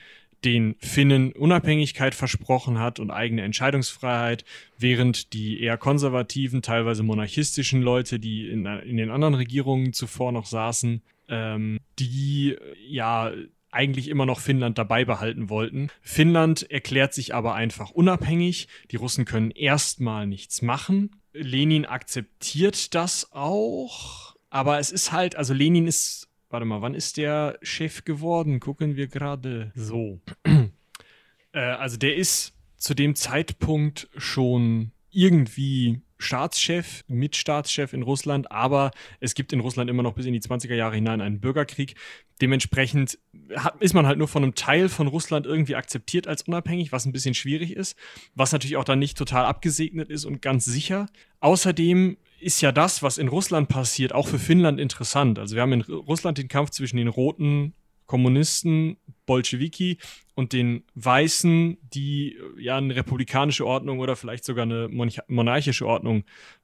[0.45, 4.45] den Finnen Unabhängigkeit versprochen hat und eigene Entscheidungsfreiheit,
[4.77, 10.45] während die eher konservativen, teilweise monarchistischen Leute, die in, in den anderen Regierungen zuvor noch
[10.45, 12.55] saßen, ähm, die
[12.87, 13.31] ja
[13.71, 15.89] eigentlich immer noch Finnland dabei behalten wollten.
[16.01, 18.67] Finnland erklärt sich aber einfach unabhängig.
[18.91, 21.11] Die Russen können erstmal nichts machen.
[21.33, 24.35] Lenin akzeptiert das auch.
[24.49, 28.59] Aber es ist halt, also Lenin ist, warte mal, wann ist der Chef geworden?
[28.59, 29.71] Gucken wir gerade.
[29.75, 30.21] So.
[31.53, 39.35] äh, also der ist zu dem Zeitpunkt schon irgendwie Staatschef, Mitstaatschef in Russland, aber es
[39.35, 41.95] gibt in Russland immer noch bis in die 20er Jahre hinein einen Bürgerkrieg.
[42.41, 43.19] Dementsprechend
[43.55, 47.05] hat, ist man halt nur von einem Teil von Russland irgendwie akzeptiert als unabhängig, was
[47.05, 47.95] ein bisschen schwierig ist,
[48.35, 51.07] was natürlich auch dann nicht total abgesegnet ist und ganz sicher.
[51.39, 55.39] Außerdem ist ja das, was in Russland passiert, auch für Finnland interessant.
[55.39, 57.73] Also wir haben in Russland den Kampf zwischen den roten
[58.05, 59.97] Kommunisten, Bolschewiki
[60.33, 64.87] und den Weißen, die ja eine republikanische Ordnung oder vielleicht sogar eine
[65.27, 66.23] monarchische Ordnung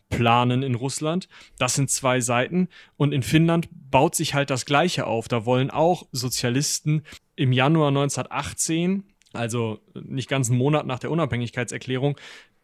[0.09, 1.27] planen in Russland.
[1.57, 2.69] Das sind zwei Seiten.
[2.97, 5.27] Und in Finnland baut sich halt das Gleiche auf.
[5.27, 7.03] Da wollen auch Sozialisten
[7.35, 12.17] im Januar 1918, also nicht ganz einen Monat nach der Unabhängigkeitserklärung,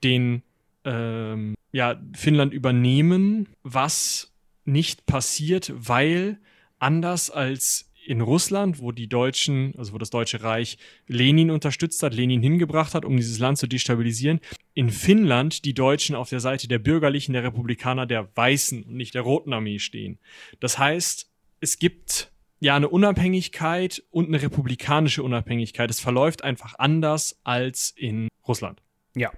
[0.04, 0.44] den
[0.86, 4.34] ähm, ja, Finnland übernehmen, was
[4.66, 6.40] nicht passiert, weil
[6.80, 10.78] anders als in Russland, wo die Deutschen, also wo das Deutsche Reich
[11.08, 14.40] Lenin unterstützt hat, Lenin hingebracht hat, um dieses Land zu destabilisieren.
[14.74, 19.14] In Finnland die Deutschen auf der Seite der Bürgerlichen, der Republikaner, der Weißen und nicht
[19.14, 20.18] der Roten Armee stehen.
[20.60, 21.30] Das heißt,
[21.60, 25.90] es gibt ja eine Unabhängigkeit und eine republikanische Unabhängigkeit.
[25.90, 28.82] Es verläuft einfach anders als in Russland.
[29.20, 29.32] Ja,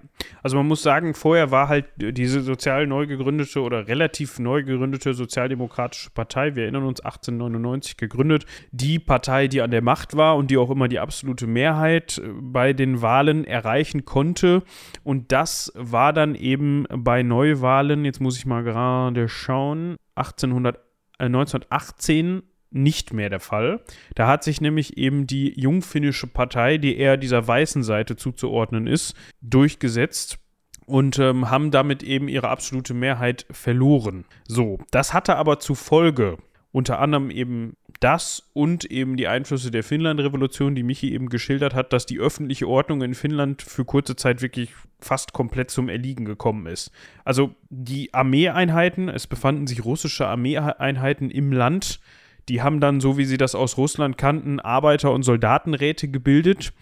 [0.44, 5.12] also man muss sagen, vorher war halt diese sozial neu gegründete oder relativ neu gegründete
[5.12, 10.52] Sozialdemokratische Partei, wir erinnern uns, 1899 gegründet, die Partei, die an der Macht war und
[10.52, 14.62] die auch immer die absolute Mehrheit äh, bei den Wahlen erreichen konnte.
[15.02, 20.76] Und das war dann eben bei Neuwahlen, jetzt muss ich mal gerade schauen, 1800,
[21.18, 22.44] äh, 1918
[22.74, 23.80] nicht mehr der Fall.
[24.14, 29.14] Da hat sich nämlich eben die jungfinnische Partei, die eher dieser weißen Seite zuzuordnen ist,
[29.40, 30.38] durchgesetzt
[30.86, 34.24] und ähm, haben damit eben ihre absolute Mehrheit verloren.
[34.46, 36.38] So, das hatte aber zur Folge
[36.72, 41.92] unter anderem eben das und eben die Einflüsse der Finnland-Revolution, die Michi eben geschildert hat,
[41.92, 46.66] dass die öffentliche Ordnung in Finnland für kurze Zeit wirklich fast komplett zum Erliegen gekommen
[46.66, 46.90] ist.
[47.24, 52.00] Also die Armeeeinheiten, es befanden sich russische Armeeeinheiten im Land,
[52.48, 56.72] die haben dann, so wie sie das aus Russland kannten, Arbeiter- und Soldatenräte gebildet,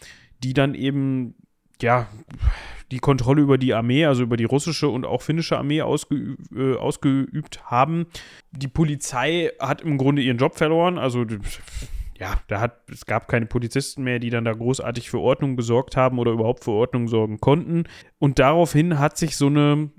[0.42, 1.34] die dann eben,
[1.82, 2.08] ja,
[2.90, 6.74] die Kontrolle über die Armee, also über die russische und auch finnische Armee ausgeü äh,
[6.74, 8.06] ausgeübt haben.
[8.50, 11.24] Die Polizei hat im Grunde ihren Job verloren, also
[12.18, 15.96] ja, da hat, es gab keine Polizisten mehr, die dann da großartig für Ordnung gesorgt
[15.96, 17.84] haben oder überhaupt für Ordnung sorgen konnten.
[18.18, 19.90] Und daraufhin hat sich so eine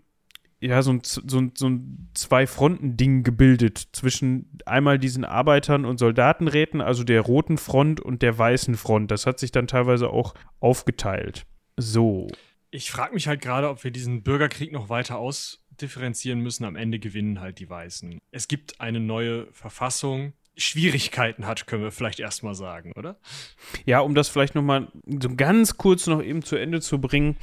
[0.62, 6.82] ja, so ein, so ein, so ein Zwei-Fronten-Ding gebildet zwischen einmal diesen Arbeitern und Soldatenräten,
[6.82, 9.10] also der roten Front und der weißen Front.
[9.10, 11.48] Das hat sich dann teilweise auch aufgeteilt.
[11.78, 12.28] So.
[12.70, 16.64] Ich frage mich halt gerade, ob wir diesen Bürgerkrieg noch weiter ausdifferenzieren müssen.
[16.64, 18.20] Am Ende gewinnen halt die Weißen.
[18.30, 20.34] Es gibt eine neue Verfassung.
[20.58, 23.18] Schwierigkeiten hat, können wir vielleicht erstmal sagen, oder?
[23.86, 27.38] Ja, um das vielleicht nochmal so ganz kurz noch eben zu Ende zu bringen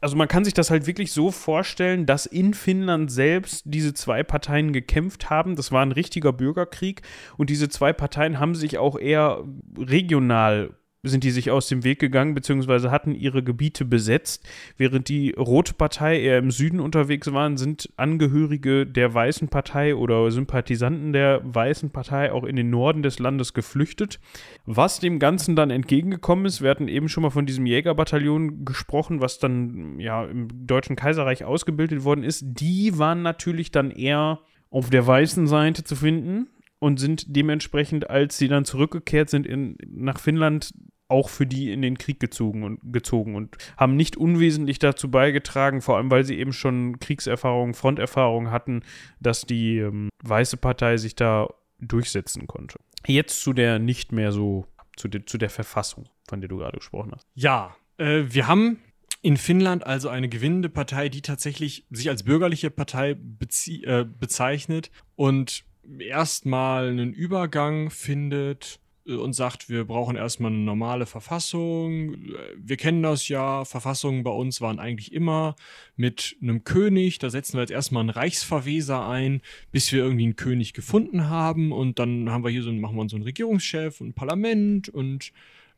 [0.00, 4.22] also man kann sich das halt wirklich so vorstellen, dass in Finnland selbst diese zwei
[4.22, 5.56] Parteien gekämpft haben.
[5.56, 7.02] Das war ein richtiger Bürgerkrieg
[7.36, 9.44] und diese zwei Parteien haben sich auch eher
[9.76, 14.48] regional sind die sich aus dem Weg gegangen, beziehungsweise hatten ihre Gebiete besetzt.
[14.76, 20.28] Während die Rote Partei eher im Süden unterwegs waren, sind Angehörige der Weißen Partei oder
[20.32, 24.18] Sympathisanten der Weißen Partei auch in den Norden des Landes geflüchtet.
[24.66, 29.20] Was dem Ganzen dann entgegengekommen ist, wir hatten eben schon mal von diesem Jägerbataillon gesprochen,
[29.20, 32.44] was dann ja im Deutschen Kaiserreich ausgebildet worden ist.
[32.44, 38.38] Die waren natürlich dann eher auf der weißen Seite zu finden und sind dementsprechend, als
[38.38, 40.72] sie dann zurückgekehrt sind in, nach Finnland,
[41.08, 45.80] auch für die in den Krieg gezogen und, gezogen und haben nicht unwesentlich dazu beigetragen,
[45.80, 48.82] vor allem weil sie eben schon Kriegserfahrung, Fronterfahrung hatten,
[49.18, 51.48] dass die ähm, Weiße Partei sich da
[51.80, 52.78] durchsetzen konnte.
[53.06, 56.76] Jetzt zu der nicht mehr so, zu, de, zu der Verfassung, von der du gerade
[56.76, 57.26] gesprochen hast.
[57.34, 58.78] Ja, äh, wir haben
[59.22, 65.64] in Finnland also eine gewinnende Partei, die tatsächlich sich als bürgerliche Partei äh, bezeichnet und
[65.98, 72.16] erstmal einen Übergang findet äh, und sagt, wir brauchen erstmal eine normale Verfassung.
[72.56, 75.56] Wir kennen das ja, Verfassungen bei uns waren eigentlich immer
[75.96, 77.18] mit einem König.
[77.18, 79.40] Da setzen wir jetzt erstmal einen Reichsverweser ein,
[79.72, 81.72] bis wir irgendwie einen König gefunden haben.
[81.72, 85.32] Und dann haben wir hier so, machen wir so einen Regierungschef und ein Parlament und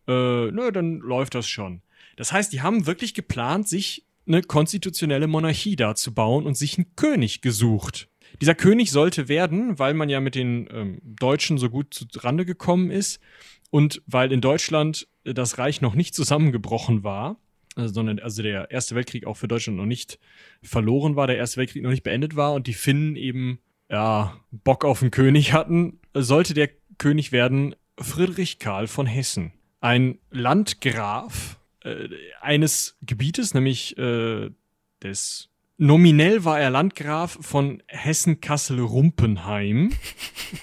[0.06, 1.82] äh, na, dann läuft das schon.
[2.16, 6.78] Das heißt, die haben wirklich geplant, sich eine konstitutionelle Monarchie da zu bauen und sich
[6.78, 8.09] einen König gesucht.
[8.40, 12.46] Dieser König sollte werden, weil man ja mit den ähm, Deutschen so gut zu Rande
[12.46, 13.20] gekommen ist
[13.70, 17.36] und weil in Deutschland äh, das Reich noch nicht zusammengebrochen war,
[17.76, 20.18] also, sondern also der Erste Weltkrieg auch für Deutschland noch nicht
[20.62, 23.60] verloren war, der Erste Weltkrieg noch nicht beendet war und die Finnen eben
[23.90, 30.18] ja Bock auf einen König hatten, sollte der König werden Friedrich Karl von Hessen, ein
[30.30, 32.08] Landgraf äh,
[32.40, 34.50] eines Gebietes, nämlich äh,
[35.02, 35.49] des
[35.82, 39.92] Nominell war er Landgraf von Hessen-Kassel-Rumpenheim.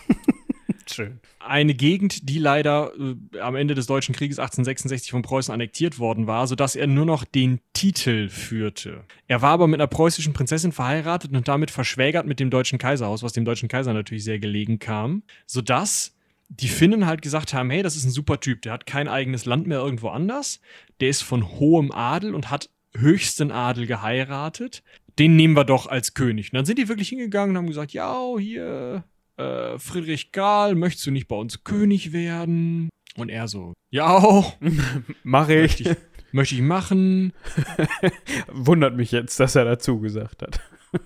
[0.85, 1.21] Schön.
[1.39, 6.27] Eine Gegend, die leider äh, am Ende des Deutschen Krieges 1866 von Preußen annektiert worden
[6.27, 9.05] war, sodass er nur noch den Titel führte.
[9.27, 13.23] Er war aber mit einer preußischen Prinzessin verheiratet und damit verschwägert mit dem deutschen Kaiserhaus,
[13.23, 16.15] was dem deutschen Kaiser natürlich sehr gelegen kam, sodass
[16.47, 19.45] die Finnen halt gesagt haben, hey, das ist ein super Typ, der hat kein eigenes
[19.45, 20.61] Land mehr irgendwo anders,
[20.99, 24.83] der ist von hohem Adel und hat höchsten Adel geheiratet
[25.19, 26.51] den nehmen wir doch als König.
[26.51, 29.03] Und dann sind die wirklich hingegangen und haben gesagt, ja, hier,
[29.37, 32.89] äh, Friedrich Karl, möchtest du nicht bei uns König werden?
[33.15, 34.43] Und er so, ja,
[35.23, 35.61] mache ich.
[35.61, 35.97] Möchte ich,
[36.31, 37.33] möchte ich machen.
[38.51, 40.59] Wundert mich jetzt, dass er dazu gesagt hat.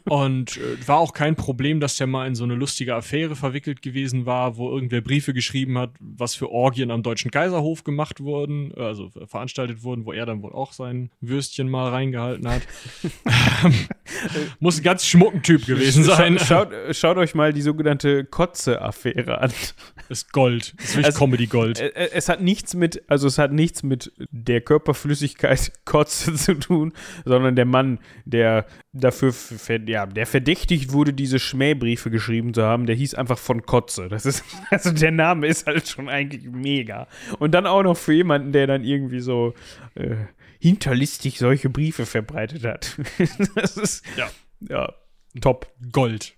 [0.08, 3.82] Und äh, war auch kein Problem, dass der mal in so eine lustige Affäre verwickelt
[3.82, 8.72] gewesen war, wo irgendwer Briefe geschrieben hat, was für Orgien am deutschen Kaiserhof gemacht wurden,
[8.76, 12.62] äh, also veranstaltet wurden, wo er dann wohl auch sein Würstchen mal reingehalten hat.
[14.60, 16.38] Muss ein ganz schmucken Typ gewesen sein.
[16.40, 19.52] Schaut, schaut euch mal die sogenannte Kotze-Affäre an.
[20.10, 20.74] Ist Gold.
[20.78, 21.80] Ist wirklich also, Comedy-Gold.
[21.80, 26.56] Äh, äh, es hat nichts mit, also es hat nichts mit der Körperflüssigkeit Kotze zu
[26.56, 26.94] tun,
[27.26, 29.32] sondern der Mann, der dafür
[29.80, 34.08] ja, der verdächtigt wurde, diese Schmähbriefe geschrieben zu haben, der hieß einfach von Kotze.
[34.10, 37.08] Das ist, also der Name ist halt schon eigentlich mega.
[37.40, 39.54] Und dann auch noch für jemanden, der dann irgendwie so
[39.96, 40.16] äh,
[40.60, 42.98] hinterlistig solche Briefe verbreitet hat.
[43.56, 44.30] das ist, ja,
[44.70, 44.94] ja,
[45.40, 45.68] top.
[45.92, 46.36] Gold.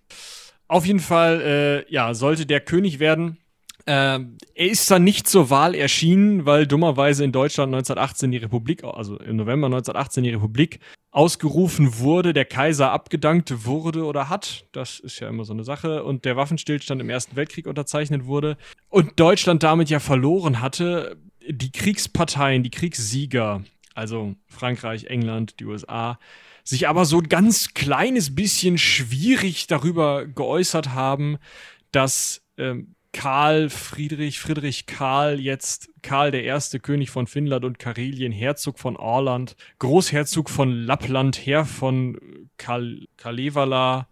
[0.68, 3.38] Auf jeden Fall, äh, ja, sollte der König werden.
[3.86, 8.84] Ähm, er ist dann nicht zur Wahl erschienen, weil dummerweise in Deutschland 1918 die Republik,
[8.84, 10.80] also im November 1918 die Republik
[11.12, 14.66] ausgerufen wurde, der Kaiser abgedankt wurde oder hat.
[14.72, 16.04] Das ist ja immer so eine Sache.
[16.04, 18.58] Und der Waffenstillstand im Ersten Weltkrieg unterzeichnet wurde.
[18.90, 21.18] Und Deutschland damit ja verloren hatte.
[21.48, 26.20] Die Kriegsparteien, die Kriegssieger, also Frankreich, England, die USA,
[26.64, 31.38] sich aber so ein ganz kleines bisschen schwierig darüber geäußert haben,
[31.92, 38.34] dass ähm, Karl Friedrich, Friedrich Karl, jetzt Karl der erste König von Finnland und Karelien,
[38.34, 42.18] Herzog von Orland, Großherzog von Lappland, Herr von
[42.58, 44.08] Kal Kalevala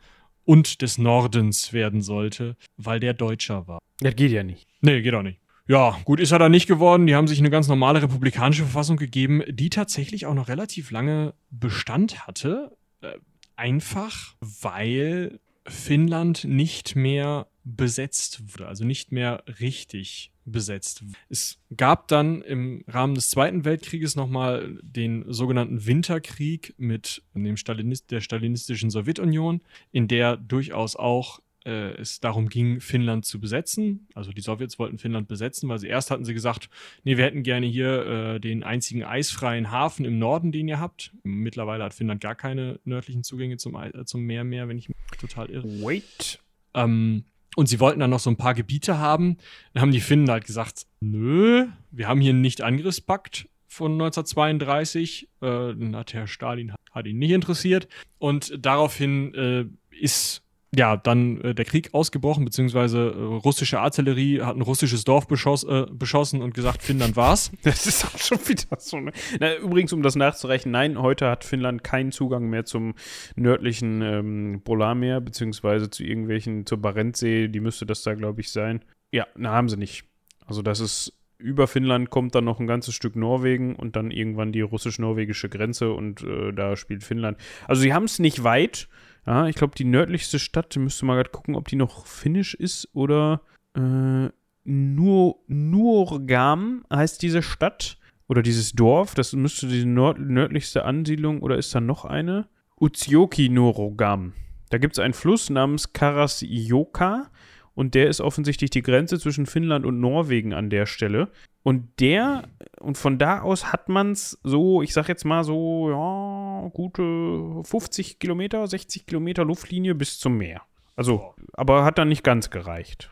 [0.46, 3.80] und des Nordens werden sollte, weil der Deutscher war.
[4.00, 4.68] Das geht ja nicht.
[4.82, 5.40] Nee, geht auch nicht.
[5.68, 7.08] Ja, gut ist er da nicht geworden.
[7.08, 11.34] Die haben sich eine ganz normale republikanische Verfassung gegeben, die tatsächlich auch noch relativ lange
[11.50, 12.76] Bestand hatte.
[13.02, 13.14] Äh,
[13.56, 21.04] einfach, weil Finnland nicht mehr besetzt wurde, also nicht mehr richtig besetzt.
[21.30, 28.12] Es gab dann im Rahmen des Zweiten Weltkrieges nochmal den sogenannten Winterkrieg mit dem Stalinist
[28.12, 29.62] der stalinistischen Sowjetunion,
[29.92, 34.08] in der durchaus auch äh, es darum ging, Finnland zu besetzen.
[34.16, 36.70] Also die Sowjets wollten Finnland besetzen, weil sie erst hatten sie gesagt,
[37.04, 41.14] nee, wir hätten gerne hier äh, den einzigen eisfreien Hafen im Norden, den ihr habt.
[41.24, 44.98] Mittlerweile hat Finnland gar keine nördlichen Zugänge zum, äh, zum Meer mehr, wenn ich mich
[45.20, 45.68] total irre.
[45.84, 46.40] Wait.
[46.74, 47.26] Ähm,
[47.56, 49.38] und sie wollten dann noch so ein paar Gebiete haben.
[49.74, 55.30] Dann haben die Finnen halt gesagt, nö, wir haben hier einen Nicht-Angriffspakt von 1932.
[55.42, 57.88] Äh, dann hat Herr Stalin hat ihn nicht interessiert.
[58.20, 59.66] Und daraufhin äh,
[59.98, 65.28] ist ja, dann äh, der Krieg ausgebrochen, beziehungsweise äh, russische Artillerie hat ein russisches Dorf
[65.28, 67.52] beschoss, äh, beschossen und gesagt, Finnland war's.
[67.64, 69.00] Das ist auch schon wieder so.
[69.00, 69.12] Ne?
[69.40, 72.96] Na, übrigens, um das nachzureichen, nein, heute hat Finnland keinen Zugang mehr zum
[73.36, 78.84] nördlichen ähm, Polarmeer, beziehungsweise zu irgendwelchen, zur Barentsee, die müsste das da, glaube ich, sein.
[79.12, 80.06] Ja, na, haben sie nicht.
[80.46, 84.52] Also, das ist über Finnland kommt dann noch ein ganzes Stück Norwegen und dann irgendwann
[84.52, 87.38] die russisch-norwegische Grenze und äh, da spielt Finnland.
[87.68, 88.88] Also sie haben es nicht weit,
[89.26, 92.90] ja, ich glaube, die nördlichste Stadt, müsste mal gerade gucken, ob die noch finnisch ist
[92.94, 93.42] oder
[93.76, 94.30] äh,
[94.64, 99.16] nur Nurgam heißt diese Stadt oder dieses Dorf.
[99.16, 102.48] Das müsste die nord nördlichste Ansiedlung oder ist da noch eine?
[102.80, 104.34] Utsjoki Nurogam.
[104.70, 107.30] Da gibt es einen Fluss namens Karasjoka
[107.74, 111.30] und der ist offensichtlich die Grenze zwischen Finnland und Norwegen an der Stelle.
[111.64, 112.44] Und der,
[112.80, 117.64] und von da aus hat man es so, ich sag jetzt mal so, ja, gute
[117.64, 120.62] 50 Kilometer, 60 Kilometer Luftlinie bis zum Meer.
[120.96, 123.12] Also, aber hat dann nicht ganz gereicht.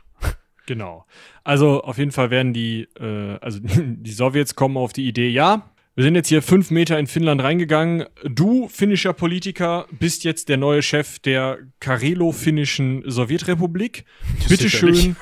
[0.65, 1.05] Genau.
[1.43, 5.71] Also auf jeden Fall werden die, äh, also die Sowjets kommen auf die Idee, ja,
[5.99, 8.05] wir sind jetzt hier fünf Meter in Finnland reingegangen.
[8.23, 14.05] Du, finnischer Politiker, bist jetzt der neue Chef der Karelo-finnischen Sowjetrepublik.
[14.47, 15.17] Bitteschön.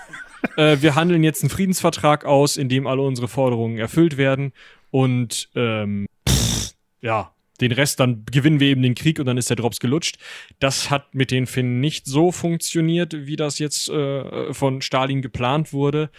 [0.56, 4.54] Äh, wir handeln jetzt einen Friedensvertrag aus, in dem alle unsere Forderungen erfüllt werden.
[4.92, 9.50] Und ähm, pff, ja, den Rest, dann gewinnen wir eben den Krieg und dann ist
[9.50, 10.18] der Drops gelutscht.
[10.60, 15.74] Das hat mit den Finnen nicht so funktioniert, wie das jetzt äh, von Stalin geplant
[15.74, 16.10] wurde.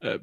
[0.00, 0.20] Äh,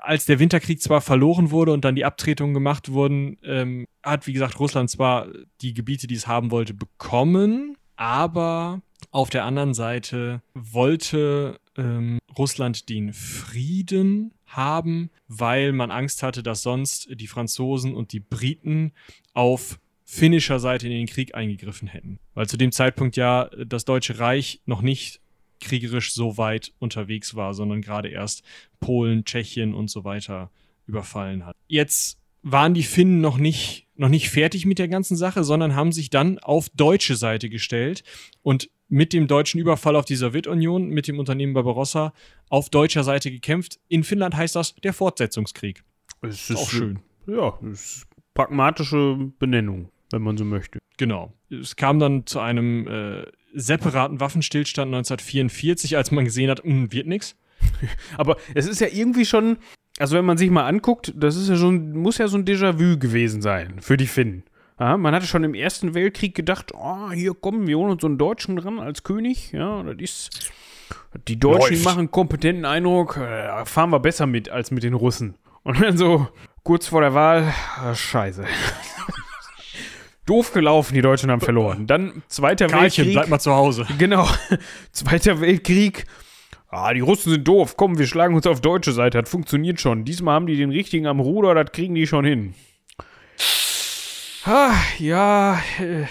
[0.00, 4.32] als der Winterkrieg zwar verloren wurde und dann die Abtretungen gemacht wurden, ähm, hat, wie
[4.32, 5.26] gesagt, Russland zwar
[5.60, 8.80] die Gebiete, die es haben wollte, bekommen, aber
[9.10, 16.62] auf der anderen Seite wollte ähm, Russland den Frieden haben, weil man Angst hatte, dass
[16.62, 18.92] sonst die Franzosen und die Briten
[19.34, 22.18] auf finnischer Seite in den Krieg eingegriffen hätten.
[22.34, 25.20] Weil zu dem Zeitpunkt ja das Deutsche Reich noch nicht
[25.60, 28.42] kriegerisch so weit unterwegs war, sondern gerade erst
[28.80, 30.50] Polen, Tschechien und so weiter
[30.86, 31.54] überfallen hat.
[31.68, 35.92] Jetzt waren die Finnen noch nicht, noch nicht fertig mit der ganzen Sache, sondern haben
[35.92, 38.02] sich dann auf deutsche Seite gestellt
[38.42, 42.12] und mit dem deutschen Überfall auf die Sowjetunion, mit dem Unternehmen Barbarossa,
[42.50, 43.80] auf deutscher Seite gekämpft.
[43.88, 45.82] In Finnland heißt das der Fortsetzungskrieg.
[46.20, 46.98] Es ist auch schön.
[47.26, 50.78] Ja, es ist pragmatische Benennung wenn man so möchte.
[50.96, 51.32] Genau.
[51.50, 56.92] Es kam dann zu einem äh, separaten Waffenstillstand 1944, als man gesehen hat, mh, hm,
[56.92, 57.36] wird nichts.
[58.16, 59.58] Aber es ist ja irgendwie schon,
[59.98, 62.98] also wenn man sich mal anguckt, das ist ja schon, muss ja so ein Déjà-vu
[62.98, 64.44] gewesen sein für die Finnen.
[64.80, 68.06] Ja, man hatte schon im Ersten Weltkrieg gedacht, oh, hier kommen wir holen uns so
[68.06, 69.52] einen Deutschen dran als König.
[69.52, 70.52] Ja, das ist,
[71.28, 71.84] die Deutschen Läuft.
[71.84, 75.34] machen kompetenten Eindruck, äh, fahren wir besser mit als mit den Russen.
[75.64, 76.28] Und dann so
[76.62, 78.46] kurz vor der Wahl, ach, scheiße.
[80.26, 81.86] Doof gelaufen, die Deutschen haben verloren.
[81.86, 83.12] Dann Zweiter Karlchen, Weltkrieg.
[83.12, 83.86] bleib mal zu Hause.
[83.98, 84.26] Genau.
[84.92, 86.06] Zweiter Weltkrieg.
[86.68, 87.76] Ah, die Russen sind doof.
[87.76, 89.20] Komm, wir schlagen uns auf deutsche Seite.
[89.20, 90.06] Das funktioniert schon.
[90.06, 92.54] Diesmal haben die den richtigen am Ruder, das kriegen die schon hin.
[94.44, 95.60] Ah, ja.
[95.78, 96.06] Äh,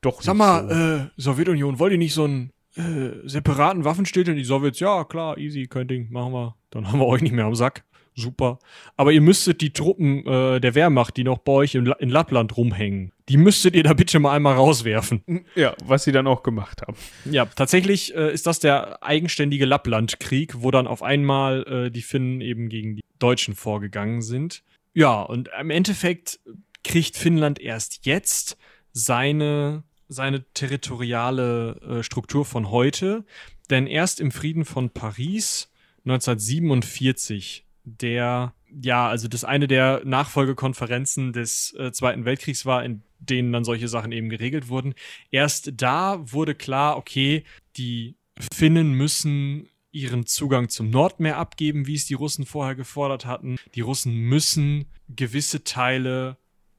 [0.00, 0.22] doch.
[0.22, 0.74] Sag mal, so.
[0.74, 4.38] äh, Sowjetunion, wollt ihr nicht so einen äh, separaten Waffenstillstand?
[4.38, 6.56] Die Sowjets, ja, klar, easy, kein Ding, machen wir.
[6.70, 7.84] Dann haben wir euch nicht mehr am Sack
[8.16, 8.58] super.
[8.96, 12.56] Aber ihr müsstet die Truppen äh, der Wehrmacht, die noch bei euch in, in, Lappland
[12.56, 15.22] rumhängen, die müsstet ihr da bitte mal einmal rauswerfen.
[15.54, 16.96] Ja, was sie dann auch gemacht haben.
[17.30, 22.40] Ja, tatsächlich äh, ist das der eigenständige Lapplandkrieg, wo dann auf einmal äh, die Finnen
[22.40, 24.62] eben gegen die Deutschen vorgegangen sind.
[24.94, 26.40] Ja, und im Endeffekt
[26.86, 28.56] kriegt Finnland erst jetzt
[28.92, 33.24] seine, seine territoriale äh, Struktur von heute,
[33.70, 35.70] denn erst im Frieden von Paris
[36.04, 43.52] 1947 der, ja, also das eine der Nachfolgekonferenzen des äh, Zweiten Weltkriegs war, in denen
[43.52, 44.94] dann solche Sachen eben geregelt wurden.
[45.30, 47.42] Erst da wurde klar, okay,
[47.76, 48.16] die
[48.52, 53.56] Finnen müssen ihren Zugang zum Nordmeer abgeben, wie es die Russen vorher gefordert hatten.
[53.74, 56.36] Die Russen müssen gewisse Teile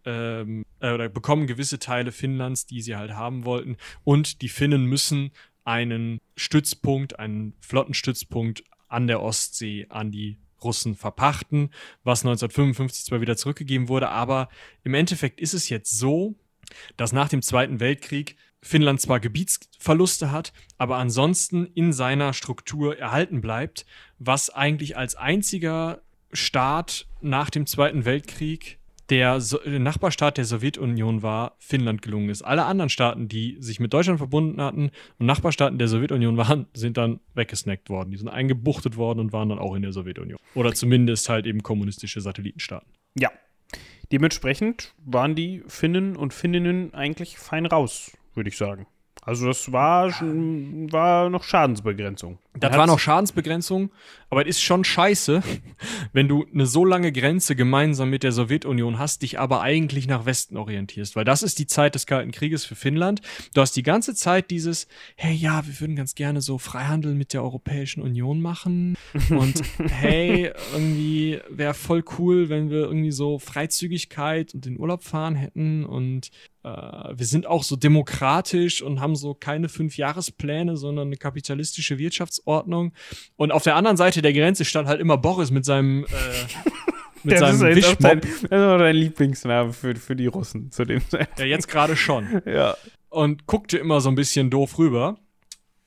[0.08, 3.76] ähm, äh, oder bekommen gewisse Teile Finnlands, die sie halt haben wollten.
[4.06, 5.32] Und die Finnen müssen
[5.66, 11.70] einen Stützpunkt, einen Flottenstützpunkt an der Ostsee an die Russen verpachten,
[12.04, 14.48] was 1955 zwar wieder zurückgegeben wurde, aber
[14.84, 16.36] im Endeffekt ist es jetzt so,
[16.96, 23.42] dass nach dem Zweiten Weltkrieg Finnland zwar Gebietsverluste hat, aber ansonsten in seiner Struktur erhalten
[23.42, 23.86] bleibt,
[24.18, 26.02] was eigentlich als einziger
[26.32, 28.80] Staat nach dem Zweiten Weltkrieg
[29.10, 32.42] der, so Nachbarstaat der Sowjetunion war, Finnland gelungen ist.
[32.42, 36.98] Alle anderen Staaten, die sich mit Deutschland verbunden hatten und Nachbarstaaten der Sowjetunion waren, sind
[36.98, 38.12] dann weggesnackt worden.
[38.12, 40.40] Die sind eingebuchtet worden und waren dann auch in der Sowjetunion.
[40.56, 42.90] Oder zumindest halt eben kommunistische Satellitenstaaten.
[43.18, 43.32] Ja.
[44.12, 48.88] Dementsprechend waren die Finnen und Finninnen eigentlich fein raus, würde ich sagen.
[49.22, 52.40] Also das war, war noch Schadensbegrenzung.
[52.60, 53.92] Das war noch Schadensbegrenzung,
[54.30, 55.44] aber es ist schon scheiße,
[56.14, 60.26] wenn du eine so lange Grenze gemeinsam mit der Sowjetunion hast, dich aber eigentlich nach
[60.26, 63.22] Westen orientierst, weil das ist die Zeit des Kalten Krieges für Finnland.
[63.54, 67.34] Du hast die ganze Zeit dieses, hey ja, wir würden ganz gerne so Freihandel mit
[67.34, 68.96] der Europäischen Union machen.
[69.30, 75.36] Und hey, irgendwie wäre voll cool, wenn wir irgendwie so Freizügigkeit und den Urlaub fahren
[75.36, 75.86] hätten.
[75.86, 76.30] Und
[76.64, 81.98] äh, wir sind auch so demokratisch und haben so keine Fünfjahrespläne, sondern eine kapitalistische
[82.48, 82.94] Wirtschaftsordnung.
[83.36, 86.08] Und auf der anderen Seite der Grenze stand halt immer Boris mit seinem äh,
[87.24, 87.98] mit das seinem ist.
[88.00, 91.40] Dein, das ist auch dein Lieblingsname für, für die Russen zu dem Zeitpunkt.
[91.40, 92.42] Ja, jetzt gerade schon.
[92.46, 92.76] ja.
[93.10, 95.18] Und guckte immer so ein bisschen doof rüber.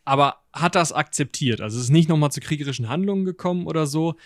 [0.04, 1.60] Aber hat das akzeptiert.
[1.60, 4.16] Also es ist nicht nochmal zu kriegerischen Handlungen gekommen oder so.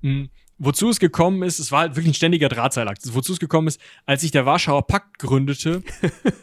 [0.00, 0.30] Mhm.
[0.56, 3.02] Wozu es gekommen ist, es war halt wirklich ein ständiger Drahtseilakt.
[3.12, 5.82] Wozu es gekommen ist, als sich der Warschauer Pakt gründete,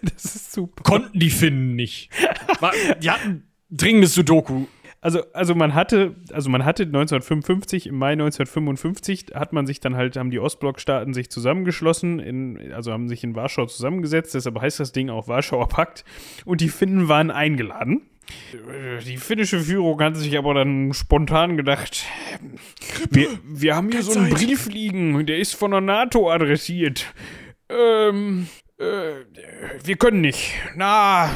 [0.84, 2.10] konnten die Finnen nicht.
[2.60, 4.66] War, die hatten dringendes Sudoku.
[5.04, 9.96] Also, also man hatte, also man hatte 1955, im Mai 1955 hat man sich dann
[9.96, 14.80] halt, haben die Ostblockstaaten sich zusammengeschlossen, in, also haben sich in Warschau zusammengesetzt, deshalb heißt
[14.80, 16.06] das Ding auch Warschauer Pakt
[16.46, 18.04] und die Finnen waren eingeladen.
[19.08, 22.06] Die finnische Führung hat sich aber dann spontan gedacht,
[23.10, 27.12] wir, wir haben hier so einen Brief liegen, der ist von der NATO adressiert.
[27.70, 28.48] Ähm,
[28.78, 29.26] äh,
[29.84, 30.54] wir können nicht.
[30.76, 31.32] Na,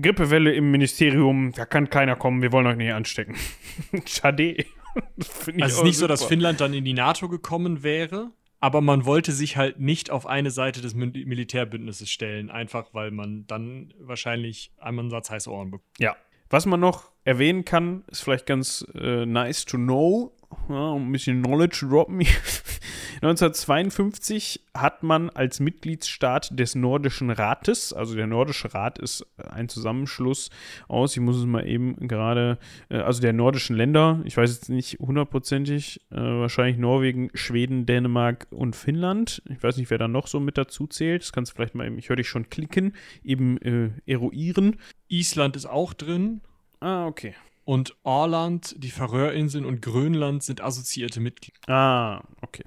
[0.00, 3.36] Grippewelle im Ministerium, da kann keiner kommen, wir wollen euch nicht anstecken.
[4.06, 4.64] Schade.
[4.94, 5.92] also es ist nicht super.
[5.94, 10.10] so, dass Finnland dann in die NATO gekommen wäre, aber man wollte sich halt nicht
[10.10, 15.50] auf eine Seite des Militärbündnisses stellen, einfach weil man dann wahrscheinlich einmal einen Satz heiße
[15.50, 15.98] Ohren bekommt.
[15.98, 16.16] Ja.
[16.48, 20.36] Was man noch erwähnen kann, ist vielleicht ganz äh, nice to know,
[20.68, 22.20] ja, ein bisschen Knowledge droppen.
[23.22, 30.50] 1952 hat man als Mitgliedsstaat des Nordischen Rates, also der Nordische Rat ist ein Zusammenschluss
[30.88, 32.58] aus, ich muss es mal eben gerade,
[32.88, 38.48] äh, also der nordischen Länder, ich weiß jetzt nicht hundertprozentig, äh, wahrscheinlich Norwegen, Schweden, Dänemark
[38.50, 39.40] und Finnland.
[39.48, 41.22] Ich weiß nicht, wer da noch so mit dazu zählt.
[41.22, 44.78] Das kannst du vielleicht mal eben, ich höre dich schon klicken, eben äh, eruieren.
[45.08, 46.40] Island ist auch drin.
[46.80, 47.34] Ah, okay.
[47.72, 51.72] Und Orland, die Färöerinseln und Grönland sind assoziierte Mitglieder.
[51.72, 52.64] Ah, okay.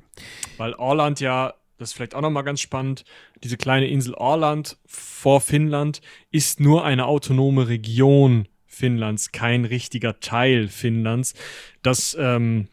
[0.57, 3.05] Weil Orland ja, das ist vielleicht auch nochmal ganz spannend,
[3.43, 6.01] diese kleine Insel Orland vor Finnland
[6.31, 11.35] ist nur eine autonome Region Finnlands, kein richtiger Teil Finnlands.
[11.83, 12.69] Das ähm,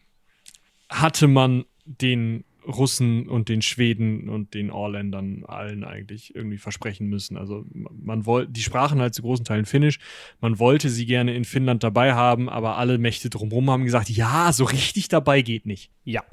[0.89, 7.37] hatte man den Russen und den Schweden und den Orländern allen eigentlich irgendwie versprechen müssen.
[7.37, 9.99] Also man wollte, die sprachen halt zu großen Teilen Finnisch.
[10.41, 14.51] Man wollte sie gerne in Finnland dabei haben, aber alle Mächte drumherum haben gesagt, ja,
[14.53, 15.91] so richtig dabei geht nicht.
[16.03, 16.23] Ja,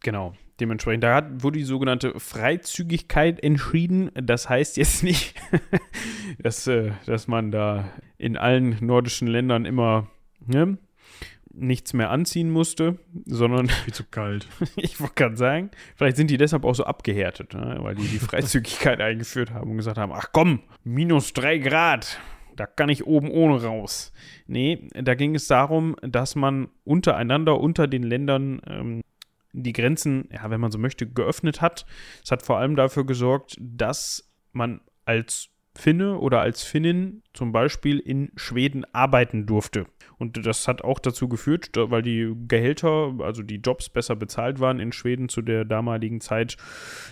[0.00, 0.34] genau.
[0.60, 4.10] Dementsprechend, da wurde die sogenannte Freizügigkeit entschieden.
[4.14, 5.34] Das heißt jetzt nicht,
[6.42, 10.10] dass, äh, dass man da in allen nordischen Ländern immer
[10.44, 10.78] ne,
[11.58, 13.68] nichts mehr anziehen musste, sondern.
[13.68, 14.46] Viel zu kalt.
[14.76, 17.78] ich wollte gerade sagen, vielleicht sind die deshalb auch so abgehärtet, ne?
[17.80, 22.20] weil die die Freizügigkeit eingeführt haben und gesagt haben: Ach komm, minus drei Grad,
[22.56, 24.12] da kann ich oben ohne raus.
[24.46, 29.02] Nee, da ging es darum, dass man untereinander, unter den Ländern, ähm,
[29.52, 31.86] die Grenzen, ja, wenn man so möchte, geöffnet hat.
[32.22, 38.00] Es hat vor allem dafür gesorgt, dass man als Finne oder als Finnin zum Beispiel
[38.00, 39.86] in Schweden arbeiten durfte.
[40.18, 44.80] Und das hat auch dazu geführt, weil die Gehälter, also die Jobs besser bezahlt waren
[44.80, 46.56] in Schweden zu der damaligen Zeit,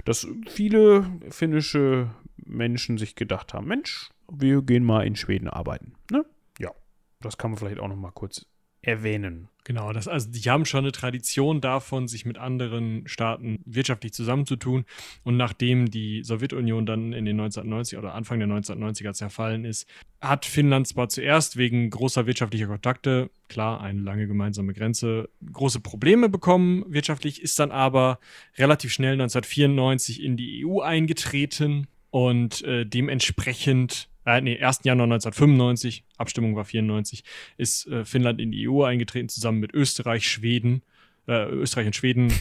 [0.05, 2.11] dass viele finnische
[2.45, 5.93] Menschen sich gedacht haben, Mensch, wir gehen mal in Schweden arbeiten.
[6.11, 6.27] Ne?
[6.59, 6.73] Ja,
[7.21, 8.47] das kann man vielleicht auch noch mal kurz
[8.83, 9.49] erwähnen.
[9.67, 14.85] Genau, das, also die haben schon eine Tradition davon, sich mit anderen Staaten wirtschaftlich zusammenzutun.
[15.25, 19.89] Und nachdem die Sowjetunion dann in den 1990 oder Anfang der 1990er zerfallen ist,
[20.21, 26.29] hat Finnland zwar zuerst wegen großer wirtschaftlicher Kontakte, klar, eine lange gemeinsame Grenze, große Probleme
[26.29, 28.21] bekommen wirtschaftlich, ist dann aber
[28.57, 34.81] relativ schnell 1994 in die EU eingetreten und äh, dementsprechend äh, nee, 1.
[34.83, 37.25] Januar 1995, Abstimmung war 94,
[37.57, 40.83] ist äh, Finnland in die EU eingetreten, zusammen mit Österreich, Schweden,
[41.29, 42.33] äh, Österreich und Schweden.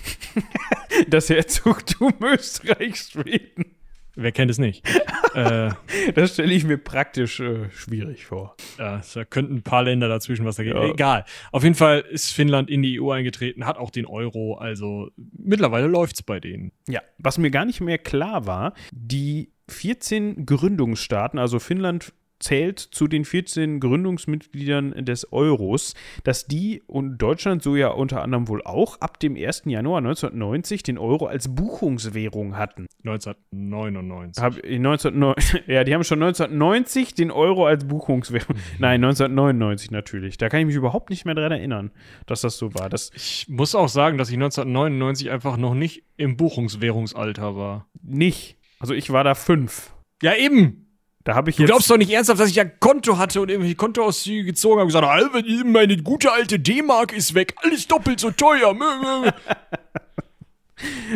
[1.09, 3.75] das Herzogtum Österreich, Schweden.
[4.15, 4.87] Wer kennt es nicht?
[5.35, 5.71] äh,
[6.13, 8.55] das stelle ich mir praktisch äh, schwierig vor.
[8.77, 10.77] Ja, da könnten ein paar Länder dazwischen was dagegen.
[10.77, 10.85] Ja.
[10.85, 11.25] Egal.
[11.51, 14.55] Auf jeden Fall ist Finnland in die EU eingetreten, hat auch den Euro.
[14.55, 16.71] Also mittlerweile läuft es bei denen.
[16.87, 23.07] Ja, was mir gar nicht mehr klar war, die 14 Gründungsstaaten, also Finnland zählt zu
[23.07, 25.93] den 14 Gründungsmitgliedern des Euros,
[26.23, 29.63] dass die und Deutschland so ja unter anderem wohl auch ab dem 1.
[29.65, 32.87] Januar 1990 den Euro als Buchungswährung hatten.
[33.03, 34.43] 1999.
[34.43, 35.35] Hab, 1909,
[35.67, 38.55] ja, die haben schon 1990 den Euro als Buchungswährung.
[38.55, 38.61] Mhm.
[38.79, 40.37] Nein, 1999 natürlich.
[40.37, 41.91] Da kann ich mich überhaupt nicht mehr dran erinnern,
[42.25, 42.89] dass das so war.
[42.89, 47.87] Das ich muss auch sagen, dass ich 1999 einfach noch nicht im Buchungswährungsalter war.
[48.01, 48.57] Nicht.
[48.85, 49.89] Also ich war da fünf.
[50.21, 50.85] Ja, eben.
[51.23, 53.75] Da habe ich du glaubst doch nicht ernsthaft, dass ich ein Konto hatte und irgendwelche
[53.75, 58.29] Kontoauszüge gezogen habe und gesagt, habe, meine gute alte D-Mark ist weg, alles doppelt so
[58.29, 58.75] teuer.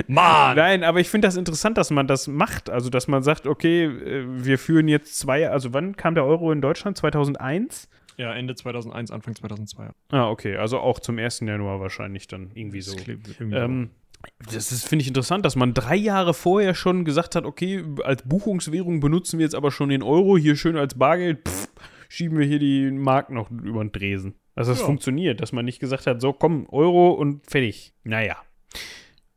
[0.07, 0.55] Mann.
[0.55, 2.71] Nein, aber ich finde das interessant, dass man das macht.
[2.71, 6.51] Also, dass man sagt, okay, äh, wir führen jetzt zwei, also wann kam der Euro
[6.51, 6.97] in Deutschland?
[6.97, 7.87] 2001?
[8.17, 9.91] Ja, Ende 2001, Anfang 2002.
[10.09, 11.41] Ah, okay, also auch zum 1.
[11.41, 12.97] Januar wahrscheinlich dann irgendwie so.
[12.97, 13.91] Irgendwie ähm,
[14.51, 18.23] das ist, finde ich, interessant, dass man drei Jahre vorher schon gesagt hat, okay, als
[18.23, 21.67] Buchungswährung benutzen wir jetzt aber schon den Euro, hier schön als Bargeld, pff,
[22.09, 24.35] schieben wir hier die Mark noch über den Dresen.
[24.55, 24.85] dass das Ja.
[24.87, 27.93] funktioniert, dass man nicht gesagt hat, so komm, Euro und fertig.
[28.03, 28.35] Naja.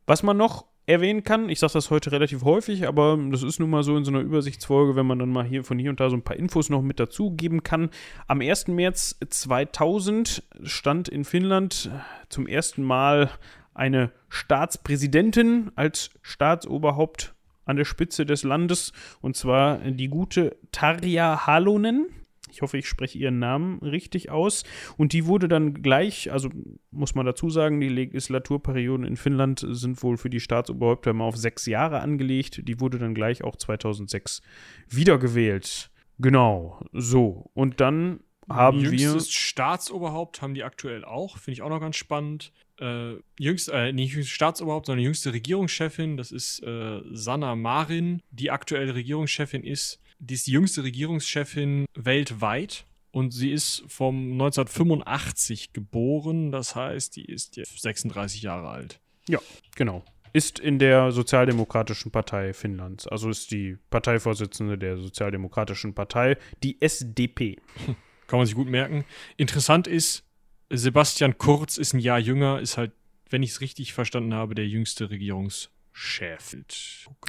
[0.05, 3.69] Was man noch erwähnen kann, ich sage das heute relativ häufig, aber das ist nun
[3.69, 6.09] mal so in so einer Übersichtsfolge, wenn man dann mal hier von hier und da
[6.09, 7.89] so ein paar Infos noch mit dazugeben kann.
[8.27, 8.67] Am 1.
[8.67, 11.89] März 2000 stand in Finnland
[12.27, 13.29] zum ersten Mal
[13.73, 17.35] eine Staatspräsidentin als Staatsoberhaupt
[17.65, 18.91] an der Spitze des Landes
[19.21, 22.07] und zwar die gute Tarja Halonen.
[22.51, 24.63] Ich hoffe, ich spreche ihren Namen richtig aus.
[24.97, 26.49] Und die wurde dann gleich, also
[26.91, 31.37] muss man dazu sagen, die Legislaturperioden in Finnland sind wohl für die Staatsoberhäupter immer auf
[31.37, 32.67] sechs Jahre angelegt.
[32.67, 34.41] Die wurde dann gleich auch 2006
[34.89, 35.89] wiedergewählt.
[36.19, 37.49] Genau, so.
[37.53, 38.19] Und dann
[38.49, 38.91] haben wir.
[38.91, 42.51] Jüngstes Staatsoberhaupt haben die aktuell auch, finde ich auch noch ganz spannend.
[42.79, 48.51] Äh, jüngst, äh, nicht jüngstes Staatsoberhaupt, sondern jüngste Regierungschefin, das ist äh, Sanna Marin, die
[48.51, 49.99] aktuell Regierungschefin ist.
[50.19, 57.25] Die ist die jüngste Regierungschefin weltweit und sie ist vom 1985 geboren, das heißt, die
[57.25, 58.99] ist jetzt 36 Jahre alt.
[59.29, 59.39] Ja,
[59.75, 60.03] genau.
[60.33, 63.07] Ist in der Sozialdemokratischen Partei Finnlands.
[63.07, 67.59] Also ist die Parteivorsitzende der Sozialdemokratischen Partei, die SDP.
[68.33, 69.05] Kann man sich gut merken.
[69.37, 70.23] Interessant ist,
[70.71, 72.91] Sebastian Kurz ist ein Jahr jünger, ist halt,
[73.29, 76.57] wenn ich es richtig verstanden habe, der jüngste Regierungschef.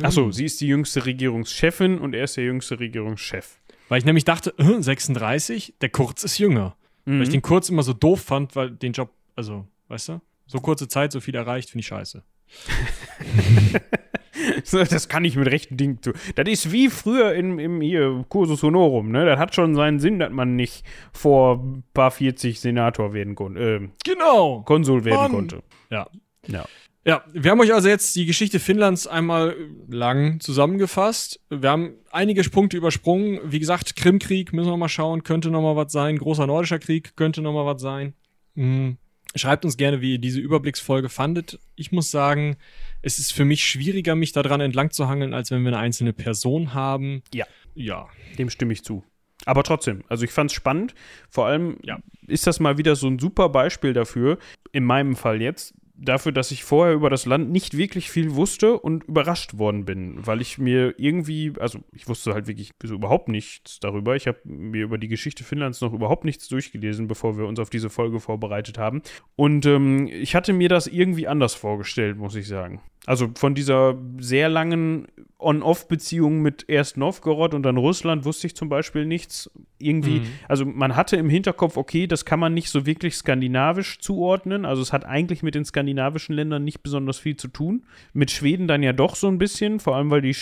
[0.01, 3.59] Achso, sie ist die jüngste Regierungschefin und er ist der jüngste Regierungschef.
[3.91, 6.75] Weil ich nämlich dachte, äh, 36, der Kurz ist jünger.
[7.05, 10.59] Weil ich den Kurz immer so doof fand, weil den Job, also, weißt du, so
[10.61, 12.23] kurze Zeit, so viel erreicht, finde ich scheiße.
[14.71, 16.15] Das kann ich mit rechten Dingen tun.
[16.35, 19.25] Das ist wie früher im, im hier Cursus Honorum, ne?
[19.27, 23.61] Das hat schon seinen Sinn, dass man nicht vor ein paar 40 Senator werden konnte,
[23.61, 24.63] äh, Genau.
[24.63, 25.31] Konsul werden Mann.
[25.33, 25.63] konnte.
[25.91, 26.07] Ja.
[26.47, 26.65] Ja.
[27.07, 29.55] Ja, wir haben euch also jetzt die Geschichte Finnlands einmal
[29.89, 31.39] lang zusammengefasst.
[31.51, 33.41] Wir haben einige Punkte übersprungen.
[33.45, 36.17] Wie gesagt, Krimkrieg müssen wir mal schauen, könnte noch mal was sein.
[36.17, 38.15] Großer nordischer Krieg könnte noch mal was sein.
[38.55, 38.97] Mhm.
[39.37, 41.59] Schreibt uns gerne, wie ihr diese Überblicksfolge fandet.
[41.77, 42.57] Ich muss sagen,
[43.05, 46.13] es ist für mich schwieriger, mich daran entlang zu hangeln, als wenn wir eine einzelne
[46.13, 47.23] Person haben.
[47.35, 47.47] Ja.
[47.75, 48.09] Ja.
[48.39, 49.05] Dem stimme ich zu.
[49.47, 50.95] Aber trotzdem, also ich fand es spannend.
[51.29, 51.99] Vor allem Ja.
[52.27, 54.39] ist das mal wieder so ein super Beispiel dafür,
[54.73, 58.79] in meinem Fall jetzt, dafür, dass ich vorher über das Land nicht wirklich viel wusste
[58.81, 63.29] und überrascht worden bin, weil ich mir irgendwie, also ich wusste halt wirklich so überhaupt
[63.29, 64.17] nichts darüber.
[64.17, 67.71] Ich habe mir über die Geschichte Finnlands noch überhaupt nichts durchgelesen, bevor wir uns auf
[67.71, 69.03] diese Folge vorbereitet haben.
[69.37, 72.81] Und ähm, ich hatte mir das irgendwie anders vorgestellt, muss ich sagen.
[73.07, 75.07] Also von dieser sehr langen
[75.39, 79.51] On-Off-Beziehung mit erst Novgorod und dann Russland wusste ich zum Beispiel nichts.
[79.79, 80.27] Irgendwie, Mhm.
[80.49, 84.65] also man hatte im Hinterkopf, okay, das kann man nicht so wirklich skandinavisch zuordnen.
[84.65, 87.85] Also es hat eigentlich mit den skandinavischen Ländern nicht besonders viel zu tun.
[88.15, 90.35] Mit Schweden dann ja doch so ein bisschen, vor allem weil die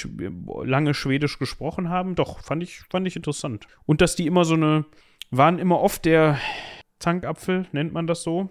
[0.65, 2.15] lange Schwedisch gesprochen haben.
[2.15, 3.67] Doch, fand ich, fand ich interessant.
[3.87, 4.85] Und dass die immer so eine,
[5.33, 6.39] waren immer oft der
[7.01, 8.51] Zankapfel, nennt man das so.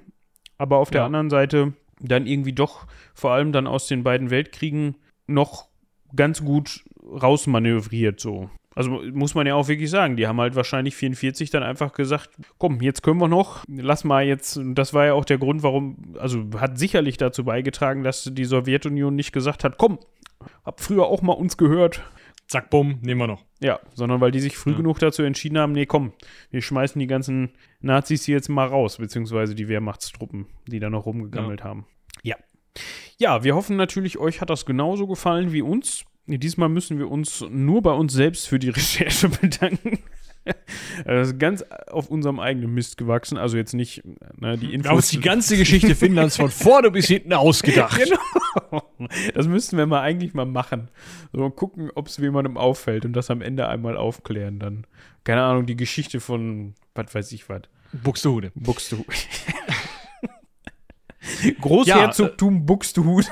[0.57, 1.05] Aber auf der Ja.
[1.05, 4.95] anderen Seite dann irgendwie doch vor allem dann aus den beiden Weltkriegen
[5.27, 5.67] noch
[6.15, 8.49] ganz gut rausmanövriert so.
[8.73, 12.29] Also muss man ja auch wirklich sagen, die haben halt wahrscheinlich 44 dann einfach gesagt,
[12.57, 15.61] komm, jetzt können wir noch, lass mal jetzt, und das war ja auch der Grund,
[15.61, 19.99] warum, also hat sicherlich dazu beigetragen, dass die Sowjetunion nicht gesagt hat, komm,
[20.63, 22.01] hab früher auch mal uns gehört,
[22.51, 23.45] Zack, bumm, nehmen wir noch.
[23.61, 24.77] ja, sondern weil die sich früh Ja.
[24.77, 26.11] genug dazu entschieden haben, nee, komm,
[26.49, 31.05] wir schmeißen die ganzen Nazis hier jetzt mal raus, beziehungsweise die Wehrmachtstruppen, die da noch
[31.05, 31.85] rumgegammelt haben.
[32.23, 32.35] Ja.
[33.17, 36.03] Ja, wir hoffen natürlich, euch hat das genauso gefallen wie uns.
[36.27, 39.99] Diesmal müssen wir uns nur bei uns selbst für die Recherche bedanken.
[41.05, 44.03] Das ist ganz auf unserem eigenen Mist gewachsen, also jetzt nicht
[44.39, 45.09] ne, die Wir haben uns Infos.
[45.09, 47.99] die ganze Geschichte Finnlands von vorne bis hinten ausgedacht.
[48.69, 48.83] Genau.
[49.33, 50.89] Das müssten wir mal eigentlich mal machen.
[51.31, 54.85] So gucken, ob es jemandem auffällt und das am Ende einmal aufklären dann.
[55.23, 57.61] Keine Ahnung, die Geschichte von, was weiß ich was,
[57.93, 58.51] Buxtehude.
[58.55, 59.07] Buxtehude.
[61.61, 63.27] Großherzogtum Buxtehude.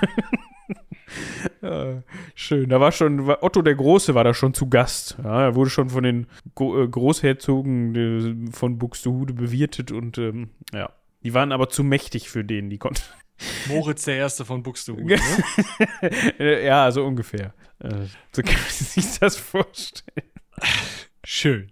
[1.62, 2.04] Ja,
[2.36, 2.70] schön.
[2.70, 5.18] Da war schon, Otto der Große war da schon zu Gast.
[5.24, 6.28] Ja, er wurde schon von den
[6.60, 10.92] äh, Großherzogen äh, von Buxtehude bewirtet und ähm, ja.
[11.24, 13.02] Die waren aber zu mächtig für den, die konnten.
[13.68, 15.18] Moritz der Erste von Buxtehude.
[16.02, 16.12] Ne?
[16.40, 17.54] Äh, ja, so ungefähr.
[17.80, 20.30] Äh, so kann man sich das vorstellen.
[21.24, 21.72] Schön.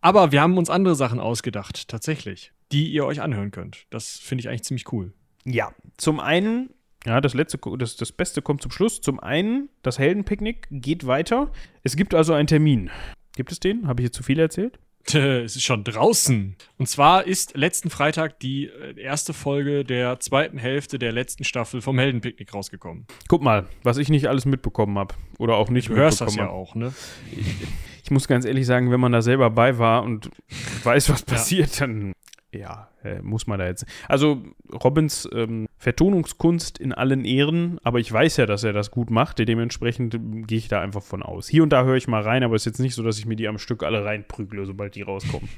[0.00, 3.86] Aber wir haben uns andere Sachen ausgedacht, tatsächlich, die ihr euch anhören könnt.
[3.90, 5.12] Das finde ich eigentlich ziemlich cool.
[5.44, 6.70] Ja, zum einen,
[7.06, 9.00] ja, das letzte, das, das Beste kommt zum Schluss.
[9.00, 11.50] Zum einen, das Heldenpicknick geht weiter.
[11.82, 12.90] Es gibt also einen Termin.
[13.36, 13.86] Gibt es den?
[13.86, 14.78] Habe ich jetzt zu viel erzählt?
[15.12, 16.56] Es ist schon draußen.
[16.76, 21.80] Und zwar ist letzten Freitag die äh, erste Folge der zweiten Hälfte der letzten Staffel
[21.80, 23.06] vom Heldenpicknick rausgekommen.
[23.26, 25.14] Guck mal, was ich nicht alles mitbekommen habe.
[25.38, 26.60] Oder auch nicht Du hörst das mitbekommen ja hab.
[26.60, 26.92] auch, ne?
[28.04, 30.30] Ich muss ganz ehrlich sagen, wenn man da selber bei war und
[30.84, 32.12] weiß, was passiert, dann
[32.52, 32.89] ja,
[33.22, 33.86] muss man da jetzt.
[34.08, 39.10] Also Robins ähm, Vertonungskunst in allen Ehren, aber ich weiß ja, dass er das gut
[39.10, 39.38] macht.
[39.38, 41.48] Dementsprechend ähm, gehe ich da einfach von aus.
[41.48, 43.26] Hier und da höre ich mal rein, aber es ist jetzt nicht so, dass ich
[43.26, 45.48] mir die am Stück alle reinprügle, sobald die rauskommen.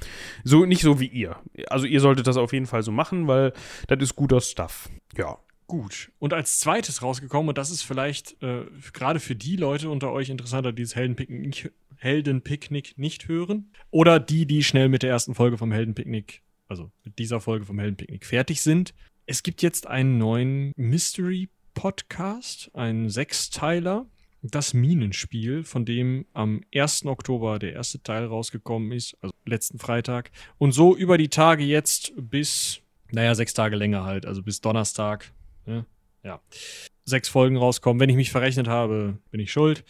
[0.44, 1.36] so nicht so wie ihr.
[1.69, 3.52] Also ihr solltet das auf jeden Fall so machen, weil
[3.89, 4.89] das ist guter Stuff.
[5.16, 5.39] Ja.
[5.66, 6.10] Gut.
[6.19, 10.28] Und als zweites rausgekommen, und das ist vielleicht äh, gerade für die Leute unter euch
[10.28, 15.56] interessanter, die das Heldenpicknick, Heldenpicknick nicht hören, oder die, die schnell mit der ersten Folge
[15.56, 18.94] vom Heldenpicknick also mit dieser Folge vom Heldenpicknick fertig sind.
[19.26, 24.06] Es gibt jetzt einen neuen Mystery-Podcast, einen Sechsteiler,
[24.40, 27.04] das Minenspiel, von dem am 1.
[27.04, 30.30] Oktober der erste Teil rausgekommen ist, also letzten Freitag.
[30.56, 32.80] Und so über die Tage jetzt bis,
[33.10, 35.30] naja, sechs Tage länger halt, also bis Donnerstag.
[35.66, 35.84] Ja,
[36.24, 36.40] ja.
[37.04, 38.00] Sechs Folgen rauskommen.
[38.00, 39.84] Wenn ich mich verrechnet habe, bin ich schuld.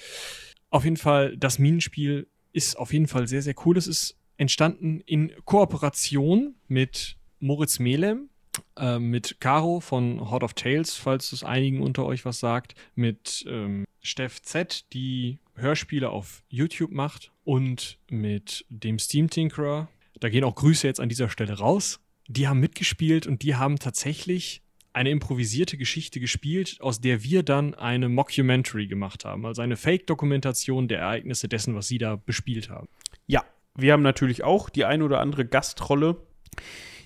[0.69, 3.79] Auf jeden Fall, das Minenspiel ist auf jeden Fall sehr, sehr cool.
[3.79, 8.29] Es ist entstanden in Kooperation mit Moritz Melem,
[8.77, 13.45] äh, mit Caro von Hot of Tales, falls es einigen unter euch was sagt, mit
[13.49, 19.89] ähm, Steff Z, die Hörspiele auf YouTube macht und mit dem Steam Tinkerer.
[20.19, 22.01] Da gehen auch Grüße jetzt an dieser Stelle raus.
[22.29, 24.63] Die haben mitgespielt und die haben tatsächlich
[24.93, 30.89] eine improvisierte Geschichte gespielt, aus der wir dann eine Mockumentary gemacht haben, also eine Fake-Dokumentation
[30.89, 32.89] der Ereignisse dessen, was sie da bespielt haben.
[33.27, 33.45] Ja,
[33.75, 36.17] wir haben natürlich auch die ein oder andere Gastrolle.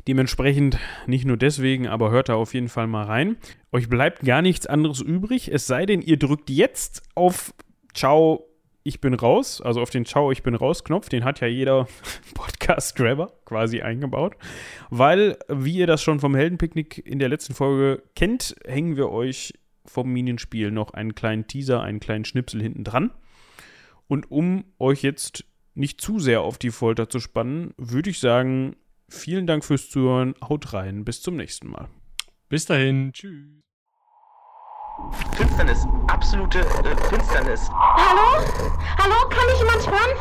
[0.09, 3.37] Dementsprechend nicht nur deswegen, aber hört da auf jeden Fall mal rein.
[3.73, 7.53] Euch bleibt gar nichts anderes übrig, es sei denn, ihr drückt jetzt auf
[7.93, 8.47] Ciao,
[8.85, 11.89] ich bin raus, also auf den Ciao, ich bin raus Knopf, den hat ja jeder
[12.35, 14.37] Podcast-Grabber quasi eingebaut.
[14.91, 19.55] Weil, wie ihr das schon vom Heldenpicknick in der letzten Folge kennt, hängen wir euch
[19.87, 23.11] vom Minenspiel noch einen kleinen Teaser, einen kleinen Schnipsel hinten dran.
[24.07, 25.45] Und um euch jetzt
[25.77, 28.77] nicht zu sehr auf die Folter zu spannen, würde ich sagen,
[29.09, 30.35] vielen Dank fürs Zuhören.
[30.47, 31.05] Haut rein.
[31.05, 31.89] Bis zum nächsten Mal.
[32.49, 33.13] Bis dahin.
[33.13, 33.45] Tschüss.
[35.37, 35.87] Finsternis.
[36.09, 37.69] Absolute äh, Finsternis.
[37.71, 38.45] Hallo?
[38.99, 39.29] Hallo?
[39.29, 40.17] Kann mich jemand hören?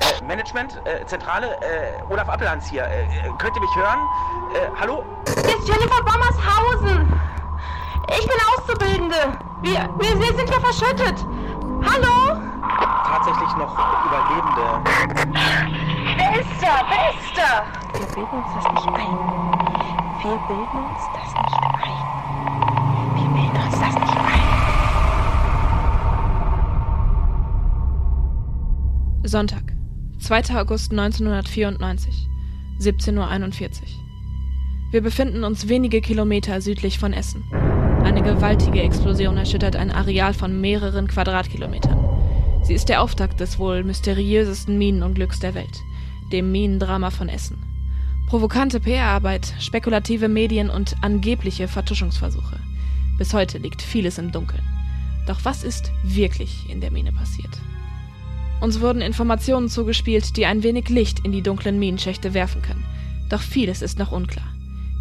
[0.00, 2.84] Äh, Management, äh, Zentrale, äh, Olaf Appelhans hier.
[2.84, 3.08] Äh,
[3.38, 3.98] könnt ihr mich hören?
[4.54, 5.04] Äh, hallo?
[5.26, 7.12] Hier ist Jennifer Bommershausen.
[8.10, 9.38] Ich bin Auszubildende.
[9.62, 11.26] Wir, wir, wir sind hier verschüttet.
[11.82, 12.45] Hallo?
[13.06, 13.72] Tatsächlich noch
[14.06, 14.64] Überlebende.
[16.16, 16.82] Wer ist da?
[16.88, 17.64] Wer ist da?
[17.98, 19.16] Wir bilden uns das nicht ein.
[20.22, 21.96] Wir bilden uns das nicht ein.
[23.14, 24.46] Wir bilden uns das nicht ein.
[29.24, 29.64] Sonntag,
[30.20, 30.58] 2.
[30.58, 32.28] August 1994,
[32.80, 33.26] 17.41 Uhr.
[34.92, 37.42] Wir befinden uns wenige Kilometer südlich von Essen.
[38.04, 42.15] Eine gewaltige Explosion erschüttert ein Areal von mehreren Quadratkilometern.
[42.66, 45.84] Sie ist der Auftakt des wohl mysteriösesten Minenunglücks der Welt,
[46.32, 47.62] dem Minendrama von Essen.
[48.26, 52.58] Provokante PR-Arbeit, spekulative Medien und angebliche Vertuschungsversuche.
[53.18, 54.64] Bis heute liegt vieles im Dunkeln.
[55.28, 57.56] Doch was ist wirklich in der Mine passiert?
[58.60, 62.84] Uns wurden Informationen zugespielt, die ein wenig Licht in die dunklen Minenschächte werfen können.
[63.28, 64.52] Doch vieles ist noch unklar.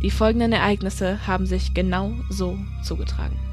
[0.04, 3.45] Die folgenden Ereignisse haben sich genau so zugetragen.